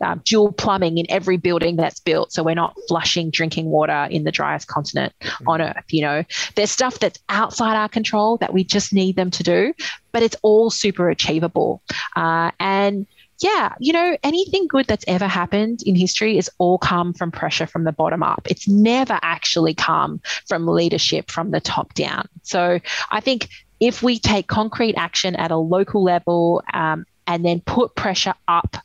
uh, 0.00 0.16
dual 0.24 0.52
plumbing 0.52 0.98
in 0.98 1.06
every 1.08 1.36
building 1.36 1.76
that's 1.76 2.00
built 2.00 2.32
so 2.32 2.42
we're 2.42 2.54
not 2.54 2.76
flushing 2.88 3.30
drinking 3.30 3.66
water 3.66 4.06
in 4.10 4.24
the 4.24 4.32
driest 4.32 4.68
continent 4.68 5.12
on 5.46 5.60
earth 5.60 5.84
you 5.88 6.02
know 6.02 6.24
there's 6.54 6.70
stuff 6.70 6.98
that's 6.98 7.18
outside 7.28 7.76
our 7.76 7.88
control 7.88 8.36
that 8.38 8.52
we 8.52 8.64
just 8.64 8.92
need 8.92 9.16
them 9.16 9.30
to 9.30 9.42
do 9.42 9.72
but 10.12 10.22
it's 10.22 10.36
all 10.42 10.70
super 10.70 11.10
achievable 11.10 11.82
uh, 12.16 12.50
and 12.58 13.06
yeah, 13.40 13.74
you 13.80 13.92
know, 13.92 14.16
anything 14.22 14.66
good 14.68 14.86
that's 14.86 15.04
ever 15.08 15.26
happened 15.26 15.80
in 15.86 15.96
history 15.96 16.36
is 16.36 16.50
all 16.58 16.76
come 16.78 17.14
from 17.14 17.32
pressure 17.32 17.66
from 17.66 17.84
the 17.84 17.92
bottom 17.92 18.22
up. 18.22 18.46
It's 18.50 18.68
never 18.68 19.18
actually 19.22 19.74
come 19.74 20.20
from 20.46 20.66
leadership 20.66 21.30
from 21.30 21.50
the 21.50 21.60
top 21.60 21.94
down. 21.94 22.28
So 22.42 22.80
I 23.10 23.20
think 23.20 23.48
if 23.80 24.02
we 24.02 24.18
take 24.18 24.46
concrete 24.46 24.94
action 24.96 25.36
at 25.36 25.50
a 25.50 25.56
local 25.56 26.04
level, 26.04 26.62
um, 26.74 27.06
and 27.26 27.44
then 27.44 27.60
put 27.60 27.94
pressure 27.94 28.34
up 28.48 28.76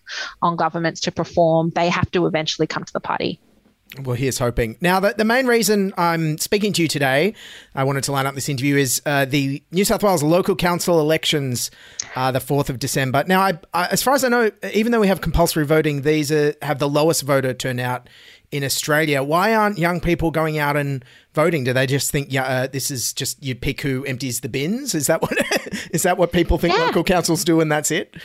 on 0.42 0.56
governments 0.56 1.02
to 1.02 1.12
perform, 1.12 1.72
they 1.76 1.90
have 1.90 2.10
to 2.12 2.26
eventually 2.26 2.68
come 2.68 2.84
to 2.84 2.94
the 2.94 3.00
party. 3.00 3.40
Well, 4.04 4.16
here's 4.16 4.40
hoping. 4.40 4.78
Now, 4.82 5.00
the, 5.00 5.14
the 5.18 5.24
main 5.24 5.48
reason 5.48 5.94
I'm 5.98 6.38
speaking 6.38 6.74
to 6.74 6.82
you 6.82 6.88
today, 6.88 7.34
I 7.74 7.84
wanted 7.86 8.04
to 8.06 8.12
line 8.12 8.26
up 8.26 8.36
this 8.36 8.50
interview, 8.50 8.76
is 8.76 9.02
uh, 9.06 9.26
the 9.26 9.64
New 9.72 9.86
South 9.86 10.04
Wales 10.04 10.22
local 10.22 10.56
council 10.56 11.00
elections, 11.00 11.72
uh, 12.16 12.32
the 12.32 12.40
4th 12.40 12.70
of 12.70 12.80
December. 12.80 13.24
Now, 13.26 13.42
I, 13.42 13.60
I, 13.74 13.88
as 13.88 14.04
far 14.04 14.14
as 14.14 14.24
I 14.24 14.30
know, 14.30 14.52
even 14.74 14.92
though 14.92 15.00
we 15.00 15.08
have 15.08 15.22
compulsory 15.22 15.66
voting, 15.66 16.02
these 16.02 16.32
are, 16.32 16.56
have 16.62 16.80
the 16.80 16.90
lowest 16.90 17.24
voter 17.24 17.54
turnout 17.54 18.10
in 18.52 18.64
Australia. 18.64 19.24
Why 19.24 19.54
aren't 19.56 19.78
young 19.78 20.00
people 20.00 20.32
going 20.32 20.58
out 20.58 20.76
and 20.78 21.04
voting? 21.34 21.64
Do 21.64 21.74
they 21.74 21.86
just 21.88 22.12
think, 22.12 22.32
yeah, 22.32 22.44
uh, 22.44 22.68
this 22.68 22.90
is 22.92 23.14
just 23.14 23.44
you 23.44 23.56
pick 23.56 23.82
who 23.82 24.06
empties 24.06 24.42
the 24.42 24.50
bins? 24.50 24.96
Is 24.96 25.08
that 25.08 25.22
what 25.22 25.34
is 25.92 26.04
that 26.04 26.18
what 26.18 26.32
people 26.32 26.58
think 26.58 26.74
Yeah. 26.76 26.86
local 26.86 27.04
councils 27.04 27.44
do, 27.44 27.62
and 27.62 27.72
that's 27.72 27.92
it? 27.92 28.16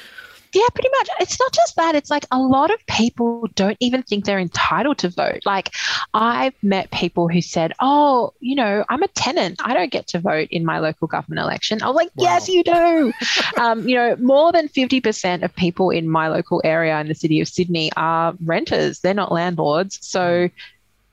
Yeah, 0.53 0.67
pretty 0.75 0.89
much. 0.99 1.09
It's 1.21 1.39
not 1.39 1.53
just 1.53 1.77
that. 1.77 1.95
It's 1.95 2.11
like 2.11 2.27
a 2.33 2.39
lot 2.41 2.71
of 2.71 2.85
people 2.87 3.49
don't 3.55 3.77
even 3.81 4.03
think 4.03 4.25
they're 4.25 4.39
entitled 4.39 4.99
to 4.99 5.09
vote. 5.09 5.41
Like, 5.45 5.71
I've 6.13 6.55
met 6.63 6.91
people 6.91 7.29
who 7.29 7.41
said, 7.41 7.73
Oh, 7.81 8.33
you 8.41 8.57
know, 8.57 8.85
I'm 8.89 9.03
a 9.03 9.09
tenant. 9.09 9.61
I 9.63 9.75
don't 9.75 9.93
get 9.93 10.09
to 10.09 10.19
vote 10.19 10.49
in 10.51 10.65
my 10.65 10.81
local 10.81 11.07
government 11.07 11.41
election. 11.41 11.83
I 11.83 11.87
was 11.87 11.97
like, 11.97 12.11
wow. 12.17 12.25
Yes, 12.25 12.49
you 12.49 12.65
do. 12.65 13.13
um, 13.61 13.89
you 13.89 13.95
know, 13.95 14.17
more 14.17 14.51
than 14.51 14.69
50% 14.69 15.45
of 15.45 15.55
people 15.55 15.91
in 15.91 16.09
my 16.09 16.29
local 16.29 16.61
area 16.65 17.01
in 17.01 17.07
the 17.07 17.15
city 17.15 17.41
of 17.41 17.49
Sydney 17.49 17.93
are 17.97 18.35
renters, 18.45 19.01
they're 19.01 19.15
not 19.15 19.31
landlords. 19.31 19.99
So, 20.03 20.51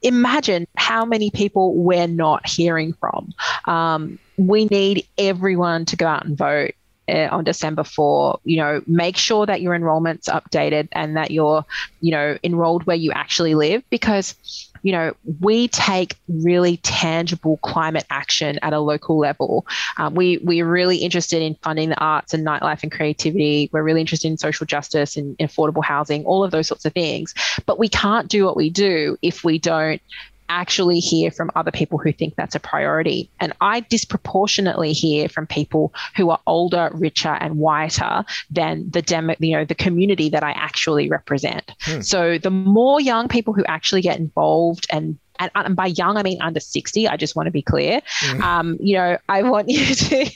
imagine 0.01 0.67
how 0.77 1.05
many 1.05 1.31
people 1.31 1.75
we're 1.75 2.07
not 2.07 2.47
hearing 2.47 2.93
from. 2.93 3.33
Um, 3.65 4.19
we 4.38 4.65
need 4.65 5.07
everyone 5.17 5.85
to 5.85 5.95
go 5.95 6.07
out 6.07 6.25
and 6.25 6.38
vote. 6.38 6.75
Uh, 7.10 7.30
on 7.32 7.43
December 7.43 7.86
4, 7.86 8.39
you 8.43 8.58
know, 8.58 8.82
make 8.86 9.16
sure 9.16 9.45
that 9.45 9.62
your 9.62 9.74
enrollment's 9.74 10.28
updated 10.28 10.89
and 10.91 11.16
that 11.16 11.32
you're, 11.32 11.64
you 12.01 12.12
know, 12.12 12.38
enrolled 12.43 12.86
where 12.86 12.97
you 12.97 13.12
actually 13.14 13.55
live 13.55 13.82
because 13.89 14.36
you 14.84 14.91
know, 14.91 15.14
we 15.41 15.68
take 15.68 16.16
really 16.28 16.78
tangible 16.78 17.58
climate 17.58 18.05
action 18.10 18.60
at 18.62 18.74
a 18.74 18.80
local 18.80 19.18
level. 19.18 19.66
Um, 19.97 20.16
we 20.16 20.38
we're 20.38 20.66
really 20.66 20.97
interested 20.97 21.41
in 21.41 21.55
funding 21.55 21.89
the 21.89 21.99
arts 21.99 22.34
and 22.34 22.45
nightlife 22.45 22.84
and 22.84 22.91
creativity. 22.91 23.70
We're 23.72 23.84
really 23.84 24.01
interested 24.01 24.30
in 24.30 24.38
social 24.38 24.66
justice 24.66 25.18
and 25.18 25.38
affordable 25.39 25.84
housing, 25.84 26.26
all 26.26 26.43
of 26.43 26.51
those 26.51 26.68
sorts 26.68 26.86
of 26.86 26.93
things. 26.93 27.34
But 27.66 27.80
we 27.80 27.89
can't 27.89 28.28
do 28.28 28.45
what 28.45 28.55
we 28.55 28.70
do 28.70 29.18
if 29.22 29.43
we 29.43 29.60
don't 29.60 30.01
actually 30.50 31.00
hear 31.00 31.32
from 31.32 31.52
other 31.56 31.72
people 31.72 31.98
who 31.98 32.12
think 32.12 32.36
that's 32.36 32.56
a 32.56 32.60
priority. 32.60 33.30
And 33.39 33.54
I 33.62 33.82
disproportionately 33.82 34.93
hear 34.93 35.30
from 35.30 35.48
people 35.48 35.93
who 36.16 36.30
are 36.30 36.39
older, 36.48 36.89
richer, 36.93 37.30
and 37.39 37.58
whiter 37.58 38.26
than 38.50 38.89
the 38.89 39.02
demo, 39.02 39.36
you 39.39 39.58
know, 39.58 39.66
the 39.66 39.76
community 39.76 40.30
that 40.30 40.43
I 40.43 40.52
actually 40.52 41.10
represent. 41.10 41.72
Hmm. 41.82 42.02
So 42.02 42.38
the 42.38 42.52
more 42.52 43.00
young 43.02 43.28
people 43.28 43.54
who 43.54 43.66
actually 43.66 44.02
get 44.02 44.20
involved 44.20 44.88
and 44.91 45.18
and, 45.39 45.52
and, 45.54 45.76
by 45.76 45.86
young 45.86 46.18
I 46.18 46.24
mean 46.24 46.41
under 46.41 46.60
60 46.60 47.08
I 47.08 47.16
just 47.16 47.36
want 47.36 47.45
to 47.45 47.52
be 47.52 47.62
clear 47.62 48.02
mm. 48.22 48.41
um, 48.41 48.76
you 48.80 48.98
know 48.98 49.20
I 49.30 49.43
want 49.43 49.70
you 49.70 49.93
to 49.93 50.32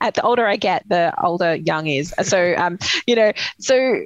at 0.00 0.14
the 0.14 0.22
older 0.22 0.46
I 0.46 0.54
get 0.54 0.88
the 0.88 1.12
older 1.20 1.56
young 1.56 1.88
is 1.88 2.14
so 2.22 2.54
um, 2.56 2.78
you 3.06 3.16
know 3.16 3.32
so 3.58 4.04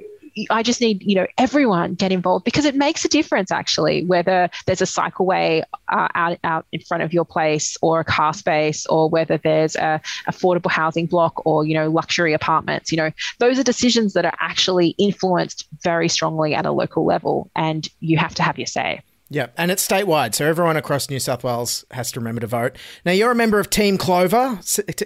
I 0.49 0.63
just 0.63 0.81
need, 0.81 1.03
you 1.03 1.15
know, 1.15 1.27
everyone 1.37 1.95
get 1.95 2.11
involved 2.11 2.45
because 2.45 2.65
it 2.65 2.75
makes 2.75 3.05
a 3.05 3.09
difference 3.09 3.51
actually, 3.51 4.03
whether 4.05 4.49
there's 4.65 4.81
a 4.81 4.85
cycleway 4.85 5.63
uh, 5.87 6.07
out, 6.15 6.37
out 6.43 6.65
in 6.71 6.81
front 6.81 7.03
of 7.03 7.13
your 7.13 7.25
place 7.25 7.77
or 7.81 7.99
a 7.99 8.03
car 8.03 8.33
space 8.33 8.85
or 8.85 9.09
whether 9.09 9.37
there's 9.37 9.75
a 9.75 10.01
affordable 10.27 10.71
housing 10.71 11.05
block 11.05 11.45
or, 11.45 11.65
you 11.65 11.73
know, 11.73 11.89
luxury 11.89 12.33
apartments, 12.33 12.91
you 12.91 12.97
know, 12.97 13.11
those 13.39 13.59
are 13.59 13.63
decisions 13.63 14.13
that 14.13 14.25
are 14.25 14.37
actually 14.39 14.89
influenced 14.97 15.67
very 15.81 16.09
strongly 16.09 16.53
at 16.53 16.65
a 16.65 16.71
local 16.71 17.05
level 17.05 17.49
and 17.55 17.89
you 17.99 18.17
have 18.17 18.35
to 18.35 18.43
have 18.43 18.57
your 18.57 18.67
say. 18.67 19.01
Yeah, 19.31 19.47
and 19.57 19.69
it's 19.69 19.87
statewide, 19.87 20.33
so 20.33 20.47
everyone 20.47 20.75
across 20.75 21.07
New 21.07 21.19
South 21.19 21.43
Wales 21.43 21.85
has 21.91 22.11
to 22.13 22.19
remember 22.19 22.41
to 22.41 22.47
vote. 22.47 22.75
Now, 23.05 23.11
you're 23.11 23.29
a 23.29 23.35
member 23.35 23.59
of 23.59 23.69
Team 23.69 23.95
Clover. 23.95 24.59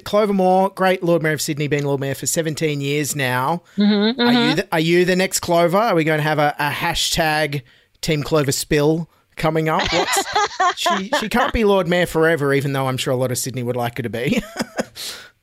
Clover 0.06 0.32
Moore, 0.32 0.70
great 0.70 1.04
Lord 1.04 1.22
Mayor 1.22 1.34
of 1.34 1.42
Sydney, 1.42 1.68
been 1.68 1.84
Lord 1.84 2.00
Mayor 2.00 2.16
for 2.16 2.26
17 2.26 2.80
years 2.80 3.18
now. 3.18 3.64
Mm-hmm, 3.76 4.22
mm-hmm. 4.22 4.22
Are, 4.22 4.50
you 4.50 4.56
the, 4.56 4.68
are 4.72 4.80
you 4.80 5.04
the 5.04 5.18
next 5.18 5.42
Clover? 5.42 5.78
Are 5.78 5.96
we 5.96 6.06
going 6.06 6.20
to 6.20 6.24
have 6.24 6.40
a, 6.40 6.56
a 6.58 6.70
hashtag 6.70 7.64
Team 8.00 8.24
Clover 8.24 8.54
spill 8.54 9.10
coming 9.36 9.68
up? 9.68 9.84
she, 10.78 11.10
she 11.20 11.28
can't 11.28 11.52
be 11.52 11.66
Lord 11.66 11.90
Mayor 11.90 12.06
forever, 12.06 12.54
even 12.54 12.72
though 12.72 12.88
I'm 12.88 12.98
sure 12.98 13.14
a 13.14 13.18
lot 13.18 13.30
of 13.30 13.38
Sydney 13.38 13.64
would 13.64 13.76
like 13.76 13.98
her 13.98 14.04
to 14.04 14.10
be. 14.10 14.42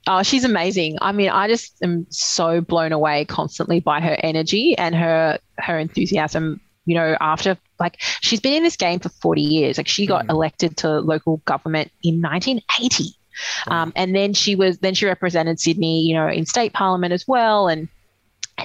Oh, 0.07 0.23
she's 0.23 0.45
amazing. 0.45 0.97
I 1.03 1.13
mean, 1.13 1.29
I 1.29 1.47
just 1.47 1.75
am 1.83 2.07
so 2.09 2.63
blown 2.63 2.91
away 2.91 3.27
constantly 3.27 3.81
by 3.81 4.01
her 4.01 4.17
energy 4.23 4.77
and 4.77 4.95
her 4.95 5.39
her 5.59 5.79
enthusiasm 5.79 6.59
you 6.91 6.95
know, 6.95 7.17
after 7.21 7.57
like 7.81 8.01
she's 8.21 8.41
been 8.41 8.55
in 8.55 8.63
this 8.63 8.77
game 8.77 9.01
for 9.01 9.09
40 9.09 9.43
years. 9.43 9.79
Like 9.79 9.89
she 9.89 10.07
got 10.07 10.27
mm. 10.27 10.31
elected 10.31 10.77
to 10.79 11.01
local 11.01 11.39
government 11.39 11.91
in 12.03 12.21
1980. 12.21 13.17
Um, 13.69 13.93
and 13.97 14.15
then 14.15 14.35
she 14.35 14.55
was 14.55 14.79
then 14.79 14.95
she 14.95 15.07
represented 15.07 15.59
Sydney, 15.59 16.03
you 16.03 16.15
know, 16.15 16.29
in 16.29 16.47
state 16.47 16.73
parliament 16.73 17.13
as 17.13 17.27
well. 17.27 17.69
And 17.69 17.89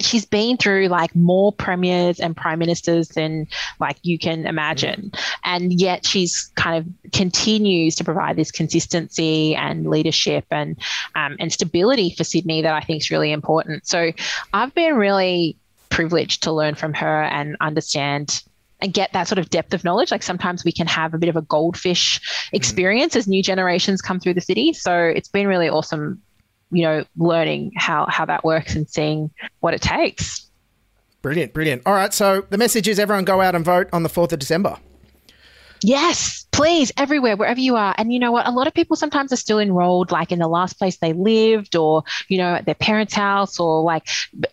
she's 0.02 0.26
been 0.26 0.58
through 0.58 0.88
like 0.88 1.16
more 1.16 1.52
premiers 1.52 2.20
and 2.20 2.36
prime 2.36 2.60
ministers 2.60 3.10
than 3.10 3.48
like 3.80 3.98
you 4.02 4.18
can 4.18 4.46
imagine 4.46 5.12
and 5.44 5.74
yet 5.80 6.06
she's 6.06 6.52
kind 6.56 6.78
of 6.78 7.12
continues 7.12 7.96
to 7.96 8.04
provide 8.04 8.36
this 8.36 8.52
consistency 8.52 9.56
and 9.56 9.90
leadership 9.90 10.46
and 10.52 10.78
um, 11.16 11.36
and 11.40 11.54
stability 11.54 12.14
for 12.16 12.24
sydney 12.24 12.62
that 12.62 12.74
i 12.74 12.82
think 12.82 13.02
is 13.02 13.12
really 13.12 13.32
important 13.32 13.88
so 13.88 14.12
i've 14.54 14.74
been 14.74 14.96
really 14.96 15.58
privileged 15.90 16.44
to 16.44 16.52
learn 16.52 16.76
from 16.76 16.94
her 16.94 17.24
and 17.24 17.56
understand 17.62 18.44
and 18.86 18.94
get 18.94 19.12
that 19.14 19.28
sort 19.28 19.40
of 19.40 19.50
depth 19.50 19.74
of 19.74 19.84
knowledge. 19.84 20.12
Like 20.12 20.22
sometimes 20.22 20.64
we 20.64 20.72
can 20.72 20.86
have 20.86 21.14
a 21.16 21.18
bit 21.18 21.28
of 21.28 21.36
a 21.36 21.42
goldfish 21.42 22.20
mm-hmm. 22.20 22.56
experience 22.56 23.16
mm. 23.16 23.18
as 23.18 23.28
new 23.28 23.42
generations 23.42 24.00
come 24.00 24.20
through 24.20 24.36
the 24.36 24.42
city. 24.42 24.74
So 24.74 24.96
it's 24.96 25.28
been 25.28 25.48
really 25.48 25.68
awesome, 25.68 26.22
you 26.72 26.84
know, 26.84 27.04
learning 27.18 27.72
how 27.76 28.06
how 28.06 28.26
that 28.26 28.46
works 28.46 28.76
and 28.76 28.88
seeing 28.88 29.32
what 29.60 29.74
it 29.74 29.82
takes. 29.82 30.50
Brilliant, 31.24 31.54
brilliant. 31.54 31.82
All 31.88 31.94
right, 31.94 32.14
so 32.14 32.46
the 32.52 32.58
message 32.60 32.88
is 32.88 33.00
everyone 33.00 33.26
go 33.26 33.42
out 33.42 33.56
and 33.56 33.66
vote 33.66 33.90
on 33.92 34.04
the 34.04 34.10
4th 34.10 34.32
of 34.32 34.38
December. 34.38 34.78
Yes, 35.82 36.46
please, 36.52 36.92
everywhere, 36.98 37.36
wherever 37.36 37.60
you 37.60 37.76
are. 37.76 37.94
And 37.98 38.12
you 38.12 38.20
know 38.20 38.32
what? 38.32 38.48
A 38.48 38.52
lot 38.52 38.68
of 38.68 38.74
people 38.74 38.96
sometimes 38.96 39.32
are 39.34 39.38
still 39.38 39.60
enrolled, 39.60 40.12
like 40.12 40.32
in 40.32 40.40
the 40.40 40.48
last 40.48 40.80
place 40.80 40.98
they 40.98 41.14
lived, 41.14 41.76
or 41.76 42.04
you 42.28 42.38
know, 42.38 42.56
at 42.56 42.66
their 42.66 42.76
parents' 42.76 43.14
house, 43.14 43.60
or 43.60 43.84
like, 43.84 44.08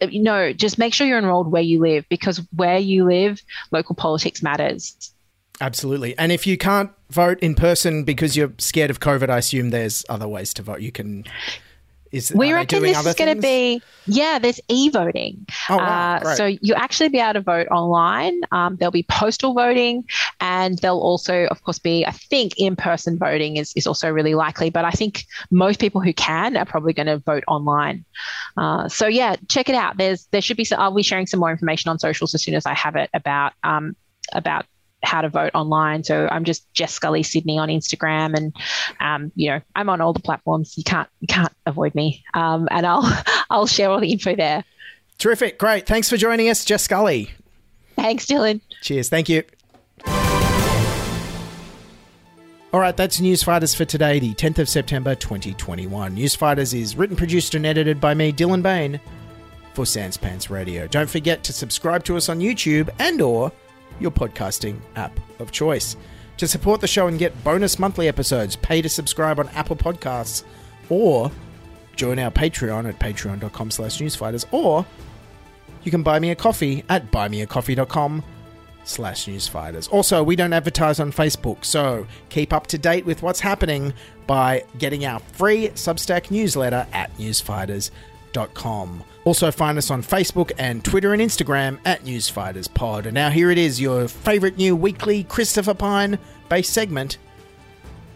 you 0.08 0.22
know, 0.22 0.52
just 0.52 0.78
make 0.78 0.94
sure 0.94 1.06
you're 1.06 1.18
enrolled 1.18 1.50
where 1.50 1.62
you 1.62 1.80
live 1.80 2.04
because 2.08 2.40
where 2.54 2.78
you 2.78 3.04
live, 3.04 3.40
local 3.70 3.94
politics 3.94 4.42
matters. 4.42 5.12
Absolutely. 5.60 6.18
And 6.18 6.32
if 6.32 6.46
you 6.46 6.58
can't 6.58 6.90
vote 7.10 7.38
in 7.40 7.54
person 7.54 8.02
because 8.02 8.36
you're 8.36 8.52
scared 8.58 8.90
of 8.90 8.98
COVID, 8.98 9.30
I 9.30 9.38
assume 9.38 9.70
there's 9.70 10.04
other 10.08 10.26
ways 10.26 10.52
to 10.54 10.62
vote. 10.62 10.80
You 10.80 10.90
can 10.90 11.24
is, 12.12 12.32
we 12.34 12.52
reckon 12.52 12.82
this 12.82 13.04
is 13.04 13.14
going 13.14 13.34
to 13.34 13.40
be, 13.40 13.82
yeah, 14.06 14.38
there's 14.38 14.60
e 14.68 14.90
voting. 14.90 15.46
Oh, 15.70 15.78
wow. 15.78 16.20
uh, 16.22 16.34
so 16.34 16.46
you 16.46 16.74
actually 16.74 17.08
be 17.08 17.18
able 17.18 17.34
to 17.34 17.40
vote 17.40 17.66
online. 17.68 18.42
Um, 18.52 18.76
there'll 18.76 18.92
be 18.92 19.04
postal 19.04 19.54
voting, 19.54 20.04
and 20.40 20.78
there'll 20.78 21.00
also, 21.00 21.46
of 21.46 21.62
course, 21.64 21.78
be, 21.78 22.04
I 22.06 22.10
think, 22.10 22.54
in 22.58 22.76
person 22.76 23.18
voting 23.18 23.56
is, 23.56 23.72
is 23.74 23.86
also 23.86 24.10
really 24.10 24.34
likely. 24.34 24.70
But 24.70 24.84
I 24.84 24.90
think 24.90 25.24
most 25.50 25.80
people 25.80 26.00
who 26.00 26.12
can 26.12 26.56
are 26.56 26.66
probably 26.66 26.92
going 26.92 27.06
to 27.06 27.18
vote 27.18 27.44
online. 27.48 28.04
Uh, 28.56 28.88
so 28.88 29.06
yeah, 29.06 29.36
check 29.48 29.68
it 29.68 29.74
out. 29.74 29.96
There's 29.96 30.26
there 30.32 30.42
should 30.42 30.56
be 30.56 30.64
some, 30.64 30.80
I'll 30.80 30.94
be 30.94 31.02
sharing 31.02 31.26
some 31.26 31.40
more 31.40 31.50
information 31.50 31.88
on 31.88 31.98
socials 31.98 32.34
as 32.34 32.42
soon 32.42 32.54
as 32.54 32.66
I 32.66 32.74
have 32.74 32.96
it 32.96 33.08
about 33.14 33.52
um, 33.64 33.96
about 34.32 34.66
how 35.02 35.20
to 35.20 35.28
vote 35.28 35.50
online. 35.54 36.04
So 36.04 36.28
I'm 36.30 36.44
just 36.44 36.72
Jess 36.72 36.92
Scully 36.92 37.22
Sydney 37.22 37.58
on 37.58 37.68
Instagram, 37.68 38.34
and 38.36 38.56
um, 39.00 39.32
you 39.34 39.50
know 39.50 39.60
I'm 39.74 39.88
on 39.88 40.00
all 40.00 40.12
the 40.12 40.20
platforms. 40.20 40.76
You 40.76 40.84
can't 40.84 41.08
you 41.20 41.26
can't 41.26 41.52
avoid 41.66 41.94
me, 41.94 42.24
um, 42.34 42.68
and 42.70 42.86
I'll 42.86 43.24
I'll 43.50 43.66
share 43.66 43.90
all 43.90 44.00
the 44.00 44.12
info 44.12 44.36
there. 44.36 44.64
Terrific, 45.18 45.58
great. 45.58 45.86
Thanks 45.86 46.08
for 46.08 46.16
joining 46.16 46.48
us, 46.48 46.64
Jess 46.64 46.84
Scully. 46.84 47.30
Thanks, 47.96 48.26
Dylan. 48.26 48.60
Cheers. 48.80 49.08
Thank 49.08 49.28
you. 49.28 49.44
All 52.72 52.80
right, 52.80 52.96
that's 52.96 53.20
Newsfighters 53.20 53.76
for 53.76 53.84
today, 53.84 54.18
the 54.18 54.32
10th 54.32 54.58
of 54.58 54.68
September 54.68 55.14
2021. 55.14 56.16
Newsfighters 56.16 56.72
is 56.72 56.96
written, 56.96 57.16
produced, 57.16 57.54
and 57.54 57.66
edited 57.66 58.00
by 58.00 58.14
me, 58.14 58.32
Dylan 58.32 58.62
Behan, 58.62 58.98
for 59.74 59.84
Sans 59.84 60.16
Pants 60.16 60.48
Radio. 60.48 60.86
Don't 60.86 61.10
forget 61.10 61.44
to 61.44 61.52
subscribe 61.52 62.02
to 62.04 62.16
us 62.16 62.30
on 62.30 62.40
YouTube 62.40 62.88
and/or 62.98 63.52
your 64.00 64.10
podcasting 64.10 64.78
app 64.96 65.18
of 65.40 65.52
choice. 65.52 65.96
To 66.38 66.48
support 66.48 66.80
the 66.80 66.86
show 66.86 67.06
and 67.06 67.18
get 67.18 67.44
bonus 67.44 67.78
monthly 67.78 68.08
episodes, 68.08 68.56
pay 68.56 68.82
to 68.82 68.88
subscribe 68.88 69.38
on 69.38 69.48
Apple 69.50 69.76
Podcasts 69.76 70.44
or 70.88 71.30
join 71.94 72.18
our 72.18 72.30
Patreon 72.30 72.88
at 72.88 72.98
patreon.com 72.98 73.70
slash 73.70 73.98
newsfighters 73.98 74.46
or 74.50 74.84
you 75.84 75.90
can 75.90 76.02
buy 76.02 76.18
me 76.18 76.30
a 76.30 76.34
coffee 76.34 76.84
at 76.88 77.10
buymeacoffee.com 77.10 78.24
slash 78.84 79.26
newsfighters. 79.26 79.92
Also, 79.92 80.22
we 80.22 80.36
don't 80.36 80.52
advertise 80.52 81.00
on 81.00 81.12
Facebook, 81.12 81.64
so 81.64 82.06
keep 82.28 82.52
up 82.52 82.66
to 82.68 82.78
date 82.78 83.04
with 83.06 83.22
what's 83.22 83.40
happening 83.40 83.94
by 84.26 84.64
getting 84.78 85.04
our 85.04 85.18
free 85.20 85.68
Substack 85.70 86.30
newsletter 86.30 86.86
at 86.92 87.16
newsfighters.com. 87.18 89.04
Also, 89.24 89.52
find 89.52 89.78
us 89.78 89.90
on 89.90 90.02
Facebook 90.02 90.50
and 90.58 90.84
Twitter 90.84 91.12
and 91.12 91.22
Instagram 91.22 91.78
at 91.84 92.02
NewsFightersPod. 92.04 93.04
And 93.06 93.14
now 93.14 93.30
here 93.30 93.50
it 93.50 93.58
is, 93.58 93.80
your 93.80 94.08
favourite 94.08 94.56
new 94.56 94.74
weekly 94.74 95.24
Christopher 95.24 95.74
Pyne 95.74 96.18
based 96.48 96.72
segment 96.72 97.18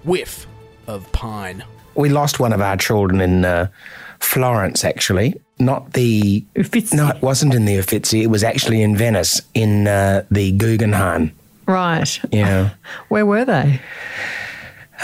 Whiff 0.04 0.46
of 0.86 1.10
Pine. 1.12 1.64
We 1.94 2.08
lost 2.08 2.40
one 2.40 2.52
of 2.52 2.60
our 2.60 2.76
children 2.76 3.20
in 3.20 3.44
uh, 3.44 3.68
Florence, 4.18 4.84
actually. 4.84 5.40
Not 5.58 5.92
the. 5.94 6.44
Uffizi. 6.56 6.96
No, 6.96 7.08
it 7.08 7.22
wasn't 7.22 7.54
in 7.54 7.64
the 7.64 7.78
Uffizi. 7.78 8.22
It 8.22 8.26
was 8.26 8.44
actually 8.44 8.82
in 8.82 8.96
Venice, 8.96 9.40
in 9.54 9.86
uh, 9.86 10.24
the 10.30 10.52
Guggenheim. 10.52 11.32
Right. 11.66 12.20
Yeah. 12.32 12.70
Where 13.08 13.24
were 13.24 13.44
they? 13.44 13.80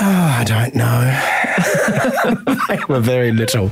Oh, 0.00 0.36
I 0.38 0.44
don't 0.44 0.74
know. 0.74 2.54
they 2.68 2.78
were 2.88 3.00
very 3.00 3.30
little. 3.30 3.70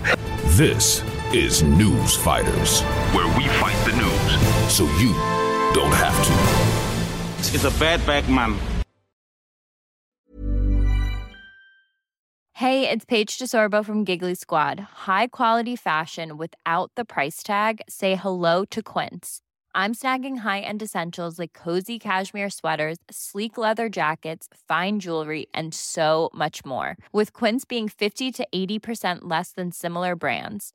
This 0.56 1.02
is 1.32 1.62
News 1.62 2.16
Fighters, 2.16 2.82
where 3.14 3.28
we 3.38 3.46
fight 3.60 3.76
the 3.84 3.92
news 3.96 4.72
so 4.72 4.84
you 4.98 5.12
don't 5.72 5.94
have 5.94 6.16
to. 6.26 7.54
It's 7.54 7.64
a 7.64 7.70
bad 7.78 8.04
bag 8.04 8.28
man. 8.28 8.58
Hey, 12.54 12.90
it's 12.90 13.04
Paige 13.04 13.38
DeSorbo 13.38 13.84
from 13.84 14.04
Giggly 14.04 14.34
Squad. 14.34 14.80
High 14.80 15.28
quality 15.28 15.76
fashion 15.76 16.36
without 16.36 16.90
the 16.96 17.04
price 17.04 17.42
tag. 17.42 17.80
Say 17.88 18.16
hello 18.16 18.64
to 18.66 18.82
Quince. 18.82 19.40
I'm 19.72 19.94
snagging 19.94 20.38
high-end 20.38 20.82
essentials 20.82 21.38
like 21.38 21.52
cozy 21.52 21.98
cashmere 22.00 22.50
sweaters, 22.50 22.98
sleek 23.08 23.56
leather 23.56 23.88
jackets, 23.88 24.48
fine 24.68 24.98
jewelry, 24.98 25.46
and 25.54 25.72
so 25.72 26.28
much 26.34 26.64
more. 26.64 26.96
With 27.12 27.32
Quince 27.32 27.64
being 27.64 27.88
50 27.88 28.32
to 28.32 28.48
80% 28.52 29.20
less 29.22 29.52
than 29.52 29.70
similar 29.70 30.16
brands. 30.16 30.74